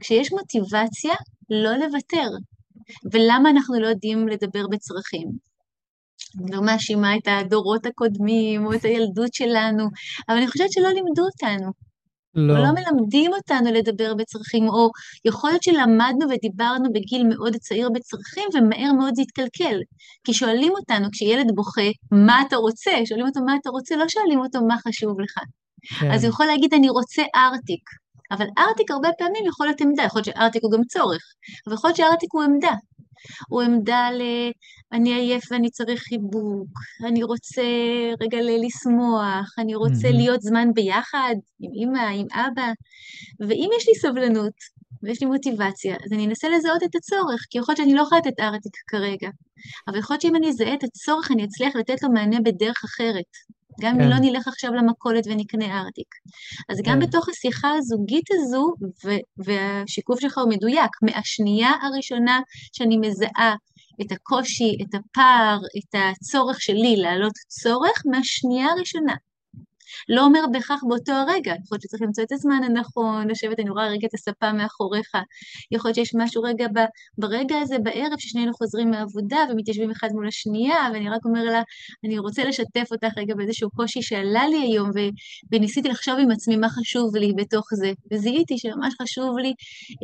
כשיש 0.00 0.32
מוטיבציה, 0.32 1.14
לא 1.50 1.72
לוותר. 1.76 2.28
ולמה 3.12 3.50
אנחנו 3.50 3.80
לא 3.80 3.86
יודעים 3.86 4.28
לדבר 4.28 4.66
בצרכים? 4.70 5.28
אני 6.40 6.50
לא 6.56 6.62
מאשימה 6.62 7.16
את 7.16 7.28
הדורות 7.28 7.86
הקודמים 7.86 8.66
או 8.66 8.74
את 8.74 8.84
הילדות 8.84 9.34
שלנו, 9.34 9.84
אבל 10.28 10.36
אני 10.36 10.48
חושבת 10.48 10.72
שלא 10.72 10.88
לימדו 10.88 11.22
אותנו. 11.22 11.85
לא. 12.36 12.54
לא 12.58 12.68
מלמדים 12.72 13.32
אותנו 13.32 13.72
לדבר 13.72 14.14
בצרכים, 14.14 14.68
או 14.68 14.90
יכול 15.24 15.50
להיות 15.50 15.62
שלמדנו 15.62 16.26
ודיברנו 16.30 16.92
בגיל 16.92 17.22
מאוד 17.28 17.56
צעיר 17.56 17.88
בצרכים, 17.90 18.44
ומהר 18.54 18.92
מאוד 18.92 19.14
זה 19.14 19.22
התקלקל. 19.22 19.78
כי 20.24 20.34
שואלים 20.34 20.72
אותנו, 20.72 21.08
כשילד 21.12 21.46
בוכה, 21.54 21.90
מה 22.12 22.42
אתה 22.48 22.56
רוצה? 22.56 22.90
שואלים 23.04 23.26
אותו 23.26 23.40
מה 23.40 23.54
אתה 23.60 23.70
רוצה, 23.70 23.96
לא 23.96 24.08
שואלים 24.08 24.38
אותו 24.38 24.58
מה 24.68 24.76
חשוב 24.88 25.20
לך. 25.20 25.34
כן. 26.00 26.10
אז 26.10 26.24
הוא 26.24 26.30
יכול 26.30 26.46
להגיד, 26.46 26.74
אני 26.74 26.88
רוצה 26.88 27.22
ארטיק. 27.34 27.82
אבל 28.30 28.46
ארטיק 28.58 28.90
הרבה 28.90 29.08
פעמים 29.18 29.46
יכול 29.46 29.66
להיות 29.66 29.80
עמדה, 29.80 30.02
יכול 30.02 30.18
להיות 30.18 30.36
שארטיק 30.36 30.62
הוא 30.62 30.72
גם 30.72 30.84
צורך, 30.84 31.22
אבל 31.66 31.74
יכול 31.74 31.88
להיות 31.88 31.96
שארטיק 31.96 32.28
הוא 32.32 32.42
עמדה. 32.42 32.74
הוא 33.48 33.62
עמדה 33.62 34.10
ל... 34.10 34.22
אני 34.92 35.14
עייף 35.14 35.44
ואני 35.50 35.70
צריך 35.70 36.02
חיבוק, 36.02 36.68
אני 37.06 37.22
רוצה 37.22 37.62
רגע 38.20 38.38
לשמוח, 38.42 39.54
אני 39.58 39.74
רוצה 39.74 40.08
mm-hmm. 40.08 40.16
להיות 40.16 40.42
זמן 40.42 40.68
ביחד 40.74 41.34
עם 41.60 41.70
אמא, 41.82 42.08
עם 42.08 42.26
אבא, 42.32 42.72
ואם 43.40 43.70
יש 43.78 43.88
לי 43.88 43.94
סבלנות 43.94 44.54
ויש 45.02 45.20
לי 45.20 45.26
מוטיבציה, 45.26 45.96
אז 46.04 46.12
אני 46.12 46.26
אנסה 46.26 46.48
לזהות 46.48 46.82
את 46.82 46.94
הצורך, 46.94 47.40
כי 47.50 47.58
יכול 47.58 47.72
להיות 47.72 47.76
שאני 47.76 47.94
לא 47.94 48.02
יכולה 48.02 48.20
לתת 48.20 48.40
ארטיק 48.40 48.76
כרגע, 48.86 49.28
אבל 49.88 49.98
יכול 49.98 50.14
להיות 50.14 50.22
שאם 50.22 50.36
אני 50.36 50.48
אזהה 50.48 50.74
את 50.74 50.84
הצורך, 50.84 51.30
אני 51.30 51.44
אצליח 51.44 51.76
לתת 51.76 52.02
לו 52.02 52.08
מענה 52.12 52.40
בדרך 52.40 52.84
אחרת. 52.84 53.30
גם 53.80 53.96
כן. 53.96 54.02
אם 54.02 54.10
לא 54.10 54.16
נלך 54.20 54.48
עכשיו 54.48 54.74
למכולת 54.74 55.24
ונקנה 55.26 55.80
ארטיק. 55.80 56.14
אז 56.68 56.80
כן. 56.84 56.90
גם 56.90 57.00
בתוך 57.00 57.28
השיחה 57.28 57.68
הזוגית 57.78 58.26
הזו, 58.30 58.74
והשיקוף 59.38 60.20
שלך 60.20 60.38
הוא 60.38 60.50
מדויק, 60.50 60.90
מהשנייה 61.02 61.70
הראשונה 61.82 62.40
שאני 62.72 62.96
מזהה 62.96 63.54
את 64.00 64.12
הקושי, 64.12 64.76
את 64.82 64.94
הפער, 64.94 65.58
את 65.78 65.94
הצורך 65.94 66.60
שלי 66.60 66.96
להעלות 66.96 67.32
צורך, 67.48 68.02
מהשנייה 68.06 68.66
הראשונה. 68.66 69.14
לא 70.08 70.24
אומר 70.24 70.40
בהכרח 70.52 70.80
באותו 70.88 71.12
הרגע, 71.12 71.52
יכול 71.64 71.76
להיות 71.76 71.82
שצריך 71.82 72.02
למצוא 72.02 72.24
את 72.24 72.32
הזמן 72.32 72.60
הנכון, 72.64 73.28
לשבת, 73.28 73.60
אני 73.60 73.70
רואה 73.70 73.88
רגע 73.88 74.06
את 74.08 74.14
הספה 74.14 74.52
מאחוריך, 74.52 75.10
יכול 75.72 75.88
להיות 75.88 75.94
שיש 75.94 76.14
משהו 76.14 76.42
רגע 76.42 76.66
ב, 76.68 76.78
ברגע 77.18 77.56
הזה 77.58 77.78
בערב 77.78 78.18
ששנינו 78.18 78.54
חוזרים 78.54 78.90
מהעבודה 78.90 79.38
ומתיישבים 79.50 79.90
אחד 79.90 80.08
מול 80.12 80.28
השנייה, 80.28 80.88
ואני 80.92 81.10
רק 81.10 81.24
אומר 81.24 81.44
לה, 81.44 81.62
אני 82.04 82.18
רוצה 82.18 82.44
לשתף 82.44 82.88
אותך 82.90 83.18
רגע 83.18 83.34
באיזשהו 83.34 83.70
קושי 83.70 84.02
שעלה 84.02 84.48
לי 84.48 84.58
היום, 84.58 84.90
ו, 84.94 84.98
וניסיתי 85.52 85.88
לחשוב 85.88 86.18
עם 86.18 86.30
עצמי 86.30 86.56
מה 86.56 86.68
חשוב 86.68 87.16
לי 87.16 87.32
בתוך 87.36 87.66
זה, 87.74 87.92
וזיהיתי 88.12 88.58
שממש 88.58 88.94
חשוב 89.02 89.38
לי 89.38 89.52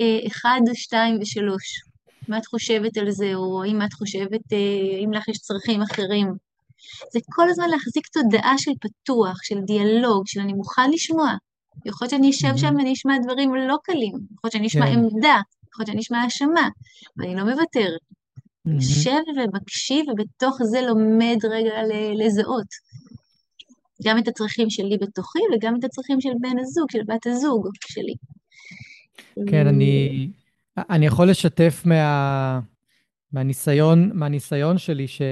אה, 0.00 0.26
אחד, 0.26 0.60
שתיים 0.74 1.18
ושלוש. 1.20 1.82
מה 2.28 2.38
את 2.38 2.46
חושבת 2.46 2.96
על 2.96 3.10
זה, 3.10 3.34
או 3.34 3.62
האם 3.62 3.82
את 3.82 3.92
חושבת, 3.92 4.52
אה, 4.52 5.04
אם 5.04 5.12
לך 5.12 5.28
יש 5.28 5.38
צרכים 5.38 5.82
אחרים. 5.82 6.51
זה 7.12 7.20
כל 7.34 7.48
הזמן 7.50 7.68
להחזיק 7.70 8.06
תודעה 8.06 8.54
של 8.58 8.70
פתוח, 8.80 9.42
של 9.42 9.60
דיאלוג, 9.66 10.22
של 10.26 10.40
אני 10.40 10.52
מוכן 10.52 10.90
לשמוע. 10.90 11.34
יכול 11.86 12.04
להיות 12.04 12.10
שאני 12.10 12.30
אשב 12.30 12.56
שם 12.56 12.74
ואני 12.78 12.92
אשמע 12.92 13.14
דברים 13.24 13.54
לא 13.54 13.76
קלים, 13.84 14.12
יכול 14.12 14.40
להיות 14.44 14.52
שאני 14.52 14.66
אשמע 14.66 14.86
כן. 14.86 14.92
עמדה, 14.92 15.40
יכול 15.68 15.78
להיות 15.78 15.86
שאני 15.86 16.00
אשמע 16.00 16.18
האשמה, 16.18 16.68
ואני 17.16 17.34
לא 17.34 17.44
מוותרת. 17.44 18.00
יושב 18.66 19.20
ומקשיב, 19.36 20.04
ובתוך 20.08 20.58
זה 20.62 20.80
לומד 20.80 21.36
רגע 21.50 21.72
לזהות. 22.14 22.66
גם 24.04 24.18
את 24.18 24.28
הצרכים 24.28 24.70
שלי 24.70 24.98
בתוכי, 24.98 25.38
וגם 25.54 25.76
את 25.78 25.84
הצרכים 25.84 26.20
של 26.20 26.28
בן 26.40 26.58
הזוג, 26.58 26.90
של 26.90 27.02
בת 27.06 27.26
הזוג 27.26 27.68
שלי. 27.86 28.14
כן, 29.50 29.66
אני, 29.66 30.28
אני 30.76 31.06
יכול 31.06 31.30
לשתף 31.30 31.82
מה, 31.84 32.60
מהניסיון, 33.32 34.10
מהניסיון 34.14 34.78
שלי, 34.78 35.08
ש... 35.08 35.22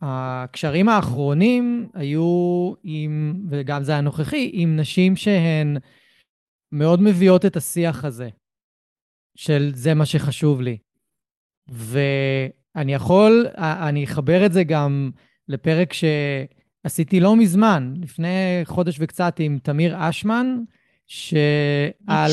הקשרים 0.00 0.88
האחרונים 0.88 1.88
היו 1.94 2.72
עם, 2.82 3.42
וגם 3.50 3.82
זה 3.82 3.96
הנוכחי, 3.96 4.50
עם 4.52 4.76
נשים 4.76 5.16
שהן 5.16 5.76
מאוד 6.72 7.02
מביאות 7.02 7.46
את 7.46 7.56
השיח 7.56 8.04
הזה, 8.04 8.28
של 9.36 9.70
זה 9.74 9.94
מה 9.94 10.06
שחשוב 10.06 10.60
לי. 10.60 10.78
ואני 11.68 12.94
יכול, 12.94 13.46
אני 13.58 14.04
אחבר 14.04 14.46
את 14.46 14.52
זה 14.52 14.64
גם 14.64 15.10
לפרק 15.48 15.92
שעשיתי 15.92 17.20
לא 17.20 17.36
מזמן, 17.36 17.94
לפני 18.02 18.60
חודש 18.64 18.96
וקצת, 19.00 19.36
עם 19.38 19.58
תמיר 19.62 20.08
אשמן, 20.08 20.56
שעל... 21.10 22.30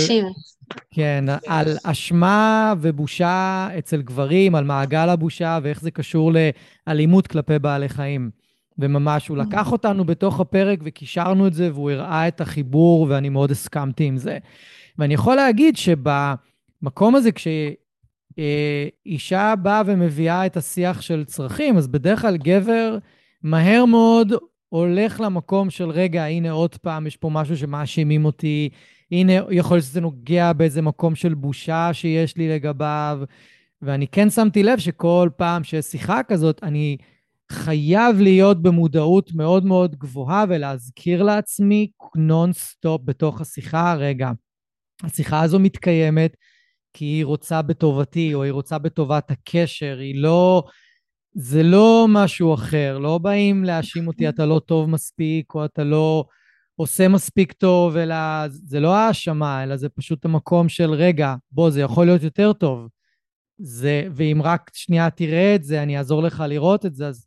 כן, 0.92 1.26
על 1.48 1.78
אשמה 1.84 2.74
ובושה 2.82 3.68
אצל 3.78 4.02
גברים, 4.02 4.56
על 4.56 4.64
מעגל 4.64 5.10
הבושה 5.10 5.60
ואיך 5.64 5.82
זה 5.82 5.92
קשור 5.92 6.32
לאלימות 6.88 7.28
כלפי 7.28 7.60
בעלי 7.60 7.90
חיים. 7.90 8.30
וממש, 8.80 9.28
הוא 9.28 9.38
לקח 9.38 9.72
אותנו 9.72 10.06
בתוך 10.06 10.40
הפרק 10.40 10.80
וקישרנו 10.84 11.48
את 11.48 11.54
זה, 11.54 11.74
והוא 11.74 11.92
הראה 11.92 12.28
את 12.28 12.42
החיבור, 12.42 13.08
ואני 13.10 13.30
מאוד 13.30 13.52
הסכמתי 13.52 14.04
עם 14.04 14.18
זה. 14.18 14.38
ואני 14.98 15.14
יכול 15.14 15.36
להגיד 15.36 15.78
שבמקום 15.78 17.16
הזה, 17.16 17.30
כשאישה 18.36 19.54
באה 19.56 19.82
ומביאה 19.86 20.46
את 20.46 20.58
השיח 20.58 21.02
של 21.02 21.24
צרכים, 21.26 21.78
אז 21.78 21.88
בדרך 21.88 22.22
כלל 22.22 22.38
גבר 22.38 22.98
מהר 23.44 23.86
מאוד 23.86 24.34
הולך 24.70 25.22
למקום 25.22 25.70
של, 25.70 25.90
רגע, 25.90 26.26
הנה 26.26 26.52
עוד 26.52 26.78
פעם, 26.78 27.08
יש 27.08 27.18
פה 27.18 27.30
משהו 27.30 27.58
שמאשימים 27.58 28.26
אותי, 28.26 28.70
הנה, 29.12 29.34
יכול 29.52 29.78
להיות 29.78 29.86
שזה 29.86 30.02
נוגע 30.02 30.54
באיזה 30.54 30.82
מקום 30.82 31.16
של 31.16 31.34
בושה 31.34 31.90
שיש 31.94 32.38
לי 32.38 32.50
לגביו. 32.50 33.20
ואני 33.82 34.08
כן 34.08 34.30
שמתי 34.30 34.64
לב 34.64 34.80
שכל 34.80 35.30
פעם 35.38 35.64
שיש 35.64 35.86
שיחה 35.86 36.24
כזאת, 36.24 36.64
אני 36.64 36.98
חייב 37.52 38.20
להיות 38.20 38.62
במודעות 38.62 39.32
מאוד 39.34 39.66
מאוד 39.66 39.96
גבוהה 39.96 40.46
ולהזכיר 40.50 41.24
לעצמי 41.24 41.92
נונסטופ 42.16 43.02
בתוך 43.06 43.42
השיחה, 43.42 43.96
רגע, 43.96 44.32
השיחה 45.04 45.42
הזו 45.42 45.60
מתקיימת 45.60 46.36
כי 46.94 47.06
היא 47.06 47.26
רוצה 47.26 47.62
בטובתי, 47.62 48.34
או 48.34 48.44
היא 48.44 48.52
רוצה 48.52 48.78
בטובת 48.78 49.32
הקשר, 49.32 49.98
היא 50.00 50.22
לא... 50.22 50.64
זה 51.40 51.64
לא 51.64 52.06
משהו 52.10 52.54
אחר, 52.54 52.98
לא 52.98 53.18
באים 53.18 53.64
להאשים 53.64 54.08
אותי, 54.08 54.30
אתה 54.30 54.46
לא 54.46 54.62
טוב 54.66 54.90
מספיק, 54.90 55.56
או 55.56 55.66
אתה 55.66 55.84
לא 55.84 56.26
עושה 56.76 57.08
מספיק 57.08 57.54
טוב, 57.54 57.98
אלא 57.98 58.16
זה 58.48 58.80
לא 58.80 58.96
האשמה, 58.96 59.64
אלא 59.64 59.76
זה 59.78 59.90
פשוט 59.90 60.26
המקום 60.26 60.70
של, 60.70 60.92
רגע, 60.92 61.36
בוא, 61.52 61.70
זה 61.70 61.82
יכול 61.82 62.06
להיות 62.06 62.24
יותר 62.24 62.54
טוב. 62.54 62.88
זה, 63.58 64.08
ואם 64.16 64.42
רק 64.44 64.72
שנייה 64.74 65.10
תראה 65.10 65.56
את 65.56 65.64
זה, 65.64 65.84
אני 65.84 65.98
אעזור 65.98 66.24
לך 66.24 66.44
לראות 66.48 66.86
את 66.86 66.96
זה, 66.96 67.08
אז, 67.08 67.27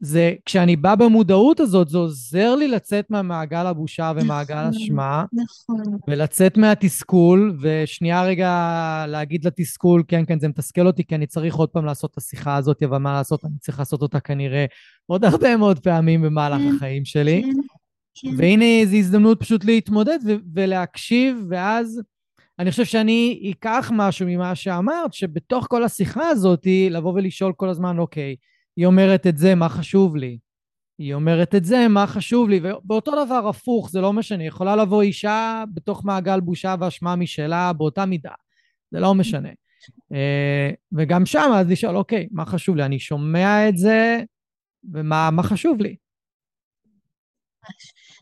זה, 0.00 0.32
כשאני 0.44 0.76
בא 0.76 0.94
במודעות 0.94 1.60
הזאת, 1.60 1.88
זה 1.88 1.98
עוזר 1.98 2.54
לי 2.54 2.68
לצאת 2.68 3.10
מהמעגל 3.10 3.66
הבושה 3.66 4.12
ומעגל 4.16 4.68
נכון, 4.68 4.82
אשמה, 4.82 5.24
נכון. 5.32 5.98
ולצאת 6.08 6.56
מהתסכול, 6.56 7.58
ושנייה 7.60 8.24
רגע 8.24 9.04
להגיד 9.08 9.44
לתסכול, 9.44 10.02
כן, 10.08 10.24
כן, 10.26 10.40
זה 10.40 10.48
מתסכל 10.48 10.86
אותי, 10.86 11.04
כי 11.04 11.14
אני 11.14 11.26
צריך 11.26 11.54
עוד 11.54 11.68
פעם 11.68 11.84
לעשות 11.84 12.10
את 12.12 12.18
השיחה 12.18 12.56
הזאת, 12.56 12.82
אבל 12.82 12.98
מה 12.98 13.12
לעשות, 13.12 13.44
אני 13.44 13.58
צריך 13.60 13.78
לעשות 13.78 14.02
אותה 14.02 14.20
כנראה 14.20 14.64
עוד 15.06 15.24
הרבה 15.24 15.56
מאוד 15.56 15.78
פעמים 15.78 16.22
במהלך 16.22 16.58
כן, 16.58 16.74
החיים 16.76 17.04
שלי. 17.04 17.42
כן, 17.42 17.50
כן. 18.14 18.34
והנה, 18.36 18.86
זו 18.86 18.96
הזדמנות 18.96 19.40
פשוט 19.40 19.64
להתמודד 19.64 20.18
ולהקשיב, 20.54 21.36
ואז 21.48 22.02
אני 22.58 22.70
חושב 22.70 22.84
שאני 22.84 23.52
אקח 23.52 23.90
משהו 23.94 24.26
ממה 24.26 24.54
שאמרת, 24.54 25.14
שבתוך 25.14 25.66
כל 25.70 25.84
השיחה 25.84 26.28
הזאת, 26.28 26.66
לבוא 26.90 27.12
ולשאול 27.12 27.52
כל 27.56 27.68
הזמן, 27.68 27.98
אוקיי, 27.98 28.36
היא 28.76 28.86
אומרת 28.86 29.26
את 29.26 29.36
זה, 29.38 29.54
מה 29.54 29.68
חשוב 29.68 30.16
לי? 30.16 30.38
היא 30.98 31.14
אומרת 31.14 31.54
את 31.54 31.64
זה, 31.64 31.88
מה 31.88 32.06
חשוב 32.06 32.48
לי? 32.48 32.60
ובאותו 32.62 33.24
דבר 33.24 33.48
הפוך, 33.48 33.90
זה 33.90 34.00
לא 34.00 34.12
משנה. 34.12 34.44
יכולה 34.44 34.76
לבוא 34.76 35.02
אישה 35.02 35.64
בתוך 35.74 36.04
מעגל 36.04 36.40
בושה 36.40 36.74
ואשמה 36.80 37.16
משלה 37.16 37.72
באותה 37.72 38.06
מידה. 38.06 38.32
זה 38.90 39.00
לא 39.00 39.14
משנה. 39.14 39.48
אה, 40.12 40.70
וגם 40.92 41.26
שם, 41.26 41.50
אז 41.54 41.70
לשאול, 41.70 41.96
אוקיי, 41.96 42.28
מה 42.30 42.46
חשוב 42.46 42.76
לי? 42.76 42.84
אני 42.84 42.98
שומע 42.98 43.68
את 43.68 43.76
זה, 43.76 44.22
ומה 44.92 45.30
מה 45.30 45.42
חשוב 45.42 45.80
לי? 45.80 45.96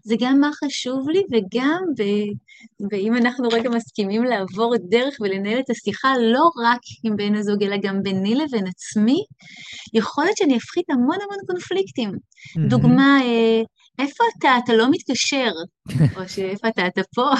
זה 0.04 0.14
גם 0.20 0.40
מה 0.40 0.50
חשוב 0.64 1.08
לי, 1.08 1.22
וגם, 1.32 1.82
ב... 1.98 2.02
ואם 2.90 3.16
אנחנו 3.16 3.48
רגע 3.48 3.70
מסכימים 3.70 4.24
לעבור 4.24 4.74
דרך 4.88 5.14
ולנהל 5.20 5.60
את 5.60 5.70
השיחה 5.70 6.14
לא 6.32 6.44
רק 6.64 6.80
עם 7.04 7.16
בן 7.16 7.34
הזוג, 7.34 7.62
אלא 7.62 7.76
גם 7.82 8.02
ביני 8.02 8.34
לבין 8.34 8.64
עצמי, 8.66 9.24
יכול 9.94 10.24
להיות 10.24 10.36
שאני 10.36 10.56
אפחית 10.56 10.90
המון 10.90 11.16
המון 11.24 11.38
קונפליקטים. 11.46 12.10
Mm-hmm. 12.10 12.68
דוגמה, 12.68 13.20
אה, 13.22 13.62
איפה 13.98 14.24
אתה? 14.38 14.58
אתה 14.64 14.74
לא 14.74 14.86
מתקשר. 14.90 15.50
או 16.16 16.28
שאיפה 16.28 16.68
אתה? 16.68 16.86
אתה 16.86 17.00
פה. 17.14 17.30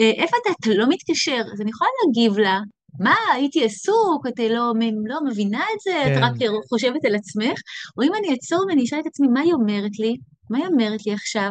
אה, 0.00 0.10
איפה 0.10 0.36
אתה? 0.42 0.50
אתה 0.60 0.70
לא 0.74 0.86
מתקשר. 0.88 1.42
אז 1.52 1.60
אני 1.60 1.70
יכולה 1.70 1.90
להגיב 2.04 2.38
לה, 2.38 2.60
מה, 3.00 3.14
הייתי 3.34 3.64
עסוק, 3.64 4.26
את 4.28 4.38
לא, 4.38 4.72
לא 5.06 5.20
מבינה 5.30 5.64
את 5.74 5.80
זה, 5.80 6.02
את 6.02 6.18
כן. 6.18 6.22
רק 6.22 6.32
חושבת 6.68 7.04
על 7.04 7.14
עצמך, 7.14 7.60
או 7.98 8.02
אם 8.02 8.12
אני 8.18 8.30
אעצור 8.30 8.66
ואני 8.68 8.84
אשאל 8.84 8.98
את 9.00 9.06
עצמי, 9.06 9.28
מה 9.28 9.40
היא 9.40 9.52
אומרת 9.52 9.98
לי? 9.98 10.16
מה 10.50 10.58
היא 10.58 10.66
אומרת 10.66 11.06
לי 11.06 11.12
עכשיו? 11.12 11.50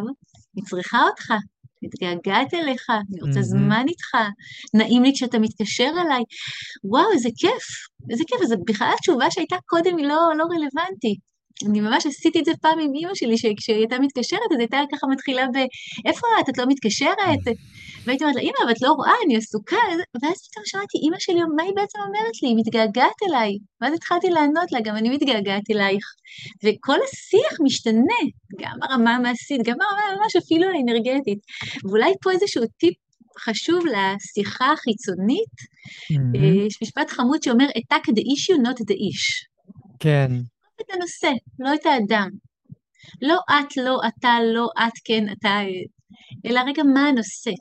אני 0.56 0.66
צריכה 0.66 1.04
אותך, 1.10 1.34
מתגעגעת 1.84 2.54
אליך, 2.54 2.89
אני 2.89 3.22
רוצה 3.22 3.39
מהמם. 3.39 3.43
זמן 3.43 3.86
איתך, 3.88 4.16
נעים 4.74 5.04
לי 5.04 5.12
כשאתה 5.16 5.39
מתקשר 5.39 5.91
אליי. 6.06 6.24
וואו, 6.84 7.12
איזה 7.14 7.30
כיף, 7.38 7.66
איזה 8.12 8.24
כיף, 8.28 8.41
אז 8.41 8.54
בכלל 8.68 8.91
התשובה 8.98 9.32
שהייתה 9.32 9.56
קודם 9.66 9.98
היא 9.98 10.06
לא, 10.06 10.20
לא 10.38 10.43
רלוונטית. 10.43 11.35
אני 11.64 11.82
ממש 11.82 12.06
עשיתי 12.06 12.39
את 12.39 12.45
זה 12.45 12.51
פעם 12.62 12.80
עם 12.80 12.91
אימא 12.95 13.16
שלי, 13.16 13.38
שכשהיא 13.38 13.76
הייתה 13.76 13.99
מתקשרת, 13.99 14.51
אז 14.51 14.60
הייתה 14.60 14.78
ככה 14.91 15.08
מתחילה 15.08 15.45
ב... 15.47 15.58
איפה 16.06 16.28
את? 16.39 16.49
את 16.49 16.58
לא 16.58 16.66
מתקשרת? 16.68 17.18
והייתי 18.06 18.24
אומרת 18.24 18.36
לה, 18.36 18.41
אימא, 18.41 18.58
אבל 18.64 18.72
את 18.72 18.82
לא 18.82 18.89
רואה, 18.89 19.14
אני 19.26 19.38
עסוקה. 19.38 19.84
ואז 20.22 20.38
פתאום 20.47 20.66
שמעתי, 20.66 20.97
אימא 21.03 21.18
שלי, 21.20 21.39
מה 21.58 21.64
היא 21.64 21.76
בעצם 21.76 21.99
אומרת 22.08 22.36
לי? 22.43 22.49
היא 22.49 22.58
מתגעגעת 22.60 23.20
אליי. 23.30 23.51
ואז 23.82 23.93
התחלתי 23.93 24.30
לענות 24.30 24.72
לה, 24.72 24.80
גם 24.82 24.95
אני 24.95 25.10
מתגעגעת 25.10 25.64
אלייך. 25.72 26.06
וכל 26.64 26.99
השיח 27.06 27.60
משתנה, 27.64 28.22
גם 28.62 28.76
ברמה 28.82 29.16
המעשית, 29.16 29.62
גם 29.66 29.76
ברמה 29.80 30.01
ממש 30.16 30.36
אפילו 30.36 30.68
האנרגטית. 30.68 31.39
ואולי 31.84 32.12
פה 32.24 32.32
איזשהו 32.32 32.64
טיפ 32.80 32.95
חשוב 33.39 33.84
לשיחה 33.86 34.72
החיצונית. 34.72 35.56
אה, 36.36 36.68
יש 36.68 36.82
משפט 36.82 37.10
חמוד 37.10 37.43
שאומר, 37.43 37.66
issue, 37.66 38.60
not 38.66 38.78
the 38.89 38.95
ish. 39.10 39.47
כן, 39.99 40.32
את 40.82 40.86
הנושא, 40.93 41.30
לא 41.59 41.73
את 41.73 41.86
האדם. 41.86 42.30
לא 43.21 43.39
את, 43.49 43.78
לא 43.78 43.99
אתה, 44.07 44.30
לא 44.53 44.69
את, 44.88 44.93
כן, 45.03 45.26
אתה, 45.32 45.59
אלא 46.45 46.59
רגע 46.59 46.84
מה 46.84 47.07
הנושא. 47.07 47.51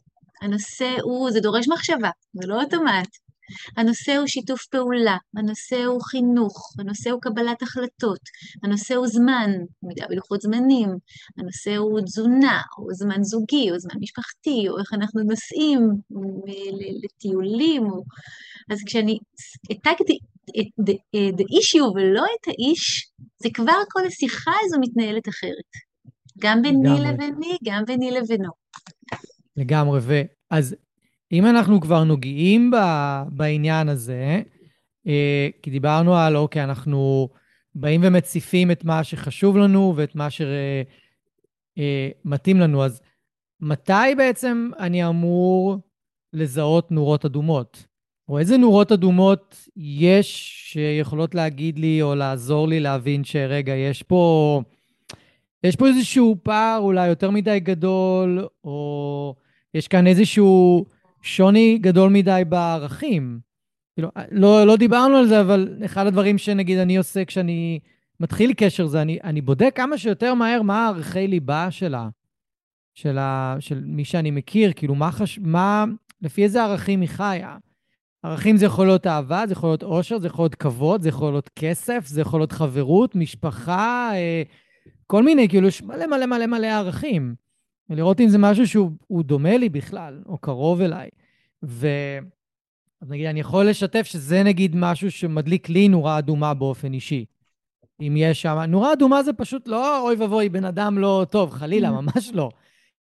הנושא 0.42 0.96
הוא, 1.02 1.30
זה 1.30 1.40
דורש 1.40 1.68
מחשבה, 1.68 2.10
זה 2.32 2.46
לא 2.46 2.62
אוטומט. 2.62 3.23
הנושא 3.76 4.16
הוא 4.16 4.26
שיתוף 4.26 4.66
פעולה, 4.66 5.16
הנושא 5.36 5.84
הוא 5.84 6.02
חינוך, 6.02 6.74
הנושא 6.78 7.10
הוא 7.10 7.20
קבלת 7.20 7.62
החלטות, 7.62 8.20
הנושא 8.62 8.94
הוא 8.94 9.06
זמן, 9.06 9.50
עמידה 9.84 10.06
בלוחות 10.08 10.40
זמנים, 10.40 10.88
הנושא 11.38 11.76
הוא 11.76 12.00
תזונה, 12.00 12.60
או 12.78 12.94
זמן 12.94 13.22
זוגי, 13.22 13.70
או 13.70 13.78
זמן 13.78 13.94
משפחתי, 14.00 14.68
או 14.68 14.78
איך 14.78 14.92
אנחנו 14.92 15.22
נוסעים 15.22 15.80
לטיולים, 17.04 17.82
או... 17.82 18.02
אז 18.70 18.78
כשאני 18.86 19.18
העתקתי 19.70 20.18
את 20.60 20.90
the, 20.90 20.94
the 21.38 21.44
issue 21.60 21.88
ולא 21.94 22.24
את 22.40 22.48
האיש, 22.48 23.10
זה 23.42 23.48
כבר 23.54 23.80
כל 23.92 24.06
השיחה 24.06 24.52
הזו 24.64 24.76
מתנהלת 24.80 25.28
אחרת. 25.28 25.70
גם 26.40 26.62
ביני 26.62 26.88
לגמרי. 26.88 27.12
לביני, 27.12 27.56
גם 27.64 27.84
ביני 27.86 28.10
לבינו. 28.10 28.50
לגמרי. 29.56 30.00
ואז 30.02 30.76
אם 31.32 31.46
אנחנו 31.46 31.80
כבר 31.80 32.04
נוגעים 32.04 32.70
ב, 32.70 32.76
בעניין 33.28 33.88
הזה, 33.88 34.42
אה, 35.06 35.48
כי 35.62 35.70
דיברנו 35.70 36.16
על, 36.16 36.36
אוקיי, 36.36 36.64
אנחנו 36.64 37.28
באים 37.74 38.00
ומציפים 38.04 38.70
את 38.70 38.84
מה 38.84 39.04
שחשוב 39.04 39.56
לנו 39.56 39.94
ואת 39.96 40.14
מה 40.14 40.28
שמתאים 41.76 42.60
לנו, 42.60 42.84
אז 42.84 43.00
מתי 43.60 44.14
בעצם 44.16 44.70
אני 44.78 45.08
אמור 45.08 45.78
לזהות 46.32 46.90
נורות 46.90 47.24
אדומות? 47.24 47.86
או 48.28 48.38
איזה 48.38 48.56
נורות 48.56 48.92
אדומות 48.92 49.68
יש 49.76 50.52
שיכולות 50.72 51.34
להגיד 51.34 51.78
לי 51.78 52.02
או 52.02 52.14
לעזור 52.14 52.68
לי 52.68 52.80
להבין 52.80 53.24
שרגע, 53.24 53.72
יש 53.74 54.02
פה, 54.02 54.62
יש 55.64 55.76
פה 55.76 55.86
איזשהו 55.86 56.36
פער 56.42 56.78
אולי 56.78 57.08
יותר 57.08 57.30
מדי 57.30 57.60
גדול, 57.60 58.46
או 58.64 59.34
יש 59.74 59.88
כאן 59.88 60.06
איזשהו 60.06 60.84
שוני 61.24 61.78
גדול 61.78 62.10
מדי 62.10 62.42
בערכים. 62.48 63.38
כאילו, 63.94 64.10
לא, 64.30 64.66
לא 64.66 64.76
דיברנו 64.76 65.16
על 65.16 65.26
זה, 65.26 65.40
אבל 65.40 65.78
אחד 65.84 66.06
הדברים 66.06 66.38
שנגיד 66.38 66.78
אני 66.78 66.96
עושה 66.96 67.24
כשאני 67.24 67.80
מתחיל 68.20 68.52
קשר 68.56 68.86
זה, 68.86 69.02
אני, 69.02 69.18
אני 69.24 69.40
בודק 69.40 69.72
כמה 69.74 69.98
שיותר 69.98 70.34
מהר 70.34 70.62
מה 70.62 70.86
הערכי 70.86 71.26
ליבה 71.26 71.70
שלה, 71.70 72.08
של, 72.94 73.18
ה, 73.18 73.56
של 73.60 73.82
מי 73.86 74.04
שאני 74.04 74.30
מכיר, 74.30 74.72
כאילו, 74.76 74.94
מה, 74.94 75.12
חש, 75.12 75.38
מה, 75.38 75.84
לפי 76.22 76.44
איזה 76.44 76.62
ערכים 76.62 77.00
היא 77.00 77.08
חיה. 77.08 77.56
ערכים 78.22 78.56
זה 78.56 78.66
יכול 78.66 78.86
להיות 78.86 79.06
אהבה, 79.06 79.46
זה 79.46 79.52
יכול 79.52 79.68
להיות 79.68 79.82
אושר, 79.82 80.18
זה 80.18 80.26
יכול 80.26 80.42
להיות 80.42 80.54
כבוד, 80.54 81.02
זה 81.02 81.08
יכול 81.08 81.32
להיות 81.32 81.50
כסף, 81.56 82.06
זה 82.06 82.20
יכול 82.20 82.40
להיות 82.40 82.52
חברות, 82.52 83.14
משפחה, 83.14 84.10
אה, 84.12 84.42
כל 85.06 85.22
מיני, 85.22 85.48
כאילו, 85.48 85.68
יש 85.68 85.82
מלא 85.82 86.06
מלא 86.06 86.26
מלא 86.26 86.46
מלא 86.46 86.66
ערכים. 86.66 87.43
ולראות 87.90 88.20
אם 88.20 88.28
זה 88.28 88.38
משהו 88.38 88.68
שהוא 88.68 88.90
הוא 89.06 89.24
דומה 89.24 89.56
לי 89.56 89.68
בכלל, 89.68 90.22
או 90.26 90.38
קרוב 90.38 90.80
אליי. 90.80 91.08
ו... 91.64 91.88
אז 93.00 93.10
נגיד, 93.10 93.26
אני 93.26 93.40
יכול 93.40 93.68
לשתף 93.68 94.02
שזה 94.02 94.42
נגיד 94.42 94.76
משהו 94.76 95.10
שמדליק 95.10 95.68
לי 95.68 95.88
נורה 95.88 96.18
אדומה 96.18 96.54
באופן 96.54 96.92
אישי. 96.92 97.24
אם 98.00 98.14
יש 98.16 98.42
שם... 98.42 98.58
נורה 98.68 98.92
אדומה 98.92 99.22
זה 99.22 99.32
פשוט 99.32 99.68
לא 99.68 100.00
אוי 100.00 100.16
ואבוי, 100.16 100.48
בן 100.48 100.64
אדם 100.64 100.98
לא 100.98 101.26
טוב, 101.30 101.50
חלילה, 101.50 101.90
ממש 101.90 102.30
לא. 102.34 102.50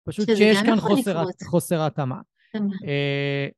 פשוט 0.04 0.28
שיש 0.36 0.58
כאן 0.62 0.80
חוסר. 0.80 1.22
חוסר 1.44 1.86
התאמה. 1.86 2.20
אה, 2.86 3.48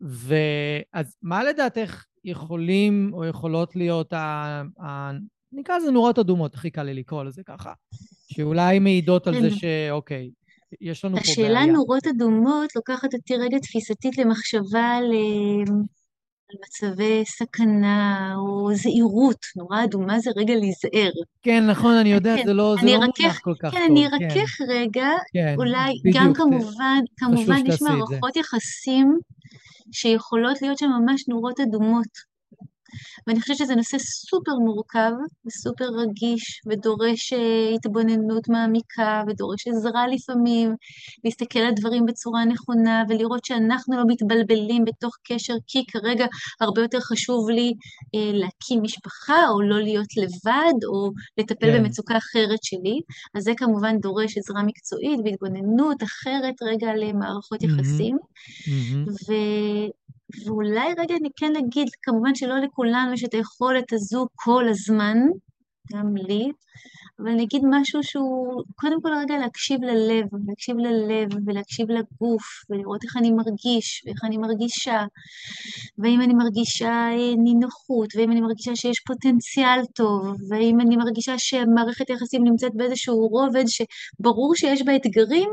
ואז 0.00 1.16
מה 1.22 1.44
לדעתך 1.44 2.04
יכולים 2.24 3.10
או 3.12 3.24
יכולות 3.24 3.76
להיות, 3.76 4.12
ה... 4.12 4.62
ה... 4.82 5.10
נקרא 5.52 5.76
לזה 5.76 5.90
נורות 5.90 6.18
אדומות, 6.18 6.54
הכי 6.54 6.70
קל 6.70 6.82
לי 6.82 6.94
לקרוא 6.94 7.24
לזה 7.24 7.42
ככה, 7.42 7.72
שאולי 8.32 8.78
מעידות 8.78 9.26
על 9.26 9.34
זה 9.34 9.50
כן. 9.50 9.56
שאוקיי, 9.56 10.30
יש 10.80 11.04
לנו 11.04 11.16
פה 11.16 11.22
בעיה. 11.22 11.32
השאלה 11.32 11.72
נורות 11.72 12.06
אדומות 12.06 12.76
לוקחת 12.76 13.14
אותי 13.14 13.36
רגע 13.36 13.58
תפיסתית 13.58 14.18
למחשבה 14.18 14.88
על, 14.96 15.04
אה, 15.12 15.72
על 16.50 16.56
מצבי 16.64 17.24
סכנה 17.24 18.32
או 18.36 18.74
זהירות. 18.74 19.46
נורה 19.56 19.84
אדומה 19.84 20.18
זה 20.18 20.30
רגע 20.36 20.54
להיזהר. 20.54 21.10
כן, 21.42 21.66
נכון, 21.66 21.94
אני 21.94 22.12
יודע, 22.12 22.36
כן, 22.36 22.46
זה 22.46 22.52
לא, 22.52 22.76
זה 22.80 22.86
לא 22.86 22.92
מונח 22.96 23.38
כל 23.42 23.54
כך 23.62 23.70
כן, 23.70 23.78
טוב. 23.78 23.90
אני 23.90 24.06
ארכך 24.06 24.60
רגע, 24.68 25.08
כן, 25.32 25.54
אולי 25.58 25.92
בדיוק, 26.04 26.16
גם 26.16 26.34
כמובן, 26.34 27.00
כמובן 27.16 27.66
יש. 27.66 27.82
מערכות 27.82 28.36
יחסים 28.36 29.18
שיכולות 29.92 30.62
להיות 30.62 30.78
שם 30.78 30.86
ממש 30.86 31.28
נורות 31.28 31.60
אדומות. 31.60 32.35
ואני 33.26 33.40
חושבת 33.40 33.56
שזה 33.56 33.74
נושא 33.74 33.98
סופר 33.98 34.54
מורכב 34.64 35.12
וסופר 35.46 35.84
רגיש, 35.84 36.60
ודורש 36.66 37.32
אה, 37.32 37.74
התבוננות 37.74 38.48
מעמיקה, 38.48 39.22
ודורש 39.28 39.68
עזרה 39.68 40.06
לפעמים, 40.08 40.74
להסתכל 41.24 41.58
על 41.58 41.74
דברים 41.74 42.06
בצורה 42.06 42.44
נכונה, 42.44 43.02
ולראות 43.08 43.44
שאנחנו 43.44 43.96
לא 43.96 44.02
מתבלבלים 44.06 44.84
בתוך 44.84 45.16
קשר, 45.24 45.54
כי 45.66 45.86
כרגע 45.86 46.26
הרבה 46.60 46.82
יותר 46.82 47.00
חשוב 47.00 47.50
לי 47.50 47.72
אה, 48.14 48.30
להקים 48.32 48.82
משפחה, 48.82 49.48
או 49.48 49.62
לא 49.62 49.80
להיות 49.80 50.16
לבד, 50.16 50.84
או 50.84 51.10
לטפל 51.38 51.66
כן. 51.66 51.78
במצוקה 51.78 52.16
אחרת 52.16 52.62
שלי. 52.62 53.00
אז 53.34 53.42
זה 53.42 53.52
כמובן 53.56 53.98
דורש 53.98 54.38
עזרה 54.38 54.62
מקצועית 54.62 55.20
והתבוננות 55.24 56.02
אחרת 56.02 56.54
רגע 56.62 56.94
למערכות. 56.94 57.56
יחסים. 57.62 58.18
מהמם. 58.68 59.04
ו... 59.08 59.32
ואולי 60.46 60.88
רגע 60.98 61.14
אני 61.20 61.28
כן 61.36 61.52
אגיד, 61.56 61.88
כמובן 62.02 62.34
שלא 62.34 62.58
לכולנו 62.58 63.12
יש 63.12 63.24
את 63.24 63.34
היכולת 63.34 63.92
הזו 63.92 64.26
כל 64.34 64.64
הזמן, 64.68 65.16
גם 65.92 66.16
לי, 66.16 66.52
אבל 67.20 67.28
אני 67.28 67.42
אגיד 67.44 67.62
משהו 67.70 68.02
שהוא, 68.02 68.62
קודם 68.74 69.02
כל 69.02 69.08
רגע 69.22 69.38
להקשיב 69.38 69.82
ללב, 69.82 70.26
להקשיב 70.48 70.76
ללב 70.76 71.28
ולהקשיב 71.46 71.90
לגוף, 71.90 72.44
ולראות 72.70 73.04
איך 73.04 73.16
אני 73.16 73.30
מרגיש 73.30 74.02
ואיך 74.06 74.24
אני 74.24 74.36
מרגישה, 74.36 75.04
ואם 75.98 76.20
אני 76.20 76.34
מרגישה 76.34 76.88
אה, 76.88 77.34
נינוחות, 77.36 78.16
ואם 78.16 78.30
אני 78.32 78.40
מרגישה 78.40 78.76
שיש 78.76 79.00
פוטנציאל 79.00 79.84
טוב, 79.94 80.36
ואם 80.48 80.80
אני 80.80 80.96
מרגישה 80.96 81.38
שמערכת 81.38 82.10
היחסים 82.10 82.44
נמצאת 82.44 82.74
באיזשהו 82.74 83.28
רובד 83.28 83.64
שברור 83.66 84.54
שיש 84.54 84.82
בה 84.82 84.96
אתגרים, 84.96 85.48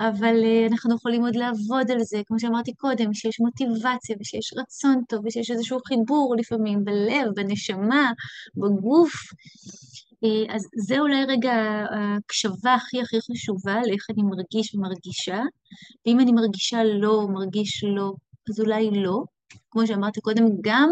אבל 0.00 0.44
אה, 0.44 0.66
אנחנו 0.70 0.94
יכולים 0.94 1.22
עוד 1.24 1.36
לעבוד 1.36 1.90
על 1.90 2.00
זה, 2.00 2.22
כמו 2.26 2.40
שאמרתי 2.40 2.74
קודם, 2.74 3.14
שיש 3.14 3.40
מוטיבציה 3.40 4.16
ושיש 4.20 4.54
רצון 4.56 5.02
טוב 5.08 5.26
ושיש 5.26 5.50
איזשהו 5.50 5.78
חיבור 5.86 6.34
לפעמים 6.38 6.84
בלב, 6.84 7.26
בנשמה, 7.34 8.12
בגוף. 8.56 9.12
אה, 10.24 10.54
אז 10.54 10.66
זה 10.76 11.00
אולי 11.00 11.24
רגע 11.24 11.52
ההקשבה 11.90 12.74
הכי 12.74 13.00
הכי 13.00 13.16
חשובה 13.20 13.80
לאיך 13.86 14.06
אני 14.10 14.22
מרגיש 14.22 14.74
ומרגישה, 14.74 15.40
ואם 16.06 16.20
אני 16.20 16.32
מרגישה 16.32 16.84
לא, 16.84 17.26
מרגיש 17.32 17.84
לא, 17.84 18.12
אז 18.48 18.60
אולי 18.60 18.90
לא. 18.90 19.22
כמו 19.70 19.86
שאמרתי 19.86 20.20
קודם, 20.20 20.44
גם 20.60 20.90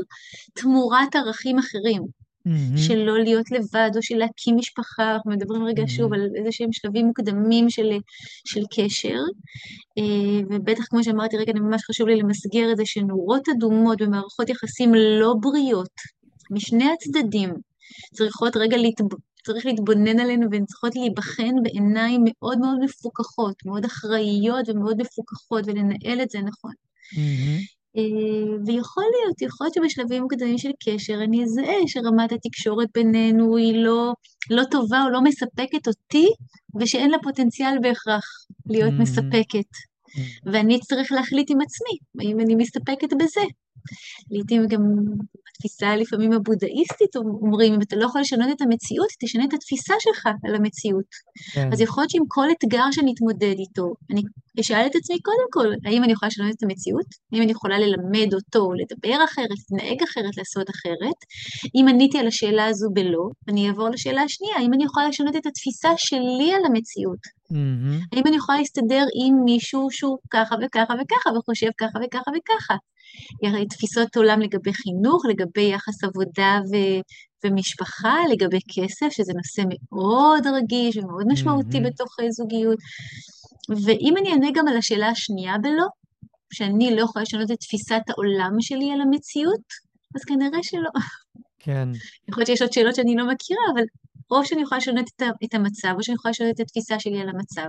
תמורת 0.55 1.17
ערכים 1.17 1.59
אחרים, 1.59 2.03
mm-hmm. 2.49 2.79
של 2.79 2.99
לא 2.99 3.19
להיות 3.19 3.51
לבד 3.51 3.91
או 3.97 4.03
של 4.03 4.17
להקים 4.17 4.57
משפחה, 4.57 5.15
אנחנו 5.15 5.31
מדברים 5.31 5.65
רגע 5.65 5.83
mm-hmm. 5.83 5.89
שוב 5.89 6.13
על 6.13 6.29
איזה 6.37 6.53
שהם 6.53 6.73
שלבים 6.73 7.07
מוקדמים 7.07 7.71
של, 7.71 7.91
של 8.45 8.61
קשר, 8.77 9.19
אה, 9.99 10.41
ובטח 10.51 10.85
כמו 10.91 11.05
שאמרתי 11.05 11.37
רגע, 11.37 11.53
ממש 11.53 11.83
חשוב 11.85 12.09
לי 12.09 12.17
למסגר 12.17 12.73
את 12.73 12.77
זה 12.77 12.87
שנורות 12.87 13.49
אדומות 13.49 14.03
במערכות 14.03 14.49
יחסים 14.49 14.95
לא 14.95 15.35
בריאות, 15.41 15.91
משני 16.51 16.85
הצדדים, 16.93 17.55
צריכות 18.15 18.57
רגע 18.57 18.77
להתב... 18.77 19.05
צריך 19.47 19.67
להתבונן 19.67 20.21
עלינו 20.21 20.47
והן 20.51 20.65
צריכות 20.65 20.97
להיבחן 20.97 21.55
בעיניים 21.63 22.25
מאוד 22.27 22.59
מאוד 22.59 22.79
מפוקחות, 22.85 23.55
מאוד 23.67 23.85
אחראיות 23.85 24.69
ומאוד 24.69 24.97
מפוקחות, 25.01 25.65
ולנהל 25.67 26.23
את 26.23 26.31
זה 26.31 26.39
נכון. 26.39 26.73
Mm-hmm. 27.15 27.81
ויכול 28.67 29.05
להיות, 29.15 29.43
יכול 29.43 29.67
להיות 29.67 29.75
שבשלבים 29.75 30.23
מוקדמים 30.23 30.59
של 30.59 30.71
קשר 30.85 31.15
אני 31.25 31.45
אזהה 31.45 31.75
שרמת 31.87 32.33
התקשורת 32.33 32.89
בינינו 32.95 33.57
היא 33.57 33.85
לא, 33.85 34.13
לא 34.51 34.63
טובה 34.71 35.03
או 35.05 35.11
לא 35.11 35.21
מספקת 35.23 35.89
אותי, 35.89 36.27
ושאין 36.81 37.11
לה 37.11 37.17
פוטנציאל 37.23 37.79
בהכרח 37.83 38.25
להיות 38.67 38.93
mm-hmm. 38.93 39.03
מספקת. 39.03 39.71
Mm-hmm. 39.75 40.51
ואני 40.53 40.77
אצטרך 40.77 41.13
להחליט 41.13 41.51
עם 41.51 41.59
עצמי, 41.61 42.27
האם 42.29 42.41
אני 42.41 42.55
מסתפקת 42.55 43.13
בזה. 43.13 43.41
לעתים 44.31 44.67
גם 44.67 44.81
התפיסה 45.61 45.97
לפעמים 45.97 46.33
הבודהיסטית 46.33 47.17
אומרים, 47.17 47.75
אם 47.75 47.83
אתה 47.83 47.97
לא 47.97 48.05
יכול 48.05 48.21
לשנות 48.21 48.49
את 48.57 48.61
המציאות, 48.61 49.09
תשנה 49.21 49.45
את 49.45 49.53
התפיסה 49.53 49.95
שלך 50.01 50.27
על 50.45 50.55
המציאות. 50.55 51.11
כן. 51.53 51.73
אז 51.73 51.81
יכול 51.81 52.03
להיות 52.03 52.11
שעם 52.11 52.23
כל 52.29 52.47
אתגר 52.59 52.85
שאני 52.93 53.13
אתמודד 53.15 53.55
איתו, 53.59 53.93
אני 54.13 54.23
אשאל 54.61 54.87
את 54.87 54.97
עצמי 54.97 55.19
קודם 55.23 55.47
כל, 55.51 55.69
האם 55.87 56.05
אני 56.05 56.13
יכולה 56.13 56.29
לשנות 56.29 56.55
את 56.57 56.63
המציאות? 56.63 57.07
האם 57.33 57.43
אני 57.43 57.53
יכולה 57.53 57.79
ללמד 57.79 58.35
אותו, 58.35 58.69
לדבר 58.81 59.25
אחרת, 59.25 59.49
להתנהג 59.51 60.03
אחרת, 60.03 60.37
לעשות 60.37 60.71
אחרת? 60.71 61.19
אם 61.75 61.87
עניתי 61.89 62.19
על 62.19 62.27
השאלה 62.27 62.67
הזו 62.67 62.89
בלא, 62.93 63.25
אני 63.49 63.69
אעבור 63.69 63.89
לשאלה 63.89 64.23
השנייה, 64.23 64.57
האם 64.57 64.75
אני 64.75 64.85
יכולה 64.85 65.09
לשנות 65.09 65.37
את 65.37 65.47
התפיסה 65.47 65.91
שלי 65.97 66.53
על 66.57 66.65
המציאות? 66.67 67.23
Mm-hmm. 67.53 68.07
האם 68.13 68.23
אני 68.27 68.37
יכולה 68.37 68.59
להסתדר 68.59 69.05
עם 69.21 69.35
מישהו 69.45 69.89
שהוא 69.91 70.19
ככה 70.31 70.55
וככה 70.63 70.95
וככה 71.01 71.39
וחושב 71.39 71.71
ככה 71.79 71.99
וככה 72.05 72.31
וככה? 72.37 72.75
תפיסות 73.71 74.17
עולם 74.17 74.41
לגבי 74.41 74.73
חינוך, 74.73 75.23
לגבי 75.27 75.63
יחס 75.63 76.05
עבודה 76.05 76.61
ו- 76.73 77.01
ומשפחה, 77.45 78.17
לגבי 78.33 78.59
כסף, 78.75 79.09
שזה 79.11 79.33
נושא 79.37 79.63
מאוד 79.69 80.47
רגיש 80.47 80.97
ומאוד 80.97 81.27
משמעותי 81.29 81.79
mm-hmm. 81.79 81.87
בתוך 81.87 82.17
זוגיות. 82.31 82.79
ואם 83.85 84.15
אני 84.17 84.33
אענה 84.33 84.49
גם 84.55 84.69
על 84.69 84.77
השאלה 84.77 85.09
השנייה 85.09 85.59
בלא, 85.59 85.87
שאני 86.53 86.97
לא 86.97 87.03
יכולה 87.03 87.23
לשנות 87.23 87.51
את 87.51 87.61
תפיסת 87.61 88.03
העולם 88.09 88.53
שלי 88.61 88.93
על 88.93 89.01
המציאות, 89.01 89.65
אז 90.17 90.25
כנראה 90.25 90.63
שלא. 90.63 90.91
כן. 91.59 91.89
יכול 92.29 92.41
להיות 92.41 92.47
שיש 92.47 92.63
עוד 92.63 92.73
שאלות 92.73 92.95
שאני 92.95 93.17
לא 93.17 93.27
מכירה, 93.27 93.63
אבל 93.75 93.83
או 94.31 94.45
שאני 94.45 94.63
יכולה 94.63 94.79
לשנות 94.79 95.07
את 95.45 95.55
המצב, 95.55 95.89
או 95.97 96.03
שאני 96.03 96.15
יכולה 96.15 96.31
לשנות 96.31 96.55
את 96.55 96.61
התפיסה 96.61 97.01
שלי 97.01 97.21
על 97.21 97.29
המצב. 97.29 97.67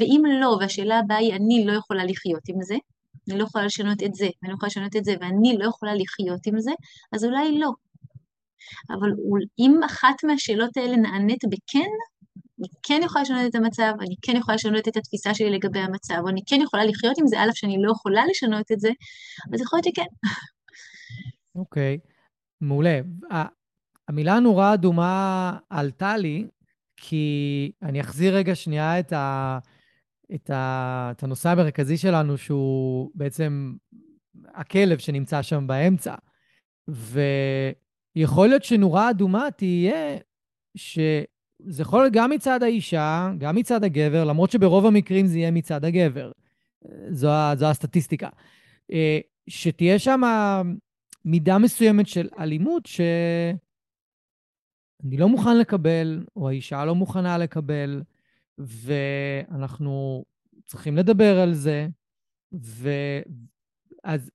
ואם 0.00 0.22
לא, 0.40 0.56
והשאלה 0.60 0.98
הבאה 0.98 1.16
היא, 1.16 1.34
אני 1.34 1.64
לא 1.66 1.72
יכולה 1.72 2.04
לחיות 2.04 2.42
עם 2.48 2.62
זה, 2.62 2.74
אני 3.30 3.38
לא 3.38 3.44
יכולה 3.44 3.64
לשנות 3.64 4.02
את 4.02 4.14
זה, 4.14 4.24
ואני 4.24 4.50
לא 4.50 4.54
יכולה 4.54 4.68
לשנות 4.68 4.96
את 4.96 5.04
זה, 5.04 5.14
ואני 5.20 5.56
לא 5.58 5.68
יכולה 5.68 5.94
לחיות 5.94 6.46
עם 6.46 6.60
זה, 6.60 6.72
אז 7.12 7.24
אולי 7.24 7.58
לא. 7.58 7.70
אבל 8.90 9.10
אם 9.58 9.80
אחת 9.86 10.24
מהשאלות 10.24 10.76
האלה 10.76 10.96
נענית 10.96 11.44
בכן, 11.44 11.90
אני 12.58 12.68
כן 12.82 13.00
יכולה 13.04 13.22
לשנות 13.22 13.50
את 13.50 13.54
המצב, 13.54 13.92
אני 14.00 14.14
כן 14.22 14.36
יכולה 14.36 14.54
לשנות 14.54 14.88
את 14.88 14.96
התפיסה 14.96 15.34
שלי 15.34 15.50
לגבי 15.50 15.78
המצב, 15.78 16.14
או 16.22 16.28
אני 16.28 16.40
כן 16.46 16.60
יכולה 16.60 16.84
לחיות 16.84 17.18
עם 17.18 17.26
זה, 17.26 17.44
אף 17.44 17.56
שאני 17.56 17.76
לא 17.82 17.92
יכולה 17.92 18.22
לשנות 18.30 18.72
את 18.72 18.80
זה, 18.80 18.90
אז 19.54 19.60
יכול 19.60 19.76
להיות 19.76 19.94
שכן. 19.94 20.06
אוקיי, 21.60 21.98
okay. 22.02 22.08
מעולה. 22.60 23.00
המילה 24.08 24.40
נורה 24.40 24.74
אדומה 24.74 25.58
עלתה 25.70 26.16
לי, 26.16 26.46
כי 26.96 27.72
אני 27.82 28.00
אחזיר 28.00 28.36
רגע 28.36 28.54
שנייה 28.54 29.00
את, 29.00 29.12
ה, 29.12 29.58
את, 30.34 30.50
ה, 30.50 31.08
את 31.16 31.22
הנושא 31.22 31.48
המרכזי 31.48 31.96
שלנו, 31.96 32.38
שהוא 32.38 33.10
בעצם 33.14 33.74
הכלב 34.54 34.98
שנמצא 34.98 35.42
שם 35.42 35.66
באמצע. 35.66 36.14
ויכול 36.88 38.48
להיות 38.48 38.64
שנורה 38.64 39.10
אדומה 39.10 39.48
תהיה 39.56 40.16
שזה 40.76 41.82
יכול 41.82 42.00
להיות 42.00 42.12
גם 42.12 42.30
מצד 42.30 42.62
האישה, 42.62 43.30
גם 43.38 43.56
מצד 43.56 43.84
הגבר, 43.84 44.24
למרות 44.24 44.50
שברוב 44.50 44.86
המקרים 44.86 45.26
זה 45.26 45.38
יהיה 45.38 45.50
מצד 45.50 45.84
הגבר. 45.84 46.32
זו, 47.10 47.28
זו 47.56 47.66
הסטטיסטיקה. 47.66 48.28
אה, 48.92 49.18
שתהיה 49.48 49.98
שם 49.98 50.20
מידה 51.24 51.58
מסוימת 51.58 52.08
של 52.08 52.28
אלימות 52.38 52.86
ש... 52.86 53.00
אני 55.04 55.16
לא 55.16 55.28
מוכן 55.28 55.58
לקבל, 55.58 56.24
או 56.36 56.48
האישה 56.48 56.84
לא 56.84 56.94
מוכנה 56.94 57.38
לקבל, 57.38 58.02
ואנחנו 58.58 60.24
צריכים 60.66 60.96
לדבר 60.96 61.40
על 61.40 61.54
זה. 61.54 61.86
ואז 62.52 64.30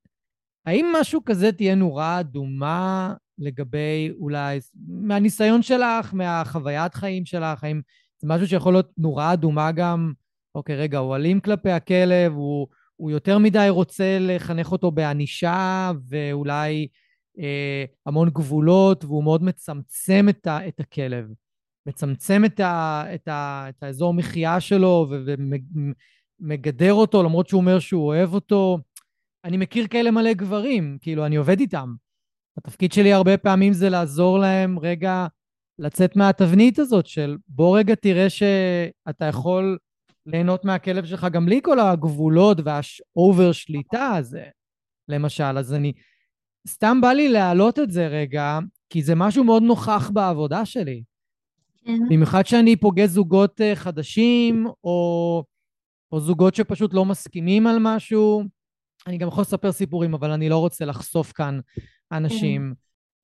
האם 0.65 0.85
משהו 0.99 1.25
כזה 1.25 1.51
תהיה 1.51 1.75
נורה 1.75 2.19
אדומה 2.19 3.13
לגבי 3.37 4.11
אולי, 4.19 4.59
מהניסיון 4.87 5.61
שלך, 5.61 6.13
מהחוויית 6.13 6.93
חיים 6.93 7.25
שלך, 7.25 7.63
האם 7.63 7.81
זה 8.21 8.27
משהו 8.27 8.47
שיכול 8.47 8.73
להיות 8.73 8.91
נורה 8.97 9.33
אדומה 9.33 9.71
גם, 9.71 10.13
אוקיי, 10.55 10.75
רגע, 10.75 10.97
הוא 10.97 11.15
אלים 11.15 11.39
כלפי 11.39 11.71
הכלב, 11.71 12.33
הוא, 12.33 12.67
הוא 12.95 13.11
יותר 13.11 13.37
מדי 13.37 13.65
רוצה 13.69 14.17
לחנך 14.19 14.71
אותו 14.71 14.91
בענישה, 14.91 15.91
ואולי 16.07 16.87
אה, 17.39 17.85
המון 18.05 18.29
גבולות, 18.29 19.05
והוא 19.05 19.23
מאוד 19.23 19.43
מצמצם 19.43 20.25
את, 20.29 20.47
ה, 20.47 20.67
את 20.67 20.79
הכלב. 20.79 21.33
מצמצם 21.85 22.45
את, 22.45 22.59
ה, 22.59 23.03
את, 23.15 23.27
ה, 23.27 23.65
את 23.69 23.83
האזור 23.83 24.13
מחיה 24.13 24.59
שלו 24.59 25.07
ומגדר 26.41 26.93
אותו, 26.93 27.23
למרות 27.23 27.47
שהוא 27.47 27.61
אומר 27.61 27.79
שהוא 27.79 28.07
אוהב 28.07 28.33
אותו. 28.33 28.79
אני 29.43 29.57
מכיר 29.57 29.87
כאלה 29.87 30.11
מלא 30.11 30.33
גברים, 30.33 30.97
כאילו, 31.01 31.25
אני 31.25 31.35
עובד 31.35 31.59
איתם. 31.59 31.93
התפקיד 32.57 32.91
שלי 32.91 33.13
הרבה 33.13 33.37
פעמים 33.37 33.73
זה 33.73 33.89
לעזור 33.89 34.39
להם 34.39 34.79
רגע 34.79 35.27
לצאת 35.79 36.15
מהתבנית 36.15 36.79
הזאת 36.79 37.07
של 37.07 37.37
בוא 37.47 37.77
רגע 37.77 37.95
תראה 37.95 38.29
שאתה 38.29 39.25
יכול 39.25 39.77
ליהנות 40.25 40.65
מהכלב 40.65 41.05
שלך 41.05 41.27
גם 41.31 41.45
בלי 41.45 41.59
כל 41.63 41.79
הגבולות 41.79 42.57
והאובר 42.63 43.51
שליטה 43.51 44.11
הזה, 44.15 44.43
למשל. 45.07 45.57
אז 45.57 45.73
אני, 45.73 45.93
סתם 46.67 47.01
בא 47.01 47.11
לי 47.11 47.29
להעלות 47.29 47.79
את 47.79 47.91
זה 47.91 48.07
רגע, 48.07 48.59
כי 48.89 49.03
זה 49.03 49.15
משהו 49.15 49.43
מאוד 49.43 49.63
נוכח 49.63 50.09
בעבודה 50.13 50.65
שלי. 50.65 51.03
כן. 51.85 51.99
במיוחד 52.09 52.45
שאני 52.45 52.75
פוגש 52.75 53.09
זוגות 53.09 53.61
אה, 53.61 53.75
חדשים, 53.75 54.67
או, 54.83 55.43
או 56.11 56.19
זוגות 56.19 56.55
שפשוט 56.55 56.93
לא 56.93 57.05
מסכימים 57.05 57.67
על 57.67 57.77
משהו. 57.79 58.43
אני 59.07 59.17
גם 59.17 59.27
יכול 59.27 59.41
לספר 59.41 59.71
סיפורים, 59.71 60.13
אבל 60.13 60.31
אני 60.31 60.49
לא 60.49 60.57
רוצה 60.57 60.85
לחשוף 60.85 61.31
כאן 61.31 61.59
אנשים. 62.11 62.73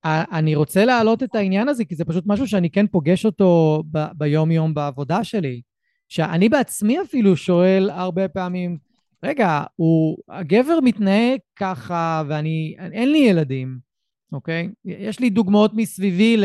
כן. 0.04 0.12
אני 0.32 0.56
רוצה 0.56 0.86
להעלות 0.86 1.24
את 1.24 1.36
העניין 1.36 1.68
הזה, 1.68 1.86
כי 1.86 1.96
זה 1.96 2.06
פשוט 2.06 2.24
משהו 2.28 2.48
שאני 2.48 2.70
כן 2.70 2.88
פוגש 2.88 3.26
אותו 3.26 3.84
ב- 3.92 4.08
ביום-יום 4.18 4.74
בעבודה 4.74 5.24
שלי. 5.24 5.62
שאני 6.10 6.50
בעצמי 6.50 7.02
אפילו 7.02 7.38
שואל 7.38 7.90
הרבה 7.90 8.28
פעמים, 8.28 8.78
רגע, 9.24 9.64
הוא, 9.76 10.18
הגבר 10.30 10.80
מתנהג 10.84 11.40
ככה, 11.56 12.24
ואני, 12.28 12.76
אין 12.80 13.12
לי 13.12 13.18
ילדים, 13.18 13.78
אוקיי? 14.32 14.70
יש 14.86 15.20
לי 15.20 15.30
דוגמאות 15.30 15.72
מסביבי 15.74 16.38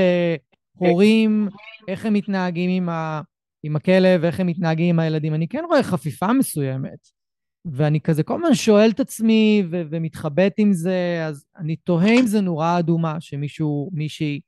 להורים, 0.81 1.49
איך 1.89 2.07
הם 2.07 2.13
מתנהגים 2.13 2.71
עם, 2.71 2.89
ה, 2.89 3.21
עם 3.63 3.77
הכלב, 3.77 4.25
איך 4.25 4.41
הם 4.41 4.47
מתנהגים 4.47 4.89
עם 4.89 4.99
הילדים. 4.99 5.35
אני 5.35 5.49
כן 5.49 5.63
רואה 5.69 5.83
חפיפה 5.83 6.33
מסוימת. 6.33 7.21
ואני 7.65 8.01
כזה 8.01 8.23
כל 8.23 8.35
הזמן 8.35 8.55
שואל 8.55 8.91
את 8.91 9.01
עצמי 9.01 9.63
ו- 9.71 9.83
ומתחבט 9.91 10.53
עם 10.57 10.73
זה, 10.73 11.25
אז 11.27 11.45
אני 11.57 11.77
תוהה 11.77 12.21
אם 12.21 12.27
זה 12.27 12.41
נורה 12.41 12.79
אדומה 12.79 13.17
שמישהו, 13.21 13.91
מישהי 13.93 14.41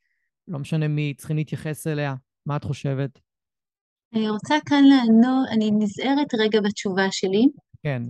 לא 0.49 0.59
משנה 0.59 0.89
מי, 0.89 1.15
צריכים 1.17 1.37
להתייחס 1.37 1.87
אליה? 1.87 2.15
מה 2.47 2.57
את 2.57 2.65
חושבת? 2.65 3.19
אני 4.15 4.29
רוצה 4.29 4.55
כאן 4.67 4.85
לענות, 4.85 5.49
אני 5.51 5.71
נזהרת 5.71 6.35
רגע 6.39 6.61
בתשובה 6.61 7.07
שלי. 7.11 7.47
כן. 7.83 8.03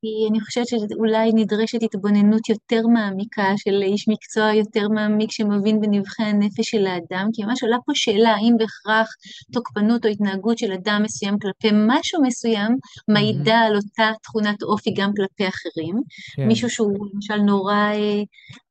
כי 0.00 0.08
אני 0.30 0.40
חושבת 0.40 0.66
שאולי 0.68 1.30
נדרשת 1.34 1.82
התבוננות 1.82 2.48
יותר 2.48 2.82
מעמיקה 2.94 3.52
של 3.56 3.82
איש 3.82 4.08
מקצוע 4.08 4.52
יותר 4.52 4.88
מעמיק 4.88 5.30
שמבין 5.32 5.80
בנבחי 5.80 6.22
הנפש 6.22 6.70
של 6.70 6.86
האדם, 6.86 7.28
כי 7.32 7.44
ממש 7.44 7.62
עולה 7.62 7.76
פה 7.86 7.92
שאלה 7.94 8.30
האם 8.30 8.54
בהכרח 8.58 9.08
תוקפנות 9.52 10.04
או 10.04 10.10
התנהגות 10.10 10.58
של 10.58 10.72
אדם 10.72 11.00
מסוים 11.04 11.38
כלפי 11.38 11.68
משהו 11.86 12.22
מסוים 12.22 12.76
מעידה 13.08 13.58
על 13.58 13.76
אותה 13.76 14.10
תכונת 14.22 14.62
אופי 14.62 14.90
גם 14.96 15.10
כלפי 15.16 15.48
אחרים. 15.48 15.94
כן. 16.36 16.46
מישהו 16.48 16.70
שהוא 16.70 17.06
למשל 17.14 17.36
נורא 17.36 17.74
אה, 17.74 18.22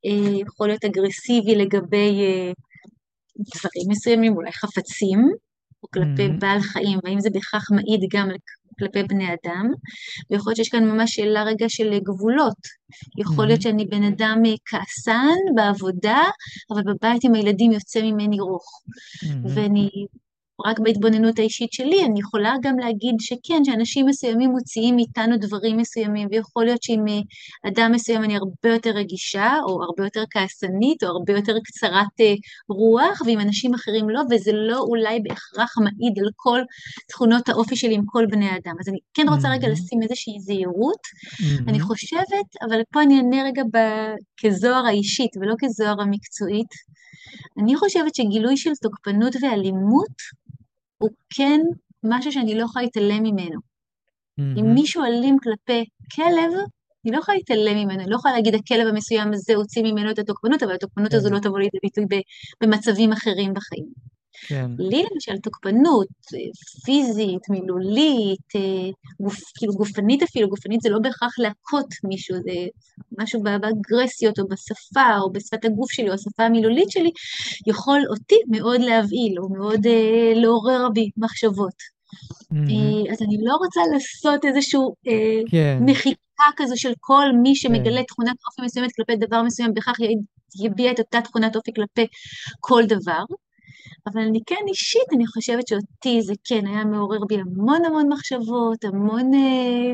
אה, 0.05 0.39
יכול 0.47 0.67
להיות 0.67 0.85
אגרסיבי 0.85 1.55
לגבי 1.55 2.21
אה, 2.21 2.51
דברים 3.39 3.89
מסוימים, 3.89 4.35
אולי 4.35 4.51
חפצים, 4.51 5.19
או 5.83 5.87
כלפי 5.93 6.27
mm-hmm. 6.27 6.39
בעל 6.39 6.59
חיים, 6.59 6.99
והאם 7.03 7.19
זה 7.19 7.29
בהכרח 7.29 7.71
מעיד 7.71 8.01
גם 8.11 8.29
כלפי 8.79 9.03
בני 9.03 9.27
אדם, 9.27 9.71
ויכול 10.29 10.49
להיות 10.49 10.57
שיש 10.57 10.69
כאן 10.69 10.83
ממש 10.83 11.15
שאלה 11.15 11.43
רגע 11.43 11.69
של 11.69 11.99
גבולות. 11.99 12.57
יכול 13.17 13.47
להיות 13.47 13.61
שאני 13.61 13.85
בן 13.85 14.03
אדם 14.03 14.41
כעסן 14.65 15.35
בעבודה, 15.55 16.23
אבל 16.71 16.81
בבית 16.83 17.23
עם 17.23 17.33
הילדים 17.35 17.71
יוצא 17.71 18.01
ממני 18.01 18.39
רוך. 18.39 18.81
ואני 19.43 19.89
רק 20.65 20.79
בהתבוננות 20.79 21.39
האישית 21.39 21.73
שלי, 21.73 22.05
אני 22.05 22.19
יכולה 22.19 22.53
גם 22.61 22.79
להגיד 22.79 23.15
שכן, 23.19 23.63
שאנשים 23.63 24.05
מסוימים 24.05 24.49
מוציאים 24.49 24.95
מאיתנו 24.95 25.37
דברים 25.37 25.77
מסוימים, 25.77 26.27
ויכול 26.31 26.65
להיות 26.65 26.83
שעם 26.83 27.07
אה, 27.07 27.19
אדם 27.67 27.91
מסוים 27.91 28.23
אני 28.23 28.35
הרבה 28.35 28.73
יותר 28.73 28.89
רגישה, 28.89 29.53
או 29.63 29.83
הרבה 29.83 30.03
יותר 30.03 30.23
כעסנית, 30.29 31.03
או 31.03 31.07
הרבה 31.07 31.33
יותר 31.33 31.55
קצרת 31.63 32.21
אה, 32.21 32.33
רוח, 32.69 33.21
ועם 33.25 33.39
אנשים 33.39 33.73
אחרים 33.73 34.09
לא, 34.09 34.21
וזה 34.31 34.51
לא 34.53 34.79
אולי 34.79 35.19
בהכרח 35.19 35.73
מעיד 35.77 36.19
על 36.19 36.29
כל 36.35 36.61
תכונות 37.07 37.49
האופי 37.49 37.75
שלי 37.75 37.95
עם 37.95 38.03
כל 38.05 38.25
בני 38.31 38.49
אדם. 38.49 38.73
אז 38.79 38.89
אני 38.89 38.97
כן 39.13 39.29
רוצה 39.29 39.49
רגע 39.49 39.67
לשים 39.67 39.99
איזושהי 40.03 40.39
זהירות. 40.39 41.01
אני 41.67 41.79
חושבת, 41.79 42.47
אבל 42.69 42.81
פה 42.91 43.01
אני 43.01 43.17
אענה 43.17 43.43
רגע 43.43 43.63
ב... 43.73 43.77
כזוהר 44.41 44.85
האישית 44.85 45.31
ולא 45.41 45.55
כזוהר 45.59 46.01
המקצועית. 46.01 46.67
אני 47.61 47.75
חושבת 47.75 48.15
שגילוי 48.15 48.57
של 48.57 48.71
תוקפנות 48.81 49.35
ואלימות 49.41 50.15
הוא 50.97 51.09
כן 51.35 51.59
משהו 52.03 52.31
שאני 52.31 52.55
לא 52.55 52.63
יכולה 52.63 52.85
להתעלם 52.85 53.23
ממנו. 53.23 53.59
אם 54.39 54.73
מישהו 54.73 55.03
אלים 55.03 55.37
כלפי 55.43 55.85
כלב, 56.15 56.51
אני 57.05 57.13
לא 57.13 57.19
יכולה 57.19 57.37
להתעלם 57.37 57.77
ממנו, 57.77 58.01
אני 58.01 58.09
לא 58.09 58.15
יכולה 58.15 58.33
להגיד 58.33 58.55
הכלב 58.55 58.87
המסוים 58.87 59.33
הזה 59.33 59.55
הוציא 59.55 59.83
ממנו 59.83 60.11
את 60.11 60.19
התוקפנות, 60.19 60.63
אבל 60.63 60.73
התוקפנות 60.73 61.11
כן. 61.11 61.17
הזו 61.17 61.29
לא 61.29 61.39
תבוא 61.39 61.59
לידי 61.59 61.77
ביטוי 61.83 62.05
במצבים 62.63 63.11
אחרים 63.11 63.53
בחיים. 63.53 64.14
כן. 64.47 64.71
לי 64.79 65.03
למשל 65.11 65.37
תוקפנות 65.43 66.07
פיזית, 66.85 67.49
מילולית, 67.49 68.55
אה, 68.55 68.89
גופ, 69.21 69.39
כאילו 69.57 69.73
גופנית 69.73 70.23
אפילו, 70.23 70.49
גופנית 70.49 70.81
זה 70.81 70.89
לא 70.89 70.99
בהכרח 70.99 71.39
להכות 71.39 71.87
מישהו, 72.03 72.35
זה 72.35 72.51
משהו 73.19 73.43
באגרסיות 73.43 74.39
או 74.39 74.47
בשפה 74.47 75.17
או 75.21 75.31
בשפת 75.31 75.65
הגוף 75.65 75.91
שלי 75.91 76.09
או 76.09 76.13
השפה 76.13 76.43
המילולית 76.43 76.91
שלי, 76.91 77.11
יכול 77.67 78.01
אותי 78.09 78.35
מאוד 78.47 78.81
להבהיל 78.81 79.39
או 79.39 79.49
מאוד 79.49 79.85
אה, 79.85 80.33
לעורר 80.35 80.89
בי 80.93 81.09
מחשבות. 81.17 81.95
Mm-hmm. 82.15 83.11
אז 83.11 83.21
אני 83.21 83.37
לא 83.41 83.53
רוצה 83.55 83.81
לעשות 83.93 84.45
איזושהי 84.45 84.79
אה, 85.07 85.41
כן. 85.51 85.77
מחיקה 85.81 86.49
כזו 86.57 86.77
של 86.77 86.93
כל 86.99 87.25
מי 87.43 87.55
שמגלה 87.55 87.97
כן. 87.97 88.03
תכונת 88.03 88.35
אופי 88.47 88.61
מסוימת 88.61 88.91
כלפי 88.95 89.15
דבר 89.15 89.43
מסוים, 89.43 89.73
בכך 89.73 89.95
יביע 90.63 90.91
את 90.91 90.99
אותה 90.99 91.21
תכונת 91.21 91.55
אופי 91.55 91.71
כלפי 91.73 92.07
כל 92.59 92.83
דבר. 92.85 93.23
אבל 94.07 94.21
אני 94.21 94.39
כן 94.45 94.65
אישית, 94.67 95.07
אני 95.15 95.27
חושבת 95.27 95.67
שאותי 95.67 96.21
זה 96.21 96.33
כן 96.43 96.67
היה 96.67 96.85
מעורר 96.85 97.25
בי 97.25 97.37
המון 97.39 97.85
המון 97.85 98.13
מחשבות, 98.13 98.83
המון 98.83 99.33
אה, 99.33 99.93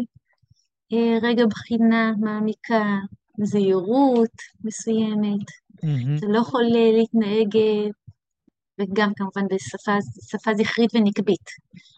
אה, 0.93 1.18
רגע 1.22 1.45
בחינה 1.45 2.12
מעמיקה, 2.20 2.84
זהירות 3.43 4.36
מסוימת. 4.64 5.47
Mm-hmm. 5.86 6.18
אתה 6.18 6.26
לא 6.30 6.39
יכול 6.39 6.64
אה, 6.64 6.91
להתנהג, 6.97 7.57
אה, 7.57 7.89
וגם 8.80 9.12
כמובן 9.16 9.41
בשפה 9.51 10.53
זכרית 10.53 10.89
ונקבית. 10.95 11.49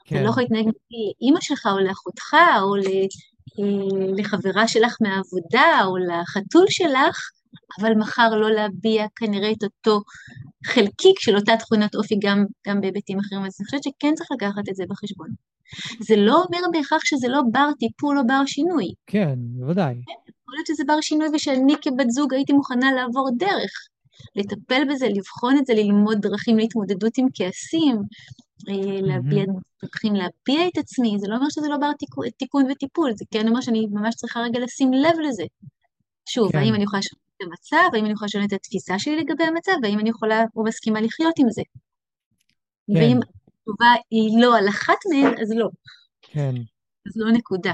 כן. 0.06 0.16
אתה 0.16 0.24
לא 0.24 0.30
יכול 0.30 0.44
להתנהג 0.44 0.66
לאימא 0.66 1.42
שלך 1.42 1.68
או 1.72 1.80
לאחותך 1.80 2.34
או 2.62 2.76
אה, 2.76 4.16
לחברה 4.18 4.68
שלך 4.68 4.98
מהעבודה 5.02 5.86
או 5.86 5.98
לחתול 5.98 6.66
שלך, 6.70 7.30
אבל 7.80 7.94
מחר 7.98 8.30
לא 8.36 8.52
להביע 8.52 9.06
כנראה 9.16 9.52
את 9.52 9.64
אותו 9.64 10.02
חלקיק 10.66 11.20
של 11.20 11.36
אותה 11.36 11.58
תכונת 11.60 11.96
אופי 11.96 12.16
גם, 12.24 12.46
גם 12.68 12.82
בהיבטים 12.82 13.20
אחרים, 13.20 13.42
אז 13.46 13.56
אני 13.60 13.66
חושבת 13.66 13.84
שכן 13.84 14.14
צריך 14.16 14.30
לקחת 14.32 14.70
את 14.70 14.76
זה 14.76 14.84
בחשבון. 14.90 15.28
זה 16.02 16.16
לא 16.16 16.44
אומר 16.44 16.60
בהכרח 16.72 17.02
שזה 17.06 17.28
לא 17.28 17.42
בר 17.52 17.70
טיפול 17.80 18.20
או 18.20 18.28
בר 18.28 18.46
שינוי. 18.46 18.86
כן, 19.08 19.36
בוודאי. 19.38 19.94
יכול 19.94 20.54
להיות 20.56 20.68
שזה 20.68 20.84
בר 20.88 21.02
שינוי 21.02 21.28
ושאני 21.34 21.74
כבת 21.82 22.10
זוג 22.10 22.34
הייתי 22.34 22.54
מוכנה 22.54 22.92
לעבור 22.92 23.30
דרך, 23.38 23.72
לטפל 24.36 24.82
בזה, 24.90 25.08
לבחון 25.10 25.58
את 25.58 25.66
זה, 25.66 25.74
ללמוד 25.74 26.18
דרכים 26.22 26.58
להתמודדות 26.58 27.18
עם 27.18 27.28
כעסים, 27.34 27.96
אה, 28.70 29.02
להביע, 29.02 29.46
דרכים 29.84 30.14
להביע 30.14 30.68
את 30.68 30.78
עצמי, 30.78 31.16
זה 31.20 31.28
לא 31.28 31.36
אומר 31.36 31.50
שזה 31.50 31.68
לא 31.70 31.78
בר 31.78 31.92
תיקון 32.38 32.72
וטיפול, 32.72 33.12
זה 33.16 33.26
כן 33.32 33.48
אומר 33.48 33.62
שאני 33.62 33.88
ממש 33.92 34.16
צריכה 34.16 34.40
רגע 34.40 34.60
לשים 34.60 34.94
לב 34.94 35.20
לזה. 35.28 35.44
שוב, 36.30 36.52
כן. 36.52 36.58
האם 36.58 36.74
אני 36.76 36.84
יכולה 36.84 37.00
לשנות 37.00 37.20
את 37.20 37.23
המצב, 37.44 37.96
האם 37.96 38.06
אני 38.06 38.14
יכולה 38.14 38.26
לשנות 38.28 38.48
את 38.48 38.54
התפיסה 38.54 39.00
שלי 39.00 39.16
לגבי 39.16 39.44
המצב, 39.44 39.72
והאם 39.84 40.00
אני 40.00 40.10
יכולה 40.10 40.44
או 40.56 40.64
מסכימה 40.64 41.02
לחיות 41.02 41.34
עם 41.40 41.50
זה. 41.50 41.62
כן. 42.88 42.94
ואם 42.94 43.18
התשובה 43.18 43.92
היא 44.12 44.42
לא 44.42 44.58
על 44.58 44.70
אחת 44.70 44.98
מהן, 45.12 45.42
אז 45.42 45.52
לא. 45.56 45.70
כן. 46.22 46.54
אז 47.08 47.14
לא 47.16 47.32
נקודה. 47.32 47.74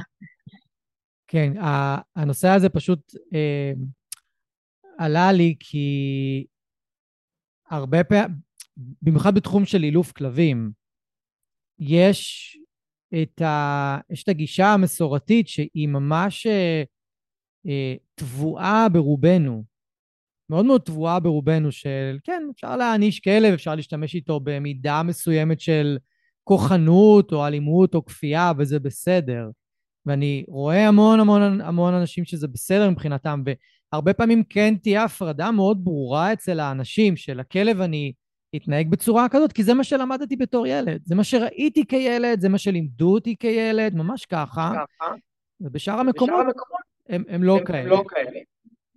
כן, 1.27 1.53
הנושא 2.15 2.47
הזה 2.47 2.69
פשוט 2.69 2.99
אה, 3.33 3.71
עלה 4.97 5.31
לי 5.31 5.55
כי 5.59 5.87
הרבה 7.69 8.03
פעמים, 8.03 8.35
במיוחד 9.01 9.35
בתחום 9.35 9.65
של 9.65 9.83
אילוף 9.83 10.11
כלבים, 10.11 10.71
יש 11.79 12.57
את, 13.21 13.41
ה, 13.41 13.97
יש 14.09 14.23
את 14.23 14.29
הגישה 14.29 14.67
המסורתית 14.73 15.47
שהיא 15.47 15.87
ממש 15.87 16.47
אה, 16.47 16.83
אה, 17.67 17.95
טבועה 18.19 18.89
ברובנו, 18.89 19.63
מאוד 20.49 20.65
מאוד 20.65 20.81
טבועה 20.81 21.19
ברובנו 21.19 21.71
של, 21.71 22.17
כן, 22.23 22.43
אפשר 22.55 22.75
להעניש 22.75 23.19
כלב, 23.19 23.53
אפשר 23.53 23.75
להשתמש 23.75 24.15
איתו 24.15 24.39
במידה 24.43 25.03
מסוימת 25.03 25.59
של 25.59 25.97
כוחנות 26.43 27.31
או 27.31 27.47
אלימות 27.47 27.95
או 27.95 28.05
כפייה, 28.05 28.51
וזה 28.57 28.79
בסדר. 28.79 29.49
ואני 30.05 30.43
רואה 30.47 30.87
המון 30.87 31.19
המון 31.19 31.61
המון 31.61 31.93
אנשים 31.93 32.25
שזה 32.25 32.47
בסדר 32.47 32.89
מבחינתם, 32.89 33.43
והרבה 33.93 34.13
פעמים 34.13 34.43
כן 34.49 34.75
תהיה 34.75 35.03
הפרדה 35.03 35.51
מאוד 35.51 35.83
ברורה 35.83 36.33
אצל 36.33 36.59
האנשים 36.59 37.15
של 37.15 37.39
הכלב 37.39 37.81
אני 37.81 38.13
אתנהג 38.55 38.89
בצורה 38.89 39.29
כזאת, 39.29 39.53
כי 39.53 39.63
זה 39.63 39.73
מה 39.73 39.83
שלמדתי 39.83 40.35
בתור 40.35 40.67
ילד, 40.67 41.01
זה 41.05 41.15
מה 41.15 41.23
שראיתי 41.23 41.85
כילד, 41.85 42.39
זה 42.39 42.49
מה 42.49 42.57
שלימדו 42.57 43.13
אותי 43.13 43.35
כילד, 43.39 43.95
ממש 43.95 44.25
ככה. 44.25 44.71
ובשאר 45.61 45.99
המקומות 45.99 46.45
הם, 47.09 47.23
הם 47.27 47.43
לא 47.43 47.57
הם 47.57 47.65
כאלה. 47.65 47.89
לא 47.89 48.03
כאלה. 48.07 48.39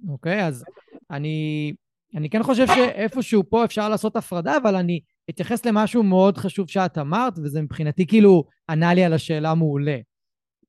אוקיי, 0.09 0.47
אז 0.47 0.65
אני, 1.11 1.73
אני 2.17 2.31
כן 2.31 2.43
חושב 2.43 2.67
שאיפשהו 2.67 3.43
פה 3.51 3.65
אפשר 3.65 3.89
לעשות 3.89 4.17
הפרדה, 4.17 4.57
אבל 4.57 4.75
אני 4.75 5.01
אתייחס 5.31 5.67
למשהו 5.67 6.03
מאוד 6.03 6.39
חשוב 6.39 6.71
שאת 6.71 6.99
אמרת, 6.99 7.39
וזה 7.39 7.63
מבחינתי 7.63 8.07
כאילו 8.07 8.45
ענה 8.71 8.95
לי 8.95 9.05
על 9.05 9.13
השאלה 9.13 9.55
מעולה. 9.55 9.99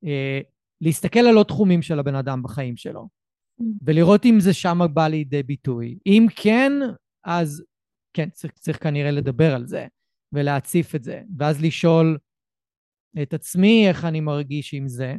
אה, 0.05 0.39
להסתכל 0.81 1.19
על 1.19 1.37
עוד 1.37 1.45
תחומים 1.45 1.81
של 1.81 1.99
הבן 1.99 2.15
אדם 2.15 2.43
בחיים 2.43 2.77
שלו, 2.77 3.07
ולראות 3.81 4.25
אם 4.25 4.39
זה 4.39 4.53
שם 4.53 4.79
בא 4.93 5.07
לידי 5.07 5.43
ביטוי. 5.43 5.97
אם 6.05 6.25
כן, 6.35 6.71
אז 7.23 7.63
כן, 8.13 8.29
צריך, 8.29 8.53
צריך 8.53 8.83
כנראה 8.83 9.11
לדבר 9.11 9.55
על 9.55 9.67
זה, 9.67 9.87
ולהציף 10.33 10.95
את 10.95 11.03
זה, 11.03 11.21
ואז 11.37 11.61
לשאול 11.61 12.17
את 13.21 13.33
עצמי 13.33 13.87
איך 13.87 14.05
אני 14.05 14.19
מרגיש 14.19 14.73
עם 14.73 14.87
זה. 14.87 15.15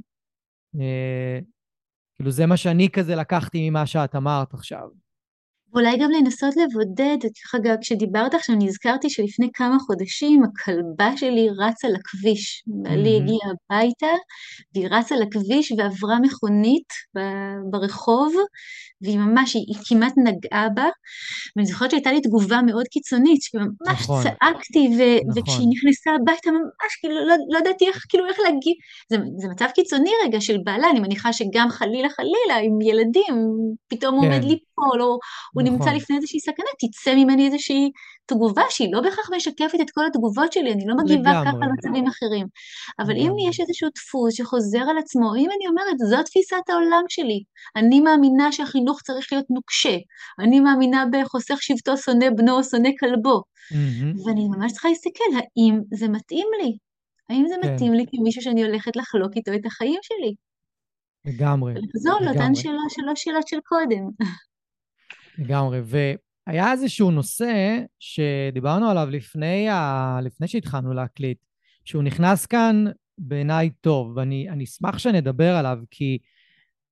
כאילו 2.17 2.31
זה 2.31 2.47
מה 2.47 2.57
שאני 2.57 2.89
כזה 2.91 3.17
לקחתי 3.17 3.71
ממה 3.71 3.87
שאת 3.87 4.17
אמרת 4.17 4.55
עכשיו. 4.55 5.04
ואולי 5.75 5.99
גם 5.99 6.11
לנסות 6.11 6.55
לבודד, 6.57 7.17
אגב, 7.57 7.75
כשדיברת 7.81 8.35
עכשיו 8.35 8.57
נזכרתי 8.59 9.11
שלפני 9.11 9.49
כמה 9.55 9.77
חודשים 9.79 10.43
הכלבה 10.45 11.17
שלי 11.17 11.49
רצה 11.59 11.89
לכביש. 11.89 12.63
בעלי. 12.67 13.17
הגיע 13.17 13.39
הביתה, 13.45 14.07
והיא 14.75 14.89
רצה 14.91 15.17
לכביש 15.17 15.73
ועברה 15.79 16.21
מכונית 16.21 16.93
ברחוב, 17.71 18.35
והיא 19.03 19.19
ממש, 19.19 19.55
היא, 19.55 19.65
היא 19.69 19.77
כמעט 19.89 20.15
נגעה 20.17 20.69
בה, 20.69 20.89
ואני 21.57 21.67
זוכרת 21.67 21.91
שהייתה 21.91 22.13
לי 22.13 22.21
תגובה 22.21 22.63
מאוד 22.67 22.85
קיצונית, 22.87 23.43
שממש 23.43 24.01
נכון. 24.03 24.23
צעקתי, 24.23 24.89
ו, 24.99 25.01
נכון. 25.29 25.43
וכשהיא 25.43 25.69
נכנסה 25.71 26.11
הביתה 26.21 26.51
ממש 26.51 26.97
כאילו 27.01 27.15
לא, 27.15 27.35
לא 27.51 27.59
ידעתי 27.59 27.87
איך, 27.89 28.05
כאילו 28.09 28.27
איך 28.27 28.39
להגיב, 28.41 28.75
זה, 29.11 29.17
זה 29.39 29.49
מצב 29.49 29.67
קיצוני 29.75 30.11
רגע 30.25 30.41
של 30.41 30.59
בעלה, 30.65 30.91
אני 30.91 31.01
מניחה 31.01 31.33
שגם 31.33 31.69
חלילה 31.71 32.09
חלילה 32.09 32.57
עם 32.63 32.81
ילדים, 32.81 33.35
פתאום 33.89 34.21
כן. 34.21 34.27
עומד 34.27 34.45
לי 34.45 34.59
ייפול, 34.79 35.03
או 35.03 35.19
הוא 35.53 35.63
נמצא 35.63 35.85
נכון. 35.85 35.95
לפני 35.95 36.17
איזושהי 36.17 36.41
סכנה, 36.41 36.67
תצא 36.81 37.15
ממני 37.15 37.47
איזושהי 37.47 37.91
תגובה 38.27 38.63
שהיא 38.71 38.93
לא 38.93 39.01
בהכרח 39.01 39.31
משקפת 39.37 39.81
את 39.81 39.91
כל 39.91 40.07
התגובות 40.07 40.53
שלי, 40.53 40.73
אני 40.73 40.85
לא 40.87 40.95
מגיבה 40.97 41.31
ככה 41.31 41.41
לגמרי, 41.41 41.67
על 41.67 41.73
מצבים 41.73 42.07
אחרים. 42.07 42.47
אבל 42.99 43.17
אם 43.17 43.25
לגמרי. 43.25 43.49
יש 43.49 43.61
איזשהו 43.61 43.89
דפוס 43.95 44.35
שחוזר 44.35 44.83
על 44.91 44.99
עצמו, 44.99 45.35
אם 45.37 45.49
אני 45.57 45.69
אומרת, 45.69 45.99
זו 45.99 46.23
תפיסת 46.23 46.69
העולם 46.69 47.05
שלי, 47.09 47.43
אני 47.77 48.01
מאמינה 48.01 48.53
שהחינוך 48.53 49.03
צריך 49.03 49.33
להיות 49.33 49.47
נוקשה, 49.51 49.97
אני 50.39 50.61
מאמינה 50.61 51.05
בחוסך 51.13 51.63
שבטו 51.63 51.97
שונא 51.97 52.27
בנו 52.37 52.57
או 52.57 52.65
שונא 52.65 52.91
כלבו. 53.01 53.43
ואני 54.25 54.49
ממש 54.49 54.73
צריכה 54.73 54.89
להסתכל, 54.89 55.31
האם 55.35 55.81
זה 55.95 56.09
מתאים 56.09 56.47
לי? 56.63 56.77
האם 57.31 57.45
זה 57.49 57.55
כן, 57.63 57.75
מתאים 57.75 57.95
לי 57.95 58.05
כמישהו 58.11 58.43
שאני 58.43 58.65
הולכת 58.65 58.97
לחלוק 58.97 59.33
איתו 59.37 59.55
את 59.55 59.67
החיים 59.67 60.01
שלי? 60.03 60.35
לגמרי, 61.25 61.73
ולחזור 61.73 62.21
לאותן. 62.21 62.55
שאלות, 62.55 62.91
שלוש 62.91 63.23
שאלות 63.25 63.49
של 63.49 63.59
קודם. 63.65 64.09
לגמרי. 65.39 65.81
והיה 65.85 66.73
איזשהו 66.73 67.11
נושא 67.11 67.79
שדיברנו 67.99 68.91
עליו 68.91 69.09
לפני, 69.11 69.69
ה... 69.69 70.19
לפני 70.23 70.49
שהתחלנו 70.49 70.95
להקליט, 70.95 71.39
שהוא 71.85 72.03
נכנס 72.03 72.47
כאן 72.47 72.85
בעיניי 73.19 73.71
טוב, 73.81 74.17
ואני 74.17 74.51
אני 74.51 74.65
אשמח 74.65 74.99
שנדבר 74.99 75.55
עליו, 75.57 75.79
כי 75.91 76.19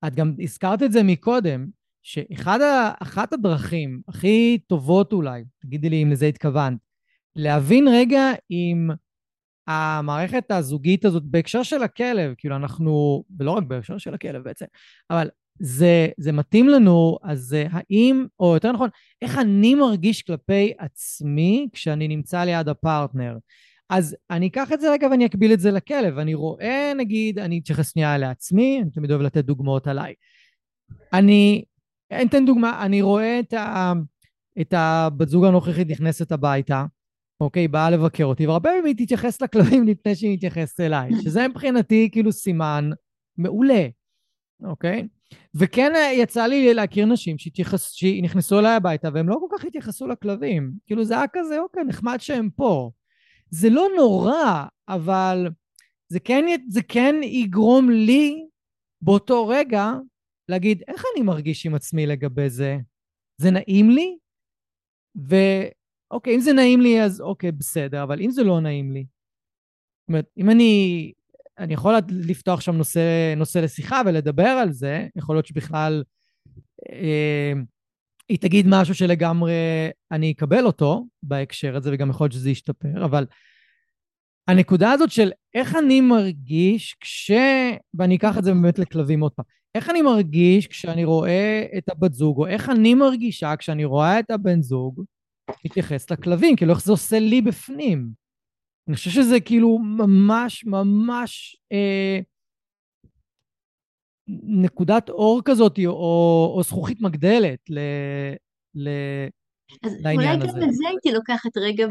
את 0.07 0.15
גם 0.15 0.35
הזכרת 0.43 0.83
את 0.83 0.93
זה 0.93 1.03
מקודם, 1.03 1.67
שאחת 2.03 3.33
הדרכים 3.33 4.03
הכי 4.09 4.59
טובות 4.67 5.13
אולי, 5.13 5.45
תגידי 5.59 5.91
לי 5.91 6.03
אם 6.03 6.11
לזה 6.11 6.27
התכוונת, 6.27 6.79
להבין 7.37 7.89
רגע 7.89 8.33
אם 8.51 8.89
המערכת 9.67 10.51
הזוגית 10.51 11.05
הזאת 11.05 11.23
בהקשר 11.23 11.63
של 11.63 11.83
הכלב, 11.83 12.35
כאילו 12.39 12.57
אנחנו, 12.57 13.25
ולא 13.39 13.51
רק 13.51 13.63
בהקשר 13.63 13.99
של 13.99 14.15
הכלב 14.15 14.45
בעצם, 14.45 14.67
אבל 15.11 15.29
זה, 15.59 16.09
זה 16.19 16.33
מתאים 16.33 16.69
לנו, 16.69 17.19
אז 17.23 17.57
האם, 17.71 18.27
או 18.41 18.55
יותר 18.55 18.73
נכון, 18.73 18.89
איך 19.23 19.39
אני 19.39 19.75
מרגיש 19.75 20.23
כלפי 20.23 20.73
עצמי 20.79 21.69
כשאני 21.73 22.09
נמצא 22.09 22.45
ליד 22.45 22.69
הפרטנר. 22.69 23.37
אז 23.91 24.17
אני 24.31 24.47
אקח 24.47 24.73
את 24.73 24.81
זה 24.81 24.93
רגע 24.93 25.09
ואני 25.11 25.27
אקביל 25.27 25.53
את 25.53 25.61
זה 25.61 25.71
לכלב. 25.71 26.19
אני 26.19 26.35
רואה, 26.35 26.93
נגיד, 26.97 27.39
אני 27.39 27.59
אתייחס 27.59 27.93
שנייה 27.93 28.19
לעצמי, 28.19 28.81
אני 28.83 28.91
תמיד 28.91 29.11
אוהב 29.11 29.23
לתת 29.23 29.45
דוגמאות 29.45 29.87
עליי. 29.87 30.15
אני, 31.13 31.65
אני 32.11 32.25
אתן 32.25 32.47
דוגמה, 32.47 32.85
אני 32.85 33.03
רואה 33.03 33.41
את, 33.41 33.53
ה, 33.53 33.93
את 34.61 34.75
הבת 34.77 35.29
זוג 35.29 35.45
הנוכחית 35.45 35.91
נכנסת 35.91 36.33
הביתה, 36.33 36.85
אוקיי, 37.41 37.69
באה 37.69 37.91
לבקר 37.91 38.25
אותי, 38.25 38.47
והרבה 38.47 38.71
פעמים 38.71 38.85
היא 38.85 38.95
תתייחס 38.99 39.43
לכלבים 39.43 39.89
לפני 39.89 40.15
שהיא 40.15 40.35
מתייחסת 40.37 40.81
אליי, 40.81 41.11
שזה 41.25 41.49
מבחינתי 41.49 42.09
כאילו 42.13 42.33
סימן 42.33 42.91
מעולה, 43.39 43.87
אוקיי? 44.65 45.09
וכן 45.55 45.93
יצא 46.13 46.47
לי 46.47 46.75
להכיר 46.75 47.07
נשים 47.07 47.39
שהתייחס, 47.39 47.91
שנכנסו 47.91 48.59
אליי 48.59 48.75
הביתה 48.75 49.09
והם 49.15 49.29
לא 49.29 49.37
כל 49.41 49.57
כך 49.59 49.65
התייחסו 49.65 50.07
לכלבים. 50.07 50.73
כאילו 50.87 51.05
זה 51.05 51.15
היה 51.15 51.27
כזה, 51.33 51.61
אוקיי, 51.61 51.85
נחמד 51.85 52.17
שהם 52.21 52.51
פה. 52.51 52.91
זה 53.51 53.71
לא 53.71 53.89
נורא, 53.97 54.65
אבל 54.89 55.49
זה 56.09 56.21
כן, 56.21 56.45
זה 56.69 56.83
כן 56.83 57.15
יגרום 57.23 57.91
לי 57.91 58.47
באותו 59.01 59.47
רגע 59.47 59.93
להגיד, 60.49 60.83
איך 60.89 61.05
אני 61.15 61.25
מרגיש 61.25 61.67
עם 61.67 61.75
עצמי 61.75 62.07
לגבי 62.07 62.51
זה? 62.51 62.77
זה 63.37 63.51
נעים 63.51 63.91
לי? 63.91 64.17
ואוקיי, 65.15 66.35
אם 66.35 66.41
זה 66.41 66.53
נעים 66.53 66.81
לי, 66.81 67.03
אז 67.03 67.21
אוקיי, 67.21 67.53
בסדר, 67.53 68.03
אבל 68.03 68.21
אם 68.21 68.31
זה 68.31 68.45
לא 68.45 68.61
נעים 68.61 68.93
לי, 68.93 69.07
זאת 70.03 70.09
אומרת, 70.09 70.27
אם 70.39 70.51
אני, 70.51 71.13
אני 71.59 71.75
יכול 71.75 71.95
לפתוח 72.11 72.61
שם 72.61 72.77
נושא, 72.77 73.35
נושא 73.37 73.59
לשיחה 73.59 74.03
ולדבר 74.07 74.47
על 74.47 74.73
זה, 74.73 75.07
יכול 75.17 75.37
להיות 75.37 75.47
שבכלל 75.47 76.03
אה, 76.93 77.53
היא 78.29 78.39
תגיד 78.39 78.67
משהו 78.69 78.95
שלגמרי 78.95 79.53
אני 80.13 80.33
אקבל 80.33 80.67
אותו 80.67 81.07
בהקשר 81.23 81.77
הזה, 81.77 81.91
וגם 81.93 82.11
יכול 82.11 82.25
להיות 82.25 82.33
שזה 82.33 82.51
ישתפר, 82.51 83.05
אבל 83.05 83.27
הנקודה 84.49 84.93
הזאת 84.93 85.11
של 85.11 85.31
איך 85.55 85.77
אני 85.77 86.01
מרגיש 86.01 86.97
כש... 87.01 87.31
ואני 87.95 88.17
אקח 88.17 88.39
את 88.39 88.45
זה 88.45 88.53
באמת 88.53 88.79
לכלבים 88.79 89.21
עוד 89.21 89.33
פעם. 89.33 89.45
איך 89.75 89.91
אני 89.91 90.03
מרגיש 90.03 90.67
כשאני 90.67 91.05
רואה 91.05 91.65
את 91.79 91.89
הבת 91.89 92.13
זוג, 92.13 92.39
או 92.39 92.47
איך 92.47 92.71
אני 92.71 92.95
מרגישה 92.95 93.57
כשאני 93.57 93.85
רואה 93.85 94.19
את 94.19 94.31
הבן 94.31 94.63
זוג 94.63 95.05
מתייחס 95.65 96.11
לכלבים, 96.11 96.57
כאילו 96.57 96.73
איך 96.73 96.85
זה 96.85 96.93
עושה 96.93 97.19
לי 97.19 97.43
בפנים. 97.43 98.22
אני 98.89 98.97
חושב 98.97 99.11
שזה 99.11 99.41
כאילו 99.41 99.79
ממש 99.79 100.65
ממש 100.65 101.57
אה, 101.73 102.19
נקודת 104.63 105.09
אור 105.09 105.41
כזאת, 105.45 105.79
או, 105.87 106.53
או 106.57 106.63
זכוכית 106.63 107.01
מגדלת 107.01 107.59
ל, 107.71 107.79
ל, 108.75 108.89
אז 109.85 109.97
לעניין 110.01 110.41
אולי 110.41 110.49
הזה. 110.49 110.59
גם 110.61 110.69
את 110.69 110.75
זה 110.75 110.89
הייתי 110.89 111.13
לוקחת 111.13 111.57
רגע 111.57 111.87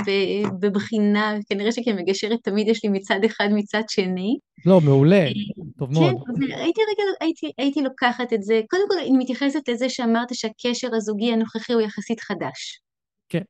בבחינה, 0.60 1.36
כנראה 1.50 1.72
שכמגשרת 1.72 2.40
תמיד 2.44 2.68
יש 2.68 2.84
לי 2.84 2.90
מצד 2.90 3.20
אחד 3.26 3.48
מצד 3.52 3.82
שני. 3.90 4.38
לא, 4.66 4.82
מעולה, 4.82 5.28
טוב 5.80 5.94
כן, 5.94 6.00
מאוד. 6.00 6.16
הייתי 6.40 6.82
רגע, 6.82 7.04
הייתי, 7.22 7.52
הייתי 7.58 7.82
לוקחת 7.82 8.34
את 8.34 8.44
זה, 8.44 8.62
קודם 8.70 8.84
כל 8.90 8.96
אני 9.00 9.18
מתייחסת 9.18 9.70
לזה 9.70 9.90
שאמרת 9.90 10.28
שהקשר 10.34 10.96
הזוגי 10.96 11.34
הנוכחי 11.34 11.74
הוא 11.74 11.82
יחסית 11.82 12.20
חדש. 12.20 12.82
כן. 13.32 13.42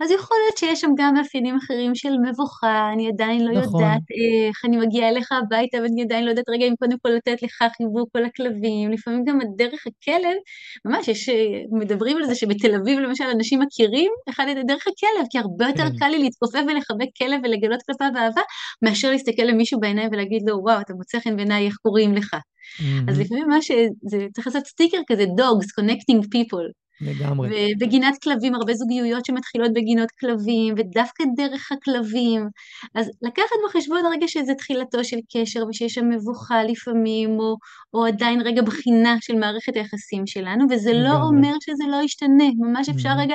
אז 0.00 0.10
יכול 0.10 0.36
להיות 0.44 0.58
שיש 0.58 0.80
שם 0.80 0.90
גם 0.96 1.14
מאפיינים 1.14 1.56
אחרים 1.56 1.94
של 1.94 2.12
מבוכה, 2.28 2.90
אני 2.92 3.08
עדיין 3.08 3.44
לא 3.44 3.60
נכון. 3.60 3.82
יודעת 3.82 4.02
איך, 4.10 4.64
אני 4.64 4.76
מגיעה 4.76 5.08
אליך 5.08 5.32
הביתה 5.32 5.78
ואני 5.82 6.02
עדיין 6.02 6.24
לא 6.24 6.30
יודעת 6.30 6.48
רגע 6.48 6.66
אם 6.66 6.74
קודם 6.78 6.96
כל 7.02 7.08
לתת 7.08 7.42
לך 7.42 7.64
חיבוק 7.76 8.08
או 8.14 8.20
לכלבים, 8.20 8.90
לפעמים 8.90 9.24
גם 9.24 9.38
דרך 9.56 9.84
הכלב, 9.86 10.36
ממש 10.84 11.08
יש, 11.08 11.28
מדברים 11.70 12.16
על 12.16 12.24
זה 12.24 12.34
שבתל 12.34 12.74
אביב 12.74 12.98
למשל 12.98 13.24
אנשים 13.24 13.60
מכירים 13.60 14.12
אחד 14.28 14.46
את 14.50 14.66
דרך 14.66 14.84
הכלב, 14.86 15.26
כי 15.30 15.38
הרבה 15.38 15.66
יותר 15.66 15.90
כן. 15.90 15.96
קל 15.98 16.08
לי 16.08 16.18
להתכופף 16.18 16.62
ולחבק 16.68 17.08
כלב 17.18 17.40
ולגלות 17.44 17.80
כלפיו 17.86 18.22
אהבה, 18.22 18.42
מאשר 18.82 19.10
להסתכל 19.10 19.42
למישהו 19.42 19.80
בעיניים 19.80 20.08
ולהגיד 20.12 20.42
לו, 20.46 20.58
וואו, 20.62 20.80
אתה 20.80 20.94
מוצא 20.94 21.20
חן 21.20 21.36
בעיניי, 21.36 21.66
איך 21.66 21.76
קוראים 21.76 22.14
לך? 22.14 22.34
אז 22.80 22.84
מהמם, 23.06 23.20
לפעמים 23.20 23.48
מה 23.48 23.62
שזה, 23.62 24.26
צריך 24.34 24.46
לעשות 24.46 24.66
סטיקר 24.66 24.98
כזה, 25.06 25.24
dogs, 25.24 25.80
connecting 25.80 26.22
people. 26.22 26.85
לגמרי. 27.00 27.74
ובגינת 27.74 28.14
כלבים, 28.22 28.54
הרבה 28.54 28.74
זוגיות 28.74 29.24
שמתחילות 29.24 29.72
בגינות 29.72 30.08
כלבים, 30.20 30.74
ודווקא 30.78 31.24
דרך 31.36 31.72
הכלבים. 31.72 32.48
אז 32.94 33.10
לקחת 33.22 33.56
בחשבון 33.68 34.02
רגע 34.12 34.28
שזה 34.28 34.54
תחילתו 34.54 35.04
של 35.04 35.16
קשר, 35.32 35.64
ושיש 35.68 35.94
שם 35.94 36.08
מבוכה 36.08 36.64
לפעמים, 36.64 37.30
או, 37.38 37.56
או 37.94 38.06
עדיין 38.06 38.40
רגע 38.40 38.62
בחינה 38.62 39.16
של 39.20 39.34
מערכת 39.34 39.76
היחסים 39.76 40.26
שלנו, 40.26 40.64
וזה 40.70 40.92
לא 40.92 40.98
לגמרי. 40.98 41.22
אומר 41.26 41.54
שזה 41.60 41.84
לא 41.90 41.96
ישתנה. 42.04 42.44
ממש 42.58 42.88
אפשר 42.88 43.08
מהמם. 43.08 43.20
רגע 43.20 43.34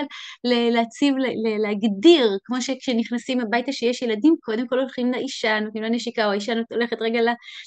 להציב, 0.71 1.15
להגדיר, 1.63 2.37
כמו 2.45 2.61
שכשנכנסים 2.61 3.39
הביתה 3.39 3.71
שיש 3.71 4.01
ילדים, 4.01 4.35
קודם 4.41 4.67
כל 4.67 4.79
הולכים 4.79 5.11
לאישה, 5.11 5.59
נותנים 5.59 5.83
לה 5.83 5.89
נשיקה, 5.89 6.25
או 6.25 6.31
האישה 6.31 6.53
הולכת 6.71 6.97
רגע 7.01 7.19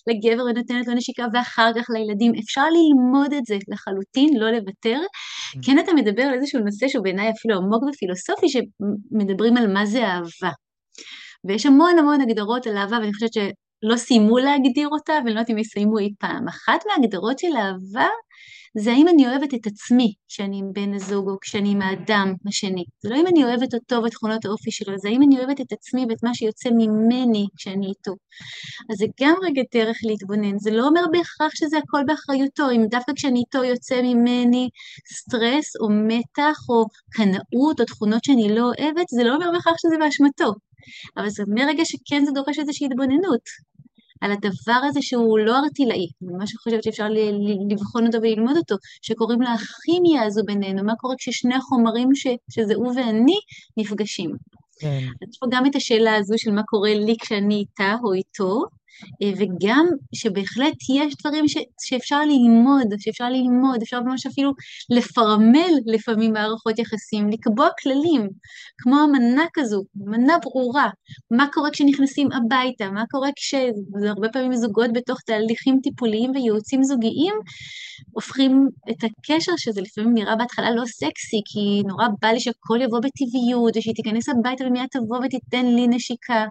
לגבר 0.06 0.42
ונותנת 0.44 0.86
לו 0.86 0.94
נשיקה, 0.94 1.26
ואחר 1.34 1.70
כך 1.76 1.86
לילדים. 1.90 2.32
אפשר 2.44 2.64
ללמוד 2.64 3.32
את 3.32 3.46
זה 3.46 3.56
לחלוטין, 3.68 4.36
לא 4.36 4.50
לוותר. 4.50 5.00
כן 5.62 5.78
אתה 5.84 5.92
מדבר 5.92 6.22
על 6.22 6.34
איזשהו 6.34 6.60
נושא 6.60 6.88
שהוא 6.88 7.04
בעיניי 7.04 7.30
אפילו 7.30 7.56
עמוק 7.56 7.82
ופילוסופי, 7.82 8.46
שמדברים 8.48 9.56
על 9.56 9.72
מה 9.72 9.86
זה 9.86 10.06
אהבה. 10.06 10.52
ויש 11.44 11.66
המון 11.66 11.98
המון 11.98 12.20
הגדרות 12.20 12.66
על 12.66 12.76
אהבה, 12.76 12.96
ואני 12.96 13.12
חושבת 13.12 13.32
שלא 13.32 13.96
סיימו 13.96 14.38
להגדיר 14.38 14.88
אותה, 14.88 15.12
ואני 15.12 15.34
לא 15.34 15.38
יודעת 15.40 15.50
אם 15.50 15.58
יסיימו 15.58 15.98
אי 15.98 16.10
פעם. 16.18 16.48
אחת 16.48 16.80
מההגדרות 16.86 17.38
של 17.38 17.56
אהבה, 17.56 18.08
זה 18.76 18.92
האם 18.92 19.08
אני 19.08 19.28
אוהבת 19.28 19.54
את 19.54 19.66
עצמי 19.66 20.14
כשאני 20.28 20.58
עם 20.58 20.72
בן 20.72 20.94
הזוג, 20.94 21.28
או 21.28 21.40
כשאני 21.40 21.70
עם 21.70 21.82
האדם 21.82 22.34
השני. 22.48 22.84
זה 23.02 23.10
לא 23.10 23.16
אם 23.16 23.26
אני 23.26 23.44
אוהבת 23.44 23.74
אותו 23.74 24.02
ואת 24.02 24.12
תכונות 24.12 24.44
האופי 24.44 24.70
שלו, 24.70 24.98
זה 24.98 25.08
האם 25.08 25.22
אני 25.22 25.38
אוהבת 25.38 25.60
את 25.60 25.72
עצמי 25.72 26.06
ואת 26.08 26.22
מה 26.22 26.34
שיוצא 26.34 26.70
ממני 26.70 27.46
כשאני 27.56 27.86
איתו. 27.86 28.12
אז 28.90 28.96
זה 28.98 29.06
גם 29.20 29.34
רגע 29.42 29.62
דרך 29.74 29.96
להתבונן, 30.04 30.58
זה 30.58 30.70
לא 30.70 30.86
אומר 30.86 31.00
בהכרח 31.12 31.52
שזה 31.54 31.78
הכל 31.78 32.02
באחריותו, 32.06 32.70
אם 32.70 32.84
דווקא 32.90 33.12
כשאני 33.16 33.40
איתו 33.40 33.64
יוצא 33.64 34.02
ממני 34.02 34.68
סטרס 35.14 35.76
או 35.80 35.88
מתח 36.08 36.58
או 36.68 36.84
קנאות 37.10 37.80
או 37.80 37.84
תכונות 37.84 38.24
שאני 38.24 38.54
לא 38.54 38.62
אוהבת, 38.62 39.08
זה 39.08 39.24
לא 39.24 39.34
אומר 39.34 39.46
בהכרח 39.52 39.74
שזה 39.78 39.96
באשמתו. 40.00 40.52
אבל 41.16 41.28
זה 41.30 41.42
מרגע 41.48 41.84
שכן 41.84 42.24
זה 42.24 42.30
דורש 42.34 42.58
איזושהי 42.58 42.86
התבוננות 42.86 43.44
על 44.24 44.32
הדבר 44.32 44.80
הזה 44.88 45.02
שהוא 45.02 45.38
לא 45.38 45.58
ארטילאי, 45.58 46.06
אני 46.22 46.32
ממש 46.32 46.54
חושבת 46.56 46.82
שאפשר 46.82 47.06
לבחון 47.70 48.06
אותו 48.06 48.18
וללמוד 48.18 48.56
אותו, 48.56 48.76
שקוראים 49.02 49.42
לו 49.42 49.48
הכימיה 49.48 50.22
הזו 50.22 50.42
בינינו, 50.46 50.84
מה 50.84 50.92
קורה 50.96 51.14
כששני 51.18 51.54
החומרים 51.54 52.14
ש, 52.14 52.26
שזה 52.50 52.74
הוא 52.74 52.92
ואני 52.96 53.38
נפגשים. 53.76 54.30
כן. 54.80 54.98
אז 55.22 55.28
יש 55.30 55.38
פה 55.40 55.46
גם 55.50 55.66
את 55.66 55.76
השאלה 55.76 56.16
הזו 56.16 56.34
של 56.38 56.50
מה 56.50 56.62
קורה 56.62 56.94
לי 56.94 57.16
כשאני 57.20 57.54
איתה 57.54 57.94
או 58.04 58.12
איתו, 58.12 58.64
וגם 59.38 59.86
שבהחלט 60.14 60.74
יש 60.94 61.14
דברים 61.20 61.48
ש, 61.48 61.56
שאפשר 61.84 62.20
ללמוד, 62.20 62.86
שאפשר 62.98 63.28
ללמוד, 63.28 63.82
אפשר 63.82 64.00
ממש 64.00 64.26
אפילו 64.26 64.52
לפרמל 64.90 65.72
לפעמים 65.86 66.32
מערכות 66.32 66.78
יחסים, 66.78 67.30
לקבוע 67.30 67.68
כללים, 67.82 68.28
כמו 68.78 68.96
אמנה 69.04 69.44
כזו, 69.54 69.82
אמנה 70.08 70.38
ברורה, 70.42 70.90
מה 71.30 71.46
קורה 71.52 71.70
כשנכנסים 71.70 72.28
הביתה, 72.32 72.90
מה 72.90 73.04
קורה 73.10 73.28
כש... 73.36 73.54
הרבה 74.08 74.28
פעמים 74.28 74.54
זוגות 74.54 74.90
בתוך 74.92 75.20
תהליכים 75.20 75.78
טיפוליים 75.82 76.30
וייעוצים 76.34 76.82
זוגיים, 76.82 77.34
הופכים 78.12 78.68
את 78.90 79.04
הקשר 79.04 79.52
שזה 79.56 79.80
לפעמים 79.80 80.14
נראה 80.14 80.36
בהתחלה 80.36 80.70
לא 80.70 80.82
סקסי, 80.86 81.40
כי 81.44 81.82
נורא 81.86 82.06
בא 82.22 82.28
לי 82.28 82.40
שהכל 82.40 82.78
יבוא 82.82 82.98
בטבעיות, 82.98 83.76
ושהיא 83.76 83.94
תיכנס 83.94 84.28
הביתה 84.28 84.64
ומיד 84.64 84.86
תבוא 84.90 85.18
ותיתן 85.24 85.66
לי 85.66 85.86
נשיקה. 85.86 86.44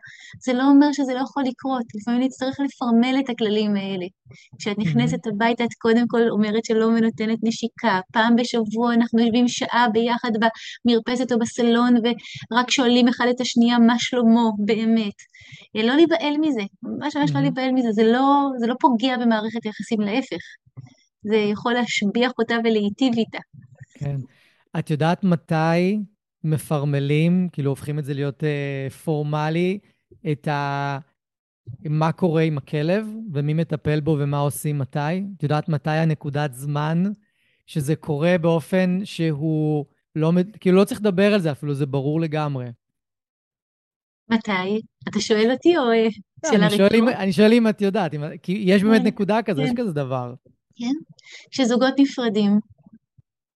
זה 0.45 0.53
לא 0.53 0.63
אומר 0.63 0.91
שזה 0.91 1.13
לא 1.13 1.19
יכול 1.19 1.43
לקרות, 1.43 1.83
לפעמים 1.95 2.21
נצטרך 2.33 2.59
לפרמל 2.59 3.15
את 3.19 3.29
הכללים 3.29 3.75
האלה. 3.75 4.05
כשאת 4.59 4.77
נכנסת 4.79 5.27
הביתה, 5.27 5.63
את 5.63 5.73
קודם 5.77 6.07
כל 6.07 6.29
אומרת 6.29 6.65
שלא 6.65 6.85
ונותנת 6.85 7.39
נשיקה. 7.43 7.99
פעם 8.13 8.35
בשבוע 8.35 8.93
אנחנו 8.93 9.19
יושבים 9.19 9.47
שעה 9.47 9.87
ביחד 9.93 10.31
במרפסת 10.39 11.31
או 11.31 11.39
בסלון, 11.39 11.93
ורק 11.95 12.71
שואלים 12.71 13.07
אחד 13.07 13.25
את 13.29 13.41
השנייה 13.41 13.79
מה 13.79 13.95
שלמה 13.99 14.49
באמת. 14.65 15.13
לא 15.75 15.95
להיבהל 15.95 16.37
מזה, 16.41 16.61
ממש 16.83 17.15
ממש 17.15 17.31
לא 17.31 17.41
להיבהל 17.41 17.71
מזה, 17.71 17.91
זה 17.91 18.03
לא, 18.03 18.49
זה 18.59 18.67
לא 18.67 18.75
פוגע 18.79 19.17
במערכת 19.17 19.65
יחסים, 19.65 20.01
להפך. 20.01 20.43
זה 21.23 21.35
יכול 21.35 21.73
להשביח 21.73 22.31
אותה 22.39 22.55
ולהיטיב 22.63 23.13
איתה. 23.17 23.39
כן. 23.93 24.17
את 24.79 24.89
יודעת 24.89 25.23
מתי 25.23 25.99
מפרמלים, 26.43 27.49
כאילו 27.51 27.69
הופכים 27.69 27.99
את 27.99 28.05
זה 28.05 28.13
להיות 28.13 28.43
אה, 28.43 28.89
פורמלי, 28.89 29.79
את 30.31 30.47
ה... 30.47 30.97
מה 31.85 32.11
קורה 32.11 32.41
עם 32.41 32.57
הכלב, 32.57 33.07
ומי 33.33 33.53
מטפל 33.53 33.99
בו 33.99 34.17
ומה 34.19 34.39
עושים 34.39 34.79
מתי? 34.79 35.23
את 35.37 35.43
יודעת 35.43 35.69
מתי 35.69 35.89
הנקודת 35.89 36.53
זמן 36.53 37.03
שזה 37.65 37.95
קורה 37.95 38.37
באופן 38.37 38.99
שהוא 39.03 39.85
לא, 40.15 40.31
כאילו 40.59 40.77
לא 40.77 40.83
צריך 40.83 40.99
לדבר 40.99 41.33
על 41.33 41.39
זה 41.39 41.51
אפילו, 41.51 41.73
זה 41.73 41.85
ברור 41.85 42.21
לגמרי. 42.21 42.65
מתי? 44.29 44.81
אתה 45.09 45.19
שואל 45.19 45.51
אותי 45.51 45.77
או 45.77 45.91
אה, 45.91 46.07
לא, 46.43 46.51
שאלה 46.51 46.67
רטורית? 46.67 47.03
אני 47.17 47.33
שואל 47.33 47.53
אם 47.53 47.67
את 47.67 47.81
יודעת, 47.81 48.13
אם, 48.13 48.21
כי 48.43 48.63
יש 48.65 48.83
באמת 48.83 49.01
כן, 49.01 49.07
נקודה 49.07 49.41
כזו, 49.41 49.61
כן. 49.61 49.67
יש 49.67 49.73
כזה 49.77 49.91
דבר. 49.91 50.33
כן, 50.75 50.93
כשזוגות 51.51 51.93
נפרדים. 51.99 52.59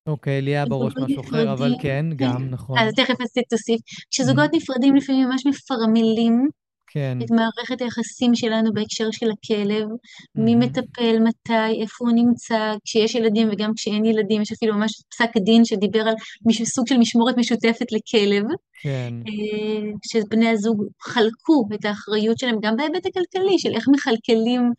אוקיי, 0.07 0.41
לי 0.41 0.51
היה 0.51 0.65
בראש 0.65 0.93
משהו 1.03 1.21
אחר, 1.21 1.53
אבל 1.53 1.75
כן, 1.81 2.05
כן, 2.09 2.15
גם, 2.17 2.49
נכון. 2.49 2.77
אז 2.79 2.93
תכף 2.93 3.21
אז 3.21 3.27
תוסיף. 3.49 3.79
כשזוגות. 4.11 4.49
נפרדים 4.53 4.95
לפעמים 4.95 5.27
ממש 5.29 5.45
מפרמלים 5.45 6.47
כן. 6.87 7.17
את 7.23 7.31
מערכת 7.31 7.81
היחסים 7.81 8.35
שלנו 8.35 8.73
בהקשר 8.73 9.11
של 9.11 9.27
הכלב, 9.31 9.87
מי 10.35 10.53
mm-hmm. 10.53 10.57
מטפל, 10.57 11.19
מתי, 11.19 11.81
איפה 11.81 12.05
הוא 12.05 12.11
נמצא, 12.15 12.73
כשיש 12.85 13.15
ילדים 13.15 13.49
וגם 13.51 13.71
כשאין 13.75 14.05
ילדים, 14.05 14.41
יש 14.41 14.51
אפילו 14.51 14.75
ממש 14.75 15.01
פסק 15.09 15.29
דין 15.37 15.65
שדיבר 15.65 16.01
על 16.01 16.15
סוג 16.63 16.87
של 16.87 16.97
משמורת 16.97 17.37
משותפת 17.37 17.91
לכלב. 17.91 18.43
כן. 18.81 19.13
אה, 19.27 19.91
שבני 20.11 20.49
הזוג 20.49 20.83
חלקו 21.01 21.67
את 21.73 21.85
האחריות 21.85 22.39
שלהם 22.39 22.57
גם 22.61 22.75
בהיבט 22.75 23.05
הכלכלי, 23.05 23.59
של 23.59 23.73
איך 23.75 23.85
מכלכלים 23.91 24.71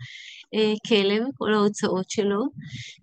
אה, 0.54 0.74
כלב, 0.88 1.22
כל 1.38 1.54
ההוצאות 1.54 2.11
שלו, 2.11 2.42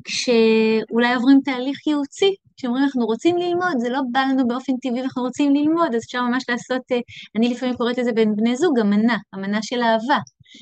כשאולי 0.04 1.14
עוברים 1.16 1.40
תהליך 1.46 1.88
ייעוצי, 1.88 2.36
כשאומרים 2.58 2.84
אנחנו 2.84 3.06
רוצים 3.06 3.38
ללמוד, 3.38 3.74
זה 3.78 3.90
לא 3.90 4.00
בא 4.12 4.20
לנו 4.20 4.48
באופן 4.48 4.74
טבעי 4.82 5.02
ואנחנו 5.02 5.24
רוצים 5.24 5.56
ללמוד, 5.56 5.96
אז 5.96 6.04
אפשר 6.04 6.22
ממש 6.22 6.44
לעשות, 6.50 6.82
אה, 6.92 7.00
אני 7.38 7.50
לפעמים 7.50 7.76
קוראת 7.76 7.98
לזה 7.98 8.12
בין 8.12 8.36
בני 8.36 8.56
זוג, 8.56 8.80
אמנה, 8.80 9.18
אמנה 9.36 9.60
של 9.62 9.82
אהבה. 9.82 10.20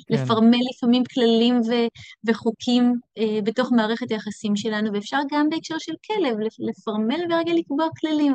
כן. 0.07 0.13
לפרמל 0.13 0.57
לפעמים 0.73 1.03
כללים 1.13 1.59
ו- 1.59 1.87
וחוקים 2.27 2.93
אה, 3.17 3.39
בתוך 3.43 3.71
מערכת 3.71 4.11
היחסים 4.11 4.55
שלנו, 4.55 4.93
ואפשר 4.93 5.17
גם 5.31 5.49
בהקשר 5.49 5.75
של 5.79 5.93
כלב, 6.07 6.37
לפרמל 6.59 7.33
ורגע 7.33 7.53
לקבוע 7.53 7.87
כללים. 7.99 8.33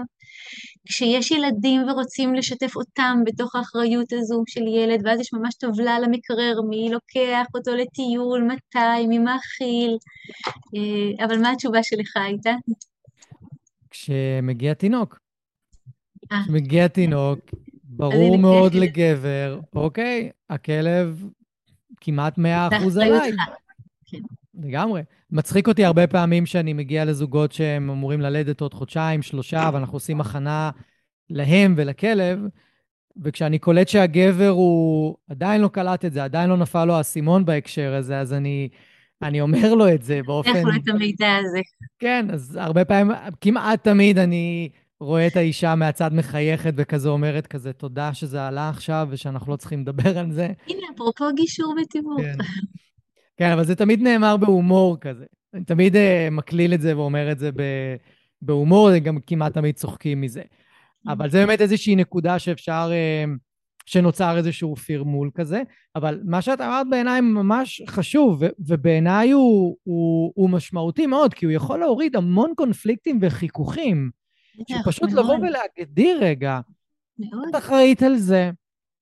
כשיש 0.88 1.30
ילדים 1.30 1.88
ורוצים 1.88 2.34
לשתף 2.34 2.76
אותם 2.76 3.18
בתוך 3.26 3.56
האחריות 3.56 4.12
הזו 4.12 4.42
של 4.46 4.66
ילד, 4.66 5.00
ואז 5.04 5.20
יש 5.20 5.32
ממש 5.32 5.54
טבלה 5.54 5.96
על 5.96 6.04
המקרר, 6.04 6.54
מי 6.68 6.88
לוקח 6.92 7.46
אותו 7.54 7.70
לטיול, 7.74 8.42
מתי, 8.42 9.06
מי 9.08 9.18
מאכיל, 9.18 9.96
אה, 10.76 11.26
אבל 11.26 11.38
מה 11.42 11.50
התשובה 11.50 11.82
שלך 11.82 12.16
הייתה? 12.16 12.52
כשמגיע 14.02 14.74
תינוק. 14.74 15.18
אה. 16.32 16.42
כשמגיע 16.42 16.88
תינוק, 16.88 17.38
ברור 17.84 18.38
מאוד 18.38 18.74
לגבר, 18.74 19.60
אוקיי, 19.74 20.30
הכלב 20.50 21.24
כמעט 22.00 22.38
100% 22.38 22.42
עליי. 23.02 23.32
כן. 24.06 24.18
לגמרי. 24.54 25.02
מצחיק 25.30 25.68
אותי 25.68 25.84
הרבה 25.84 26.06
פעמים 26.06 26.46
שאני 26.46 26.72
מגיע 26.72 27.04
לזוגות 27.04 27.52
שהם 27.52 27.90
אמורים 27.90 28.20
ללדת 28.20 28.60
עוד 28.60 28.74
חודשיים, 28.74 29.22
שלושה, 29.22 29.70
ואנחנו 29.72 29.96
עושים 29.96 30.20
הכנה 30.20 30.70
להם 31.30 31.74
ולכלב, 31.76 32.40
וכשאני 33.22 33.58
קולט 33.58 33.88
שהגבר 33.88 34.48
הוא 34.48 35.16
עדיין 35.30 35.60
לא 35.60 35.68
קלט 35.68 36.04
את 36.04 36.12
זה, 36.12 36.24
עדיין 36.24 36.50
לא 36.50 36.56
נפל 36.56 36.84
לו 36.84 36.94
האסימון 36.94 37.44
בהקשר 37.44 37.94
הזה, 37.94 38.20
אז 38.20 38.32
אני, 38.32 38.68
אני 39.22 39.40
אומר 39.40 39.74
לו 39.74 39.94
את 39.94 40.02
זה 40.02 40.20
באופן... 40.26 40.56
איך 40.56 40.64
לו 40.64 40.72
את 40.82 40.88
המידע 40.88 41.36
הזה. 41.36 41.60
כן, 41.98 42.26
אז 42.32 42.58
הרבה 42.60 42.84
פעמים, 42.84 43.16
כמעט 43.40 43.84
תמיד 43.84 44.18
אני 44.18 44.68
רואה 45.00 45.26
את 45.26 45.36
האישה 45.36 45.74
מהצד 45.74 46.10
מחייכת 46.14 46.72
וכזה 46.76 47.08
אומרת 47.08 47.46
כזה, 47.46 47.72
תודה 47.72 48.14
שזה 48.14 48.46
עלה 48.46 48.68
עכשיו 48.68 49.08
ושאנחנו 49.10 49.52
לא 49.52 49.56
צריכים 49.56 49.80
לדבר 49.80 50.18
על 50.18 50.32
זה. 50.32 50.48
הנה, 50.66 50.86
אפרופו 50.94 51.24
גישור 51.36 51.74
ותיווך. 51.82 52.20
כן. 52.20 52.44
כן, 53.36 53.50
אבל 53.50 53.64
זה 53.64 53.74
תמיד 53.74 54.02
נאמר 54.02 54.36
בהומור 54.36 54.96
כזה. 55.00 55.24
אני 55.54 55.64
תמיד 55.64 55.94
uh, 55.94 55.98
מקליל 56.30 56.74
את 56.74 56.80
זה 56.80 56.96
ואומר 56.96 57.32
את 57.32 57.38
זה 57.38 57.50
בהומור, 58.42 58.98
גם 58.98 59.18
כמעט 59.26 59.54
תמיד 59.54 59.74
צוחקים 59.74 60.20
מזה. 60.20 60.42
אבל 61.08 61.30
זה 61.30 61.38
באמת 61.38 61.60
איזושהי 61.60 61.96
נקודה 61.96 62.38
שאפשר, 62.38 62.90
uh, 62.90 63.30
שנוצר 63.88 64.36
איזשהו 64.36 64.76
פרמול 64.76 65.30
כזה. 65.34 65.62
אבל 65.96 66.20
מה 66.24 66.42
שאת 66.42 66.60
אמרת 66.60 66.86
בעיניי 66.90 67.20
ממש 67.20 67.82
חשוב, 67.86 68.42
ובעיניי 68.58 69.30
הוא, 69.30 69.76
הוא, 69.82 70.32
הוא 70.34 70.50
משמעותי 70.50 71.06
מאוד, 71.06 71.34
כי 71.34 71.46
הוא 71.46 71.52
יכול 71.52 71.80
להוריד 71.80 72.16
המון 72.16 72.52
קונפליקטים 72.56 73.18
וחיכוכים. 73.22 74.10
שפשוט 74.70 75.12
לבוא 75.12 75.36
ולהגדיר 75.36 76.18
רגע, 76.20 76.60
את 77.20 77.56
אחראית 77.58 78.02
על 78.02 78.16
זה, 78.16 78.50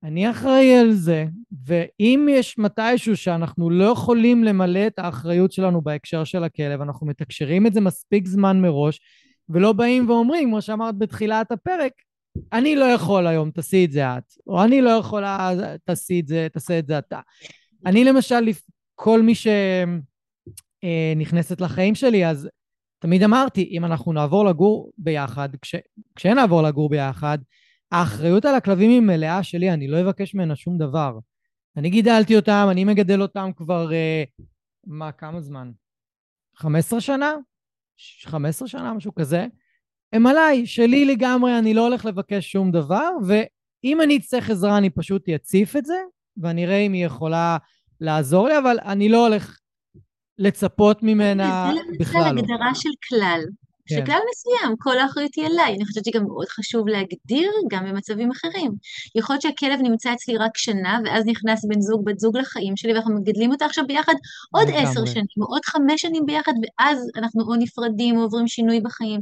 אני 0.02 0.30
אחראי 0.30 0.76
על 0.76 0.92
זה, 0.92 1.24
ואם 1.66 2.28
יש 2.30 2.58
מתישהו 2.58 3.16
שאנחנו 3.16 3.70
לא 3.70 3.84
יכולים 3.84 4.44
למלא 4.44 4.86
את 4.86 4.98
האחריות 4.98 5.52
שלנו 5.52 5.82
בהקשר 5.82 6.24
של 6.24 6.44
הכלב, 6.44 6.80
אנחנו 6.80 7.06
מתקשרים 7.06 7.66
את 7.66 7.74
זה 7.74 7.80
מספיק 7.80 8.26
זמן 8.26 8.60
מראש, 8.60 9.00
ולא 9.48 9.72
באים 9.72 10.10
ואומרים, 10.10 10.48
כמו 10.48 10.62
שאמרת 10.62 10.98
בתחילת 10.98 11.52
הפרק, 11.52 11.92
אני 12.52 12.76
לא 12.76 12.84
יכול 12.84 13.26
היום, 13.26 13.50
תעשי 13.50 13.84
את 13.84 13.92
זה 13.92 14.18
את, 14.18 14.32
או 14.46 14.64
אני 14.64 14.82
לא 14.82 14.90
יכולה, 14.90 15.50
תעשי 15.84 16.20
את 16.20 16.28
זה, 16.28 16.48
תעשה 16.52 16.78
את 16.78 16.86
זה 16.86 16.98
אתה. 16.98 17.20
אני 17.86 18.04
למשל, 18.04 18.44
כל 18.94 19.22
מי 19.22 19.32
שנכנסת 20.84 21.60
אה, 21.60 21.66
לחיים 21.66 21.94
שלי, 21.94 22.26
אז 22.26 22.48
תמיד 22.98 23.22
אמרתי, 23.22 23.68
אם 23.72 23.84
אנחנו 23.84 24.12
נעבור 24.12 24.44
לגור 24.44 24.92
ביחד, 24.98 25.48
כש, 25.62 25.74
כשנעבור 26.16 26.62
לגור 26.62 26.88
ביחד, 26.88 27.38
האחריות 27.92 28.44
על 28.44 28.54
הכלבים 28.54 28.90
היא 28.90 29.00
מלאה 29.00 29.42
שלי, 29.42 29.72
אני 29.72 29.88
לא 29.88 30.00
אבקש 30.00 30.34
ממנה 30.34 30.56
שום 30.56 30.78
דבר. 30.78 31.18
אני 31.76 31.90
גידלתי 31.90 32.36
אותם, 32.36 32.68
אני 32.70 32.84
מגדל 32.84 33.22
אותם 33.22 33.50
כבר, 33.56 33.92
אה, 33.92 34.24
מה, 34.86 35.12
כמה 35.12 35.40
זמן? 35.40 35.70
15 36.56 37.00
שנה? 37.00 37.34
15 38.24 38.68
שנה, 38.68 38.94
משהו 38.94 39.14
כזה. 39.14 39.46
הם 40.16 40.26
עליי, 40.26 40.66
שלי 40.66 41.04
לגמרי, 41.04 41.58
אני 41.58 41.74
לא 41.74 41.86
הולך 41.86 42.04
לבקש 42.04 42.52
שום 42.52 42.70
דבר, 42.70 43.10
ואם 43.26 44.00
אני 44.00 44.16
אצטרך 44.16 44.50
עזרה, 44.50 44.78
אני 44.78 44.90
פשוט 44.90 45.28
אציף 45.28 45.76
את 45.76 45.84
זה, 45.84 45.96
ואני 46.36 46.64
אראה 46.64 46.76
אם 46.76 46.92
היא 46.92 47.06
יכולה 47.06 47.56
לעזור 48.00 48.48
לי, 48.48 48.58
אבל 48.58 48.78
אני 48.84 49.08
לא 49.08 49.26
הולך 49.26 49.58
לצפות 50.38 51.02
ממנה 51.02 51.72
בכלל 52.00 52.20
לא. 52.20 52.24
זה 52.24 52.30
הגדרה 52.30 52.74
של 52.74 52.90
כלל. 53.08 53.40
כן. 53.88 53.96
שכלל 54.04 54.18
מסוים, 54.30 54.76
כל 54.78 54.98
האחריות 54.98 55.34
היא 55.36 55.46
עליי. 55.46 55.74
אני 55.74 55.84
חושבת 55.84 56.04
שגם 56.04 56.24
מאוד 56.26 56.48
חשוב 56.48 56.88
להגדיר 56.88 57.50
גם 57.70 57.84
במצבים 57.84 58.30
אחרים. 58.30 58.72
יכול 59.14 59.34
להיות 59.34 59.42
שהכלב 59.42 59.80
נמצא 59.82 60.12
אצלי 60.12 60.36
רק 60.36 60.56
שנה, 60.56 60.98
ואז 61.04 61.24
נכנס 61.26 61.64
בן 61.64 61.80
זוג, 61.80 62.04
בת 62.04 62.18
זוג 62.18 62.36
לחיים 62.36 62.76
שלי, 62.76 62.92
ואנחנו 62.92 63.14
מגדלים 63.14 63.50
אותה 63.52 63.64
עכשיו 63.64 63.84
ביחד 63.86 64.14
עוד 64.54 64.68
עשר 64.74 65.06
שנים, 65.06 65.38
או 65.40 65.46
עוד 65.46 65.64
חמש 65.64 66.02
שנים 66.02 66.26
ביחד, 66.26 66.52
ואז 66.62 66.98
אנחנו 67.16 67.42
או 67.42 67.56
נפרדים 67.56 68.16
או 68.16 68.22
עוברים 68.22 68.48
שינוי 68.48 68.80
בחיים. 68.80 69.20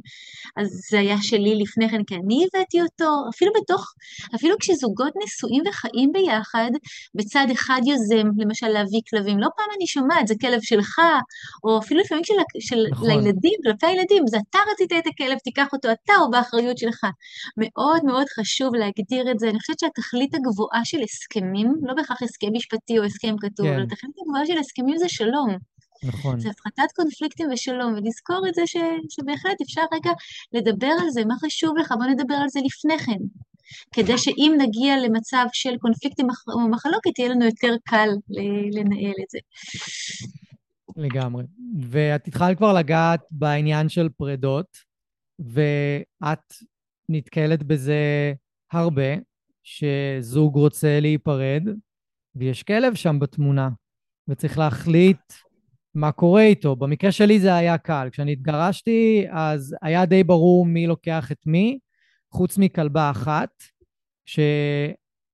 אז 0.57 0.69
זה 0.91 0.99
היה 0.99 1.17
שלי 1.23 1.55
לפני 1.63 1.89
כן, 1.89 2.05
כי 2.07 2.15
אני 2.15 2.47
הבאתי 2.47 2.83
אותו, 2.83 3.11
אפילו 3.35 3.53
בתוך, 3.63 3.95
אפילו 4.35 4.55
כשזוגות 4.61 5.13
נשואים 5.25 5.63
וחיים 5.69 6.13
ביחד, 6.13 6.71
בצד 7.15 7.47
אחד 7.53 7.81
יוזם, 7.87 8.29
למשל 8.39 8.69
להביא 8.69 9.01
כלבים. 9.11 9.39
לא 9.39 9.49
פעם 9.57 9.67
אני 9.77 9.87
שומעת, 9.87 10.27
זה 10.29 10.35
כלב 10.41 10.61
שלך, 10.63 11.01
או 11.65 11.79
אפילו 11.79 12.01
לפעמים 12.01 12.25
של, 12.25 12.35
של 12.61 12.87
נכון. 12.91 13.09
לילדים, 13.09 13.59
כלפי 13.65 13.87
הילדים, 13.87 14.27
זה 14.27 14.39
אתה 14.55 14.63
רצית 14.73 14.93
את 14.93 15.07
הכלב, 15.07 15.39
תיקח 15.39 15.67
אותו 15.73 15.89
אתה 15.93 16.13
או 16.21 16.31
באחריות 16.31 16.79
שלך. 16.79 17.07
מאוד 17.57 18.05
מאוד 18.05 18.27
חשוב 18.39 18.75
להגדיר 18.75 19.31
את 19.31 19.39
זה. 19.39 19.51
אני 19.51 19.61
חושבת 19.61 19.79
שהתכלית 19.79 20.35
הגבוהה 20.35 20.85
של 20.85 21.03
הסכמים, 21.03 21.75
לא 21.83 21.95
בהכרח 21.95 22.23
הסכם 22.23 22.47
משפטי 22.53 22.99
או 22.99 23.05
הסכם 23.05 23.35
כתוב, 23.41 23.67
כן. 23.67 23.73
אבל 23.73 23.83
התכלית 23.83 24.15
הגבוהה 24.23 24.47
של 24.47 24.59
הסכמים 24.59 24.99
זה 24.99 25.09
שלום. 25.09 25.49
נכון. 26.03 26.41
זה 26.41 26.49
הפחתת 26.51 26.93
קונפליקטים 26.97 27.49
ושלום, 27.53 27.95
ולזכור 27.95 28.49
את 28.49 28.55
זה 28.55 28.63
ש, 28.67 28.77
שבהחלט 29.09 29.61
אפשר 29.63 29.83
רגע 29.95 30.11
לדבר 30.53 30.93
על 31.03 31.11
זה, 31.11 31.25
מה 31.25 31.35
חשוב 31.45 31.79
לך, 31.79 31.95
בוא 31.99 32.07
נדבר 32.07 32.35
על 32.35 32.49
זה 32.49 32.61
לפני 32.65 32.99
כן. 32.99 33.23
כדי 33.93 34.19
שאם 34.19 34.55
נגיע 34.59 34.97
למצב 34.99 35.47
של 35.53 35.77
קונפליקטים 35.79 36.27
או 36.49 36.69
מחלוקת, 36.69 37.19
יהיה 37.19 37.31
לנו 37.31 37.45
יותר 37.45 37.75
קל 37.85 38.09
לנהל 38.73 39.15
את 39.25 39.31
זה. 39.31 39.39
לגמרי. 40.97 41.45
ואת 41.81 42.29
התחלת 42.29 42.57
כבר 42.57 42.73
לגעת 42.73 43.21
בעניין 43.31 43.89
של 43.89 44.09
פרדות, 44.09 44.79
ואת 45.39 46.55
נתקלת 47.09 47.63
בזה 47.63 48.33
הרבה, 48.73 49.15
שזוג 49.63 50.55
רוצה 50.57 51.01
להיפרד, 51.01 51.63
ויש 52.37 52.63
כלב 52.63 52.95
שם 52.95 53.19
בתמונה, 53.19 53.69
וצריך 54.29 54.59
להחליט 54.59 55.33
מה 55.95 56.13
קורה 56.13 56.43
איתו. 56.43 56.77
במקרה 56.77 57.13
שלי 57.13 57.41
זה 57.41 57.55
היה 57.55 57.79
קל. 57.79 58.09
כשאני 58.13 58.33
התגרשתי, 58.33 59.27
אז 59.31 59.77
היה 59.83 60.07
די 60.07 60.25
ברור 60.25 60.67
מי 60.67 60.87
לוקח 60.87 61.33
את 61.33 61.47
מי, 61.47 61.79
חוץ 62.33 62.59
מכלבה 62.59 63.11
אחת, 63.11 63.51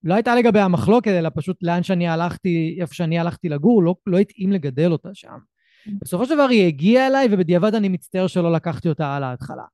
שלא 0.03 0.15
הייתה 0.15 0.35
לגביה 0.35 0.69
מחלוקת, 0.69 1.11
אלא 1.11 1.31
פשוט 1.35 1.63
לאן 1.63 1.83
שאני 1.83 2.09
הלכתי, 2.09 2.79
איפה 2.81 2.95
שאני 2.95 3.19
הלכתי 3.19 3.49
לגור, 3.49 3.83
לא, 3.83 3.95
לא 4.07 4.19
התאים 4.19 4.53
לגדל 4.53 4.93
אותה 4.93 5.09
שם. 5.15 5.39
בסופו 5.87 6.27
של 6.27 6.35
דבר 6.35 6.49
היא 6.51 6.67
הגיעה 6.67 7.07
אליי, 7.07 7.29
ובדיעבד 7.31 7.75
אני 7.75 7.89
מצטער 7.89 8.27
שלא 8.27 8.53
לקחתי 8.53 8.89
אותה 8.89 9.17
על 9.17 9.23
ההתחלה, 9.23 9.65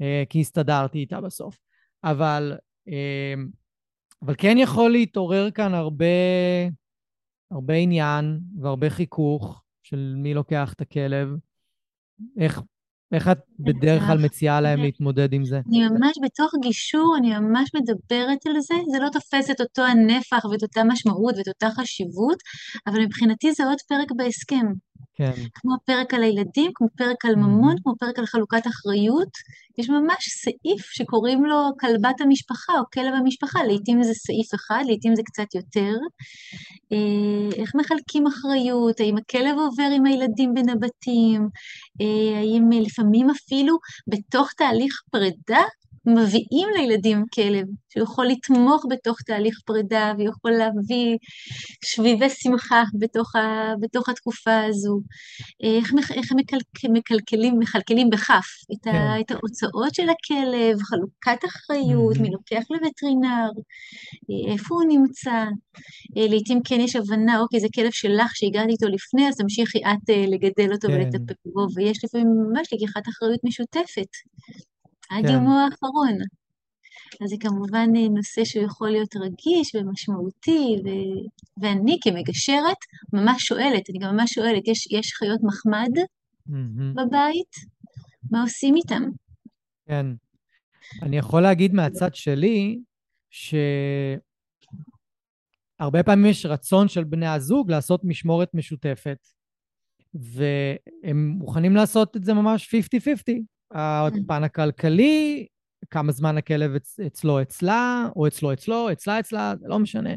אה, 0.00 0.22
כי 0.28 0.40
הסתדרתי 0.40 0.98
איתה 0.98 1.20
בסוף. 1.20 1.58
אבל, 2.04 2.56
אה, 2.88 3.34
אבל 4.22 4.34
כן 4.38 4.56
יכול 4.58 4.90
להתעורר 4.90 5.50
כאן 5.50 5.74
הרבה, 5.74 6.06
הרבה 7.50 7.74
עניין 7.74 8.40
והרבה 8.60 8.90
חיכוך 8.90 9.62
של 9.82 10.14
מי 10.16 10.34
לוקח 10.34 10.72
את 10.72 10.80
הכלב. 10.80 11.28
איך, 12.38 12.62
איך 13.12 13.28
את 13.28 13.38
בדרך 13.58 14.02
כלל 14.02 14.18
מציעה 14.18 14.60
להם 14.60 14.80
להתמודד 14.82 15.32
עם 15.32 15.44
זה? 15.44 15.60
אני 15.68 15.88
ממש 15.88 16.18
בתוך 16.22 16.52
גישור, 16.62 17.16
אני 17.18 17.38
ממש 17.38 17.70
מדברת 17.74 18.46
על 18.46 18.60
זה, 18.60 18.74
זה 18.92 18.98
לא 19.02 19.08
תופס 19.12 19.50
את 19.50 19.60
אותו 19.60 19.82
הנפח 19.82 20.44
ואת 20.44 20.62
אותה 20.62 20.84
משמעות 20.84 21.34
ואת 21.36 21.48
אותה 21.48 21.68
חשיבות, 21.70 22.38
אבל 22.86 23.04
מבחינתי 23.04 23.52
זה 23.52 23.64
עוד 23.64 23.78
פרק 23.88 24.12
בהסכם. 24.16 24.66
כן. 25.14 25.32
כמו 25.54 25.74
פרק 25.84 26.14
על 26.14 26.22
הילדים, 26.22 26.70
כמו 26.74 26.88
פרק 26.96 27.24
על 27.24 27.36
ממון, 27.36 27.74
כמו 27.82 27.92
פרק 27.98 28.18
על 28.18 28.26
חלוקת 28.26 28.66
אחריות. 28.66 29.28
יש 29.78 29.90
ממש 29.90 30.28
סעיף 30.28 30.90
שקוראים 30.90 31.44
לו 31.44 31.56
כלבת 31.80 32.20
המשפחה 32.20 32.72
או 32.78 32.84
כלב 32.94 33.14
המשפחה, 33.14 33.62
לעתים 33.64 34.02
זה 34.02 34.14
סעיף 34.14 34.54
אחד, 34.54 34.82
לעתים 34.86 35.16
זה 35.16 35.22
קצת 35.24 35.54
יותר. 35.54 35.94
אה, 36.92 37.56
איך 37.56 37.74
מחלקים 37.74 38.26
אחריות, 38.26 39.00
האם 39.00 39.16
הכלב 39.16 39.58
עובר 39.58 39.88
עם 39.96 40.06
הילדים 40.06 40.54
בין 40.54 40.68
הבתים, 40.68 41.48
אה, 42.00 42.38
האם 42.38 42.70
לפעמים 42.70 43.30
אפילו 43.30 43.78
בתוך 44.08 44.52
תהליך 44.52 45.02
פרידה 45.10 45.64
מביאים 46.06 46.68
לילדים 46.76 47.24
כלב, 47.34 47.66
שיכול 47.92 48.26
לתמוך 48.26 48.84
בתוך 48.90 49.22
תהליך 49.26 49.60
פרידה 49.66 50.12
ויכול 50.18 50.50
להביא 50.50 51.16
שביבי 51.84 52.30
שמחה 52.30 52.82
בתוך, 52.98 53.36
ה, 53.36 53.72
בתוך 53.80 54.08
התקופה 54.08 54.64
הזו. 54.68 55.00
איך, 55.62 55.92
איך 56.14 56.32
הם 56.32 56.38
מקלקלים, 56.92 57.58
מכלכלים 57.58 58.10
בכף 58.10 58.46
את, 58.72 58.84
כן. 58.84 58.94
ה, 58.94 59.20
את 59.20 59.30
ההוצאות 59.30 59.94
של 59.94 60.08
הכלב, 60.08 60.78
חלוקת 60.82 61.44
אחריות, 61.44 62.16
mm-hmm. 62.16 62.22
מי 62.22 62.30
לוקח 62.30 62.62
לווטרינר, 62.70 63.50
איפה 64.52 64.74
הוא 64.74 64.84
נמצא. 64.88 65.44
לעתים 66.16 66.60
כן 66.64 66.80
יש 66.80 66.96
הבנה, 66.96 67.40
אוקיי, 67.40 67.60
זה 67.60 67.68
כלב 67.74 67.90
שלך 67.90 68.36
שהגעתי 68.36 68.72
איתו 68.72 68.88
לפני, 68.88 69.28
אז 69.28 69.36
תמשיכי 69.36 69.78
את 69.78 70.10
אה, 70.10 70.24
לגדל 70.26 70.72
אותו 70.72 70.88
כן. 70.88 70.94
ולטפל 70.94 71.34
בו, 71.46 71.66
ויש 71.76 72.04
לפעמים 72.04 72.26
ממש 72.26 72.68
לקיחת 72.72 73.08
אחריות 73.08 73.40
משותפת. 73.44 74.08
עד 75.10 75.26
כן. 75.26 75.32
יומו 75.32 75.58
האחרון. 75.58 76.18
אז 77.22 77.30
זה 77.30 77.36
כמובן 77.40 77.88
נושא 78.16 78.44
שהוא 78.44 78.64
יכול 78.64 78.90
להיות 78.90 79.16
רגיש 79.16 79.74
ומשמעותי, 79.74 80.76
ו... 80.84 80.88
ואני 81.62 81.98
כמגשרת 82.02 82.76
ממש 83.12 83.42
שואלת, 83.42 83.90
אני 83.90 83.98
גם 83.98 84.16
ממש 84.16 84.32
שואלת, 84.32 84.68
יש, 84.68 84.88
יש 84.90 85.12
חיות 85.12 85.40
מחמד 85.42 85.98
mm-hmm. 85.98 86.94
בבית? 86.94 87.56
מה 88.30 88.42
עושים 88.42 88.76
איתם? 88.76 89.02
כן. 89.86 90.06
אני 91.02 91.18
יכול 91.18 91.42
להגיד 91.42 91.74
מהצד 91.74 92.14
שלי, 92.14 92.78
שהרבה 93.30 94.20
פעמים 96.02 96.26
יש 96.26 96.46
רצון 96.46 96.88
של 96.88 97.04
בני 97.04 97.26
הזוג 97.26 97.70
לעשות 97.70 98.00
משמורת 98.04 98.54
משותפת, 98.54 99.28
והם 100.14 101.34
מוכנים 101.38 101.76
לעשות 101.76 102.16
את 102.16 102.24
זה 102.24 102.34
ממש 102.34 102.74
50-50. 102.74 102.78
הפן 103.72 104.44
הכלכלי, 104.44 105.46
כמה 105.90 106.12
זמן 106.12 106.38
הכלב 106.38 106.74
אצ, 106.74 107.00
אצלו 107.00 107.42
אצלה, 107.42 108.08
או 108.16 108.26
אצלו 108.26 108.52
אצלו, 108.52 108.92
אצלה 108.92 109.20
אצלה, 109.20 109.54
זה 109.60 109.68
לא 109.68 109.78
משנה. 109.78 110.10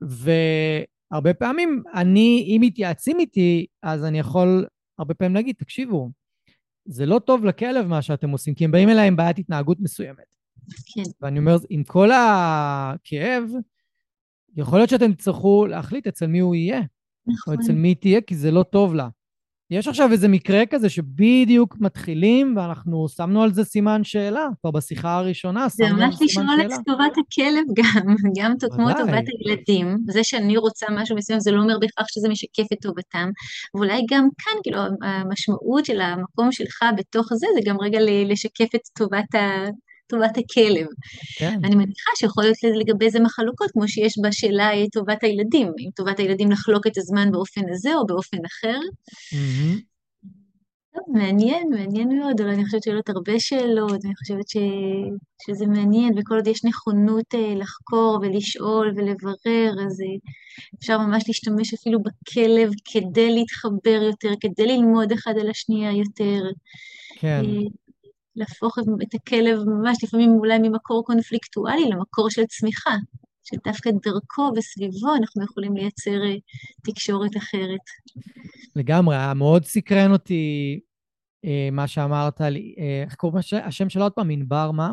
והרבה 0.00 1.34
פעמים 1.34 1.82
אני, 1.94 2.44
אם 2.46 2.60
מתייעצים 2.60 3.20
איתי, 3.20 3.66
אז 3.82 4.04
אני 4.04 4.18
יכול 4.18 4.66
הרבה 4.98 5.14
פעמים 5.14 5.34
להגיד, 5.34 5.54
תקשיבו, 5.58 6.10
זה 6.84 7.06
לא 7.06 7.18
טוב 7.18 7.44
לכלב 7.44 7.86
מה 7.86 8.02
שאתם 8.02 8.30
עושים, 8.30 8.54
כי 8.54 8.64
הם 8.64 8.70
באים 8.70 8.88
אליי 8.88 9.08
עם 9.08 9.16
בעיית 9.16 9.38
התנהגות 9.38 9.80
מסוימת. 9.80 10.36
כן. 10.94 11.02
ואני 11.20 11.38
אומר, 11.38 11.56
עם 11.70 11.84
כל 11.84 12.10
הכאב, 12.12 13.44
יכול 14.56 14.78
להיות 14.78 14.90
שאתם 14.90 15.12
תצטרכו 15.12 15.66
להחליט 15.66 16.06
אצל 16.06 16.26
מי 16.26 16.38
הוא 16.38 16.54
יהיה. 16.54 16.80
נכון. 17.26 17.54
או 17.54 17.60
אצל 17.60 17.72
מי 17.72 17.94
תהיה, 17.94 18.20
כי 18.20 18.36
זה 18.36 18.50
לא 18.50 18.62
טוב 18.62 18.94
לה. 18.94 19.08
יש 19.72 19.88
עכשיו 19.88 20.12
איזה 20.12 20.28
מקרה 20.28 20.66
כזה 20.70 20.88
שבדיוק 20.88 21.76
מתחילים, 21.80 22.56
ואנחנו 22.56 23.08
שמנו 23.08 23.42
על 23.42 23.52
זה 23.52 23.64
סימן 23.64 24.04
שאלה, 24.04 24.48
כבר 24.60 24.70
בשיחה 24.70 25.16
הראשונה 25.16 25.70
שמנו 25.70 26.04
על 26.04 26.10
זה 26.12 26.16
סימן 26.16 26.28
שאלה. 26.28 26.46
זה 26.46 26.52
ממש 26.52 26.70
לשאול 26.70 26.80
את 26.80 26.86
טובת 26.86 27.12
הכלב 27.12 27.64
גם, 27.74 28.14
גם 28.38 28.52
כמו 28.70 28.88
טובת 28.92 29.24
הילדים. 29.28 29.98
זה 30.08 30.24
שאני 30.24 30.56
רוצה 30.56 30.86
משהו 30.90 31.16
מסוים, 31.16 31.40
זה 31.40 31.50
לא 31.50 31.62
אומר 31.62 31.78
בהכרח 31.80 32.06
שזה 32.08 32.28
משקף 32.28 32.72
את 32.72 32.78
טובתם. 32.82 33.30
ואולי 33.74 34.02
גם 34.10 34.28
כאן, 34.38 34.52
כאילו, 34.62 34.78
המשמעות 35.02 35.84
של 35.84 36.00
המקום 36.00 36.52
שלך 36.52 36.84
בתוך 36.96 37.28
זה, 37.34 37.46
זה 37.54 37.60
גם 37.70 37.76
רגע 37.80 37.98
לשקף 38.00 38.74
את 38.74 38.80
טובת 38.98 39.34
ה... 39.34 39.68
טובת 40.12 40.38
הכלב. 40.38 40.86
כן. 41.38 41.58
אני 41.64 41.74
מניחה 41.74 42.10
שיכול 42.16 42.44
להיות 42.44 42.56
לגבי 42.80 43.10
זה 43.10 43.20
מחלוקות, 43.20 43.70
כמו 43.70 43.88
שיש 43.88 44.14
בשאלה 44.22 44.70
טובת 44.92 45.24
הילדים, 45.24 45.66
אם 45.66 45.90
טובת 45.94 46.18
הילדים 46.18 46.50
לחלוק 46.50 46.86
את 46.86 46.98
הזמן 46.98 47.32
באופן 47.32 47.60
הזה 47.70 47.94
או 47.94 48.06
באופן 48.06 48.38
אחר. 48.46 48.78
Mm-hmm. 49.34 49.92
טוב, 50.94 51.04
מעניין, 51.08 51.68
מעניין 51.70 52.18
מאוד, 52.18 52.40
אבל 52.40 52.50
אני 52.50 52.64
חושבת 52.64 52.82
שעולות 52.82 53.08
הרבה 53.08 53.40
שאלות, 53.40 54.04
אני 54.04 54.14
חושבת 54.16 54.48
ש... 54.48 54.56
שזה 55.46 55.66
מעניין, 55.66 56.18
וכל 56.18 56.34
עוד 56.34 56.46
יש 56.46 56.64
נכונות 56.64 57.34
אה, 57.34 57.54
לחקור 57.54 58.18
ולשאול 58.22 58.92
ולברר, 58.96 59.72
אז 59.86 60.00
אה, 60.00 60.30
אפשר 60.78 60.98
ממש 60.98 61.24
להשתמש 61.28 61.74
אפילו 61.74 61.98
בכלב 62.02 62.70
כדי 62.84 63.30
להתחבר 63.34 64.02
יותר, 64.02 64.30
כדי 64.40 64.66
ללמוד 64.66 65.12
אחד 65.12 65.34
על 65.40 65.50
השנייה 65.50 65.92
יותר. 65.92 66.42
כן. 67.18 67.44
להפוך 68.36 68.78
את 69.02 69.14
הכלב 69.14 69.58
ממש 69.66 70.04
לפעמים 70.04 70.30
אולי 70.30 70.58
ממקור 70.58 71.04
קונפליקטואלי 71.04 71.88
למקור 71.90 72.30
של 72.30 72.46
צמיחה, 72.46 72.96
שדווקא 73.44 73.90
דרכו 73.90 74.52
וסביבו 74.56 75.14
אנחנו 75.14 75.44
יכולים 75.44 75.76
לייצר 75.76 76.24
אה, 76.24 76.36
תקשורת 76.82 77.36
אחרת. 77.36 77.80
לגמרי, 78.76 79.16
מאוד 79.34 79.64
סקרן 79.64 80.12
אותי 80.12 80.80
אה, 81.44 81.68
מה 81.72 81.86
שאמרת 81.86 82.40
לי, 82.40 82.74
אה, 82.78 83.02
איך 83.06 83.14
קוראים 83.14 83.38
השם 83.64 83.88
שלה 83.88 84.02
עוד 84.02 84.12
פעם? 84.12 84.30
ענבר 84.30 84.70
מה? 84.70 84.92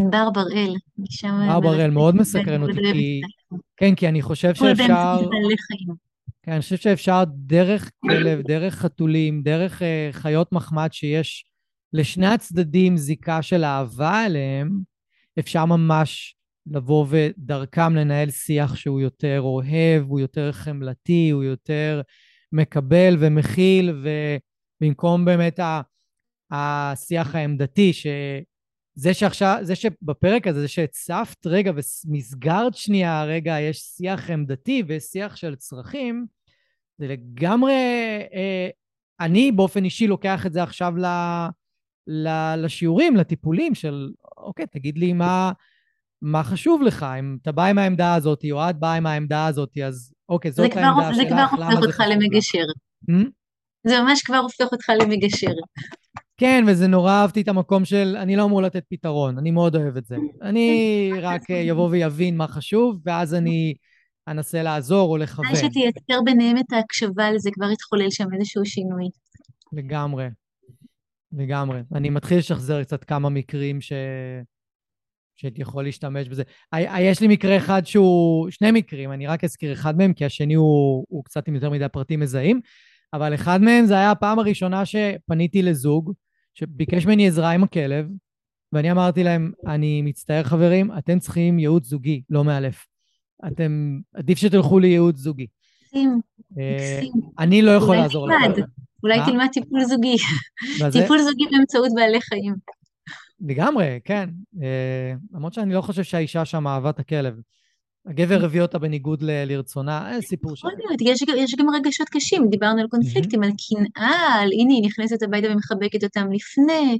ענבר 0.00 0.30
בראל. 0.30 0.74
ענבר 1.24 1.60
בראל, 1.60 1.90
מאוד 1.90 2.14
מסקרן 2.14 2.62
אותי, 2.62 2.80
כי... 2.92 3.20
כן, 3.76 3.94
כי 3.94 4.08
אני 4.08 4.22
חושב 4.22 4.54
שאפשר... 4.54 5.16
כן, 6.42 6.52
אני 6.52 6.60
חושב 6.60 6.76
שאפשר 6.76 7.22
דרך 7.28 7.90
כלב, 8.00 8.40
דרך 8.40 8.74
חתולים, 8.74 9.42
דרך 9.42 9.82
חיות 10.12 10.52
מחמד 10.52 10.88
שיש 10.92 11.44
לשני 11.92 12.26
הצדדים 12.26 12.96
זיקה 12.96 13.42
של 13.42 13.64
אהבה 13.64 14.26
אליהם, 14.26 14.80
אפשר 15.38 15.64
ממש 15.64 16.36
לבוא 16.66 17.06
ודרכם 17.08 17.96
לנהל 17.96 18.30
שיח 18.30 18.76
שהוא 18.76 19.00
יותר 19.00 19.40
אוהב, 19.40 20.02
הוא 20.08 20.20
יותר 20.20 20.52
חמלתי, 20.52 21.30
הוא 21.30 21.44
יותר 21.44 22.02
מקבל 22.52 23.16
ומכיל, 23.18 24.02
ובמקום 24.80 25.24
באמת 25.24 25.60
השיח 26.50 27.34
העמדתי, 27.34 27.92
שזה 27.92 29.14
שעכשיו, 29.14 29.58
זה 29.62 29.74
שבפרק 29.74 30.46
הזה, 30.46 30.60
זה 30.60 30.68
שהצפת 30.68 31.46
רגע 31.46 31.72
ומסגרת 32.06 32.74
שנייה 32.74 33.24
רגע, 33.24 33.60
יש 33.60 33.78
שיח 33.78 34.30
עמדתי 34.30 34.82
ויש 34.86 35.02
שיח 35.02 35.36
של 35.36 35.56
צרכים, 35.56 36.26
זה 36.98 37.06
לגמרי, 37.06 37.72
אה, 38.34 38.68
אני 39.20 39.52
באופן 39.52 39.84
אישי 39.84 40.06
לוקח 40.06 40.46
את 40.46 40.52
זה 40.52 40.62
עכשיו 40.62 40.96
ל... 40.96 41.04
לשיעורים, 42.56 43.16
לטיפולים 43.16 43.74
של, 43.74 44.08
אוקיי, 44.36 44.66
תגיד 44.66 44.98
לי 44.98 45.12
מה, 45.12 45.52
מה 46.22 46.42
חשוב 46.42 46.82
לך, 46.82 47.06
אם 47.18 47.36
אתה 47.42 47.52
בא 47.52 47.64
עם 47.64 47.78
העמדה 47.78 48.14
הזאת, 48.14 48.44
או 48.52 48.70
את 48.70 48.78
באה 48.78 48.94
עם 48.94 49.06
העמדה 49.06 49.46
הזאת, 49.46 49.78
אז 49.86 50.12
אוקיי, 50.28 50.52
זאת 50.52 50.72
כבר, 50.72 50.80
העמדה 50.80 51.14
שלך, 51.14 51.32
למה 51.32 51.46
זה 51.46 51.48
חשוב 51.52 51.60
לך? 51.60 51.66
זה 51.66 51.66
כבר 51.66 51.74
הופך 51.74 51.86
אותך 51.86 52.02
למגשר. 52.10 52.64
Hmm? 53.10 53.28
זה 53.86 54.00
ממש 54.00 54.22
כבר 54.22 54.36
הופך 54.36 54.72
אותך 54.72 54.92
למגשר. 55.00 55.52
כן, 56.36 56.64
וזה 56.66 56.86
נורא 56.86 57.12
אהבתי 57.12 57.40
את 57.40 57.48
המקום 57.48 57.84
של 57.84 58.16
אני 58.16 58.36
לא 58.36 58.44
אמור 58.44 58.62
לתת 58.62 58.84
פתרון, 58.90 59.38
אני 59.38 59.50
מאוד 59.50 59.76
אוהב 59.76 59.96
את 59.96 60.06
זה. 60.06 60.16
אני 60.42 61.10
רק 61.20 61.50
אבוא 61.50 61.86
אה, 61.86 61.90
ויבין 61.90 62.36
מה 62.36 62.48
חשוב, 62.48 63.00
ואז 63.04 63.34
אני 63.34 63.74
אנסה 64.28 64.62
לעזור 64.62 65.10
או 65.10 65.16
לכוון. 65.16 65.46
אולי 65.46 65.58
שתייצר 65.58 66.22
ביניהם 66.24 66.56
את 66.58 66.72
ההקשבה 66.72 67.30
לזה, 67.30 67.50
כבר 67.52 67.70
יתחולל 67.70 68.10
שם 68.10 68.24
איזשהו 68.34 68.64
שינוי. 68.64 69.04
לגמרי, 69.72 70.26
לגמרי. 71.32 71.80
אני 71.94 72.10
מתחיל 72.10 72.38
לשחזר 72.38 72.82
קצת 72.82 73.04
כמה 73.04 73.28
מקרים 73.28 73.80
ש... 73.80 73.92
שהייתי 75.36 75.62
יכול 75.62 75.84
להשתמש 75.84 76.28
בזה. 76.28 76.42
יש 77.00 77.20
לי 77.20 77.28
מקרה 77.28 77.56
אחד 77.56 77.86
שהוא, 77.86 78.50
שני 78.50 78.70
מקרים, 78.70 79.12
אני 79.12 79.26
רק 79.26 79.44
אזכיר 79.44 79.72
אחד 79.72 79.98
מהם, 79.98 80.12
כי 80.12 80.24
השני 80.24 80.54
הוא, 80.54 81.04
הוא 81.08 81.24
קצת 81.24 81.48
עם 81.48 81.54
יותר 81.54 81.70
מדי 81.70 81.88
פרטים 81.92 82.20
מזהים, 82.20 82.60
אבל 83.12 83.34
אחד 83.34 83.62
מהם 83.62 83.86
זה 83.86 83.94
היה 83.94 84.10
הפעם 84.10 84.38
הראשונה 84.38 84.82
שפניתי 84.86 85.62
לזוג, 85.62 86.12
שביקש 86.54 87.06
ממני 87.06 87.26
עזרה 87.28 87.50
עם 87.50 87.64
הכלב, 87.64 88.06
ואני 88.72 88.90
אמרתי 88.90 89.24
להם, 89.24 89.52
אני 89.66 90.02
מצטער 90.02 90.42
חברים, 90.42 90.90
אתם 90.98 91.18
צריכים 91.18 91.58
ייעוץ 91.58 91.84
זוגי, 91.84 92.22
לא 92.30 92.44
מאלף. 92.44 92.86
אתם, 93.46 93.98
עדיף 94.14 94.38
שתלכו 94.38 94.78
לייעוץ 94.78 95.16
זוגי. 95.16 95.46
מקסים, 95.86 96.20
אה, 96.58 97.00
אני 97.38 97.62
לא 97.62 97.70
יכול 97.70 97.96
לעזור 97.96 98.28
לכם. 98.28 98.62
אולי 99.02 99.18
תלמד 99.24 99.46
טיפול 99.52 99.84
זוגי. 99.84 100.16
טיפול 100.92 101.18
זוגי 101.18 101.44
באמצעות 101.52 101.88
בעלי 101.94 102.20
חיים. 102.20 102.54
לגמרי, 103.40 103.98
כן. 104.04 104.28
אה, 104.62 105.12
למרות 105.32 105.54
שאני 105.54 105.74
לא 105.74 105.80
חושב 105.80 106.02
שהאישה 106.02 106.44
שם 106.44 106.66
אהבה 106.66 106.90
את 106.90 106.98
הכלב. 106.98 107.34
הגבר 108.06 108.44
הביא 108.44 108.62
אותה 108.62 108.78
בניגוד 108.78 109.22
ל- 109.22 109.44
לרצונה, 109.44 110.12
אין 110.12 110.20
סיפור 110.20 110.56
ש... 110.56 110.62
יש, 111.00 111.22
יש 111.36 111.54
גם 111.54 111.66
רגשות 111.74 112.08
קשים, 112.08 112.48
דיברנו 112.50 112.80
על 112.80 112.86
קונפליקטים, 112.88 113.42
על 113.42 113.50
קנאה, 113.50 114.34
על 114.42 114.48
הנה 114.52 114.74
היא 114.74 114.84
נכנסת 114.84 115.22
הביתה 115.22 115.48
ומחבקת 115.52 116.04
אותם 116.04 116.32
לפני, 116.32 116.98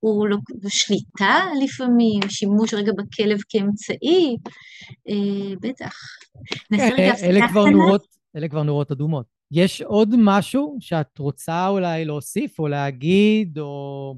הוא 0.00 0.28
לא, 0.28 0.36
שליטה 0.68 1.44
לפעמים, 1.64 2.20
שימוש 2.28 2.74
רגע 2.74 2.92
בכלב 2.92 3.38
כאמצעי, 3.48 4.36
אה, 5.08 5.54
בטח. 5.60 5.94
כן, 6.76 7.12
אלה 7.22 7.48
כבר 7.48 7.64
נורות, 7.66 8.06
אלה 8.36 8.48
כבר 8.48 8.62
נורות 8.62 8.92
אדומות. 8.92 9.35
יש 9.50 9.82
עוד 9.82 10.14
משהו 10.18 10.76
שאת 10.80 11.18
רוצה 11.18 11.68
אולי 11.68 12.04
להוסיף 12.04 12.58
או 12.58 12.68
להגיד, 12.68 13.58
או 13.58 14.14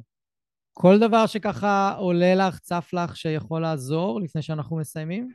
כל 0.73 0.99
דבר 0.99 1.27
שככה 1.27 1.95
עולה 1.99 2.35
לך, 2.35 2.59
צף 2.59 2.91
לך, 2.93 3.17
שיכול 3.17 3.63
לעזור 3.63 4.21
לפני 4.21 4.43
שאנחנו 4.43 4.77
מסיימים? 4.77 5.29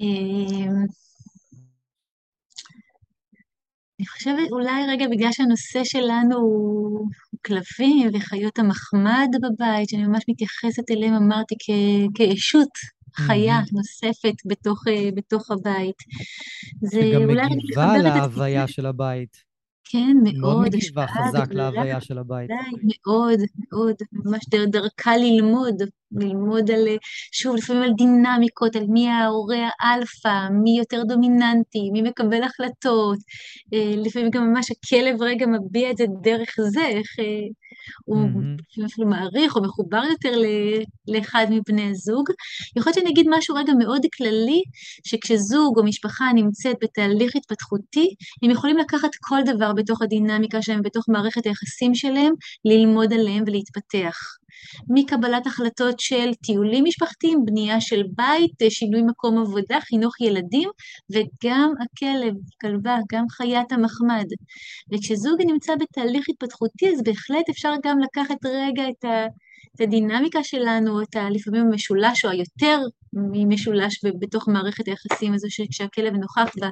אמ, 0.00 0.86
אני 4.00 4.06
חושבת 4.06 4.52
אולי 4.52 4.86
רגע 4.88 5.04
בגלל 5.10 5.32
שהנושא 5.32 5.84
שלנו 5.84 6.36
הוא 6.36 7.08
כלבים 7.46 8.10
וחיות 8.14 8.58
המחמד 8.58 9.28
בבית, 9.42 9.88
שאני 9.88 10.06
ממש 10.06 10.24
מתייחסת 10.28 10.90
אליהם, 10.90 11.14
אמרתי, 11.14 11.54
כישות 12.14 12.68
חיה 13.14 13.60
נוספת 13.72 14.34
בתוך, 14.46 14.88
אה, 14.88 15.08
בתוך 15.14 15.50
הבית. 15.50 15.96
זה 16.80 17.00
אולי... 17.16 17.42
שגם 17.44 17.58
מגיבה 17.58 17.98
להוויה 17.98 18.68
של 18.68 18.86
הבית. 18.86 19.50
כן, 19.84 20.16
מאוד. 20.22 20.40
מאוד 20.40 20.66
מגיבה 20.66 21.06
חזק 21.06 21.52
להוויה 21.52 22.00
של 22.00 22.18
הבית. 22.18 22.50
מאוד, 22.50 23.38
מאוד, 23.72 23.94
ממש 24.12 24.44
דרכה 24.70 25.16
ללמוד, 25.16 25.74
ללמוד 26.12 26.70
על, 26.70 26.88
שוב, 27.32 27.56
לפעמים 27.56 27.82
על 27.82 27.92
דינמיקות, 27.96 28.76
על 28.76 28.86
מי 28.88 29.08
ההורה 29.08 29.68
האלפא, 29.80 30.48
מי 30.62 30.78
יותר 30.78 31.02
דומיננטי, 31.08 31.90
מי 31.92 32.02
מקבל 32.02 32.42
החלטות. 32.42 33.18
אה, 33.74 33.92
לפעמים 33.96 34.30
גם 34.30 34.52
ממש 34.52 34.66
הכלב 34.70 35.22
רגע 35.22 35.46
מביע 35.46 35.90
את 35.90 35.96
זה 35.96 36.04
דרך 36.22 36.54
זה, 36.72 36.86
איך 36.86 37.06
אה, 37.18 37.24
הוא 38.04 38.24
mm-hmm. 38.24 38.86
אפילו 38.86 39.08
מעריך 39.08 39.56
או 39.56 39.62
מחובר 39.62 40.02
יותר 40.10 40.38
לאחד 41.08 41.46
מבני 41.50 41.90
הזוג. 41.90 42.26
יכול 42.76 42.90
להיות 42.90 42.94
שאני 42.94 43.10
אגיד 43.10 43.26
משהו 43.30 43.54
רגע 43.54 43.72
מאוד 43.78 44.02
כללי, 44.16 44.62
שכשזוג 45.06 45.78
או 45.78 45.84
משפחה 45.84 46.24
נמצאת 46.34 46.76
בתהליך 46.82 47.36
התפתחותי, 47.36 48.14
הם 48.44 48.50
יכולים 48.50 48.78
לקחת 48.78 49.10
כל 49.20 49.40
דבר 49.46 49.72
בתוך 49.72 50.02
הדינמיקה 50.02 50.62
שלהם, 50.62 50.82
בתוך 50.82 51.04
מערכת 51.08 51.46
היחסים 51.46 51.94
שלהם, 51.94 52.32
ללמוד 52.64 53.12
עליהם 53.12 53.44
ולהתפתח. 53.46 54.39
מקבלת 54.88 55.46
החלטות 55.46 56.00
של 56.00 56.34
טיולים 56.34 56.84
משפחתיים, 56.84 57.44
בנייה 57.44 57.80
של 57.80 58.02
בית, 58.16 58.70
שינוי 58.70 59.02
מקום 59.02 59.38
עבודה, 59.38 59.80
חינוך 59.80 60.20
ילדים, 60.20 60.68
וגם 61.10 61.72
הכלב, 61.80 62.34
כלבה, 62.60 62.96
גם 63.12 63.24
חיית 63.30 63.72
המחמד. 63.72 64.26
וכשזוג 64.92 65.42
נמצא 65.46 65.72
בתהליך 65.76 66.26
התפתחותי, 66.28 66.88
אז 66.88 67.02
בהחלט 67.02 67.48
אפשר 67.50 67.72
גם 67.84 67.98
לקחת 67.98 68.46
רגע 68.46 68.82
את 68.88 69.04
ה... 69.04 69.26
את 69.74 69.80
הדינמיקה 69.80 70.44
שלנו, 70.44 71.02
את 71.02 71.16
לפעמים 71.30 71.66
המשולש 71.66 72.24
או 72.24 72.30
היותר 72.30 72.80
ממשולש 73.12 74.00
בתוך 74.20 74.48
מערכת 74.48 74.88
היחסים 74.88 75.34
הזו 75.34 75.48
שהכלב 75.70 76.14
נוכח 76.14 76.50
בה, 76.60 76.66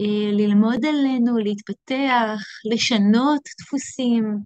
אה, 0.00 0.32
ללמוד 0.32 0.86
עלינו, 0.86 1.38
להתפתח, 1.38 2.40
לשנות 2.72 3.42
דפוסים, 3.60 4.38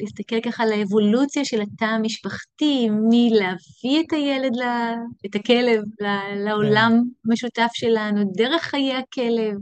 להסתכל 0.00 0.40
ככה 0.40 0.62
על 0.62 0.72
האבולוציה 0.72 1.44
של 1.44 1.60
התא 1.60 1.84
המשפחתי, 1.84 2.88
מלהביא 2.90 4.00
את 4.00 4.12
הילד, 4.12 4.52
את 5.26 5.34
הכלב, 5.34 5.82
לעולם 6.44 7.02
המשותף 7.26 7.68
שלנו, 7.74 8.20
דרך 8.36 8.62
חיי 8.62 8.92
הכלב, 8.94 9.54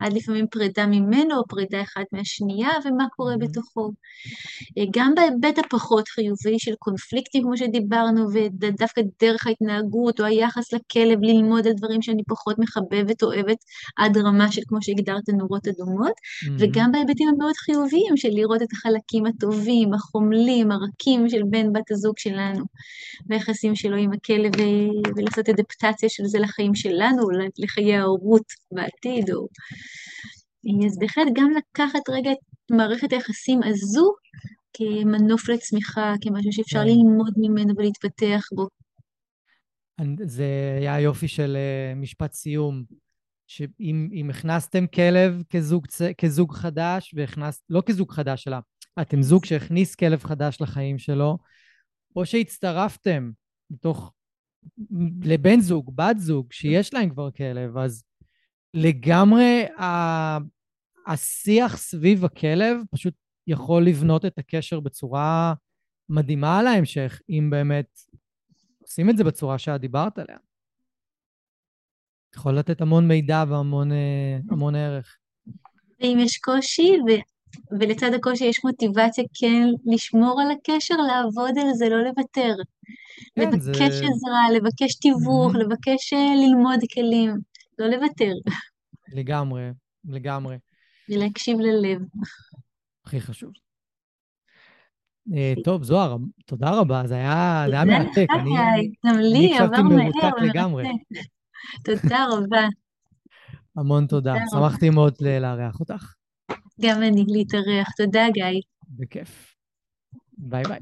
עד 0.00 0.12
לפעמים 0.12 0.46
פרידה 0.50 0.86
ממנו 0.86 1.38
או 1.38 1.46
פרידה 1.48 1.82
אחת 1.82 2.04
מהשנייה, 2.12 2.70
ומה 2.84 3.04
קורה 3.16 3.36
בתוכו. 3.36 3.90
אה, 4.78 4.84
גם 4.90 5.12
בהיבט 5.14 5.58
הפחות 5.58 6.08
חיובי 6.08 6.58
של 6.58 6.74
קונפליקטים, 6.78 7.42
כמו 7.42 7.56
שדיברנו, 7.56 8.26
ודווקא 8.32 9.02
דרך 9.20 9.46
ההתנהגות 9.46 10.20
או 10.20 10.24
היחס 10.24 10.72
לכלב, 10.72 11.18
ללמוד 11.22 11.66
על 11.66 11.72
דברים 11.72 12.02
שאני 12.02 12.22
פחות 12.28 12.58
מחבבת, 12.58 13.22
אוהבת, 13.22 13.56
עד 13.96 14.16
רמה 14.16 14.52
של, 14.52 14.62
כמו 14.66 14.78
שהגדרת, 14.82 15.28
נורות 15.28 15.68
אדומות, 15.68 16.12
וגם 16.58 16.92
בהיבטים 16.92 17.28
המאוד 17.28 17.56
חיוביים 17.56 18.16
של 18.16 18.28
לראות 18.32 18.62
את 18.62 18.72
החלקים. 18.72 19.05
החלקים 19.06 19.26
הטובים, 19.26 19.94
החומלים, 19.94 20.68
הרכים 20.72 21.28
של 21.28 21.42
בן 21.50 21.72
בת 21.72 21.90
הזוג 21.90 22.18
שלנו, 22.18 22.64
והיחסים 23.28 23.74
שלו 23.74 23.96
עם 23.96 24.12
הכלב, 24.12 24.52
ולעשות 25.16 25.48
אדפטציה 25.48 26.08
של 26.08 26.24
זה 26.24 26.38
לחיים 26.38 26.74
שלנו, 26.74 27.22
לחיי 27.58 27.96
ההורות 27.96 28.46
בעתיד. 28.72 29.30
או... 29.30 29.46
אז 30.86 30.98
בהחלט 30.98 31.26
גם 31.34 31.50
לקחת 31.50 32.08
רגע 32.10 32.32
את 32.32 32.38
מערכת 32.70 33.12
היחסים 33.12 33.60
הזו 33.62 34.12
כמנוף 34.72 35.48
לצמיחה, 35.48 36.14
כמשהו 36.20 36.52
שאפשר 36.52 36.80
כן. 36.80 36.86
ללמוד 36.86 37.34
ממנו 37.36 37.74
ולהתפתח 37.76 38.44
בו. 38.54 38.68
זה 40.22 40.76
היה 40.78 41.00
יופי 41.00 41.28
של 41.28 41.56
אה, 41.56 41.94
משפט 41.94 42.32
סיום. 42.32 42.84
שאם 43.48 44.30
הכנסתם 44.30 44.86
כלב 44.86 45.42
כזוג, 45.50 45.86
כזוג 46.18 46.52
חדש, 46.52 47.14
והכנסת, 47.16 47.62
לא 47.70 47.82
כזוג 47.86 48.12
חדש, 48.12 48.48
אלא 48.48 48.56
אתם 49.00 49.22
זוג 49.22 49.44
שהכניס 49.44 49.94
כלב 49.94 50.24
חדש 50.24 50.60
לחיים 50.60 50.98
שלו, 50.98 51.38
או 52.16 52.26
שהצטרפתם 52.26 53.30
בתוך, 53.70 54.12
לבן 55.22 55.60
זוג, 55.60 55.96
בת 55.96 56.18
זוג, 56.18 56.52
שיש 56.52 56.94
להם 56.94 57.10
כבר 57.10 57.30
כלב, 57.30 57.76
אז 57.78 58.04
לגמרי 58.74 59.66
ה... 59.80 59.86
השיח 61.06 61.76
סביב 61.76 62.24
הכלב 62.24 62.76
פשוט 62.90 63.14
יכול 63.46 63.86
לבנות 63.86 64.24
את 64.24 64.38
הקשר 64.38 64.80
בצורה 64.80 65.54
מדהימה 66.08 66.58
על 66.58 66.66
ההמשך, 66.66 67.20
אם 67.28 67.48
באמת 67.50 67.98
עושים 68.82 69.10
את 69.10 69.16
זה 69.16 69.24
בצורה 69.24 69.58
שאת 69.58 69.80
דיברת 69.80 70.18
עליה. 70.18 70.36
יכול 72.36 72.58
לתת 72.58 72.80
המון 72.80 73.08
מידע 73.08 73.44
והמון 73.48 73.92
אה, 73.92 74.38
המון 74.50 74.74
ערך. 74.74 75.16
ואם 76.00 76.18
יש 76.20 76.38
קושי, 76.38 76.92
ולצד 77.80 78.14
הקושי 78.14 78.44
יש 78.44 78.64
מוטיבציה 78.64 79.24
כן 79.34 79.68
לשמור 79.86 80.40
על 80.40 80.50
הקשר, 80.50 80.94
לעבוד 80.96 81.58
על 81.58 81.74
זה, 81.74 81.88
לא 81.88 82.02
לוותר. 82.02 82.54
כן, 83.34 83.50
לבקש 83.52 83.94
זה... 83.94 84.04
עזרה, 84.04 84.50
לבקש 84.56 84.94
תיווך, 84.94 85.54
mm-hmm. 85.54 85.58
לבקש 85.58 86.12
אה, 86.12 86.34
ללמוד 86.36 86.80
כלים, 86.94 87.36
לא 87.78 87.86
לוותר. 87.86 88.32
לגמרי, 89.12 89.70
לגמרי. 90.04 90.56
ולהקשיב 91.08 91.58
ללב. 91.60 91.98
הכי 93.04 93.20
חשוב. 93.20 93.50
אה, 95.34 95.54
טוב, 95.64 95.82
זוהר, 95.82 96.16
תודה 96.46 96.70
רבה, 96.70 97.02
זה 97.06 97.14
היה 97.14 97.84
מרתק. 97.84 98.26
גם 99.06 99.18
לי, 99.18 99.58
עבר 99.58 99.82
מהר. 99.82 100.30
לגמרי. 100.42 100.84
תודה 101.84 102.26
רבה. 102.32 102.66
המון 103.76 104.06
תודה. 104.06 104.34
שמחתי 104.50 104.90
מאוד 104.90 105.14
לארח 105.20 105.80
אותך. 105.80 106.14
גם 106.80 107.02
אני, 107.02 107.24
להתארח. 107.28 107.88
תודה, 107.96 108.26
גיא. 108.32 108.60
בכיף. 108.98 109.54
ביי 110.38 110.62
ביי. 110.68 110.78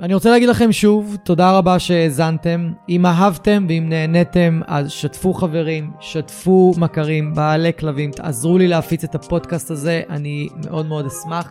אני 0.00 0.14
רוצה 0.14 0.30
להגיד 0.30 0.48
לכם 0.48 0.72
שוב, 0.72 1.16
תודה 1.24 1.58
רבה 1.58 1.78
שהאזנתם. 1.78 2.72
אם 2.88 3.06
אהבתם 3.06 3.66
ואם 3.68 3.86
נהניתם, 3.88 4.60
אז 4.66 4.90
שתפו 4.90 5.32
חברים, 5.32 5.90
שתפו 6.00 6.72
מכרים, 6.78 7.34
בעלי 7.34 7.72
כלבים, 7.78 8.10
תעזרו 8.10 8.58
לי 8.58 8.68
להפיץ 8.68 9.04
את 9.04 9.14
הפודקאסט 9.14 9.70
הזה, 9.70 10.02
אני 10.08 10.48
מאוד 10.64 10.86
מאוד 10.86 11.06
אשמח. 11.06 11.50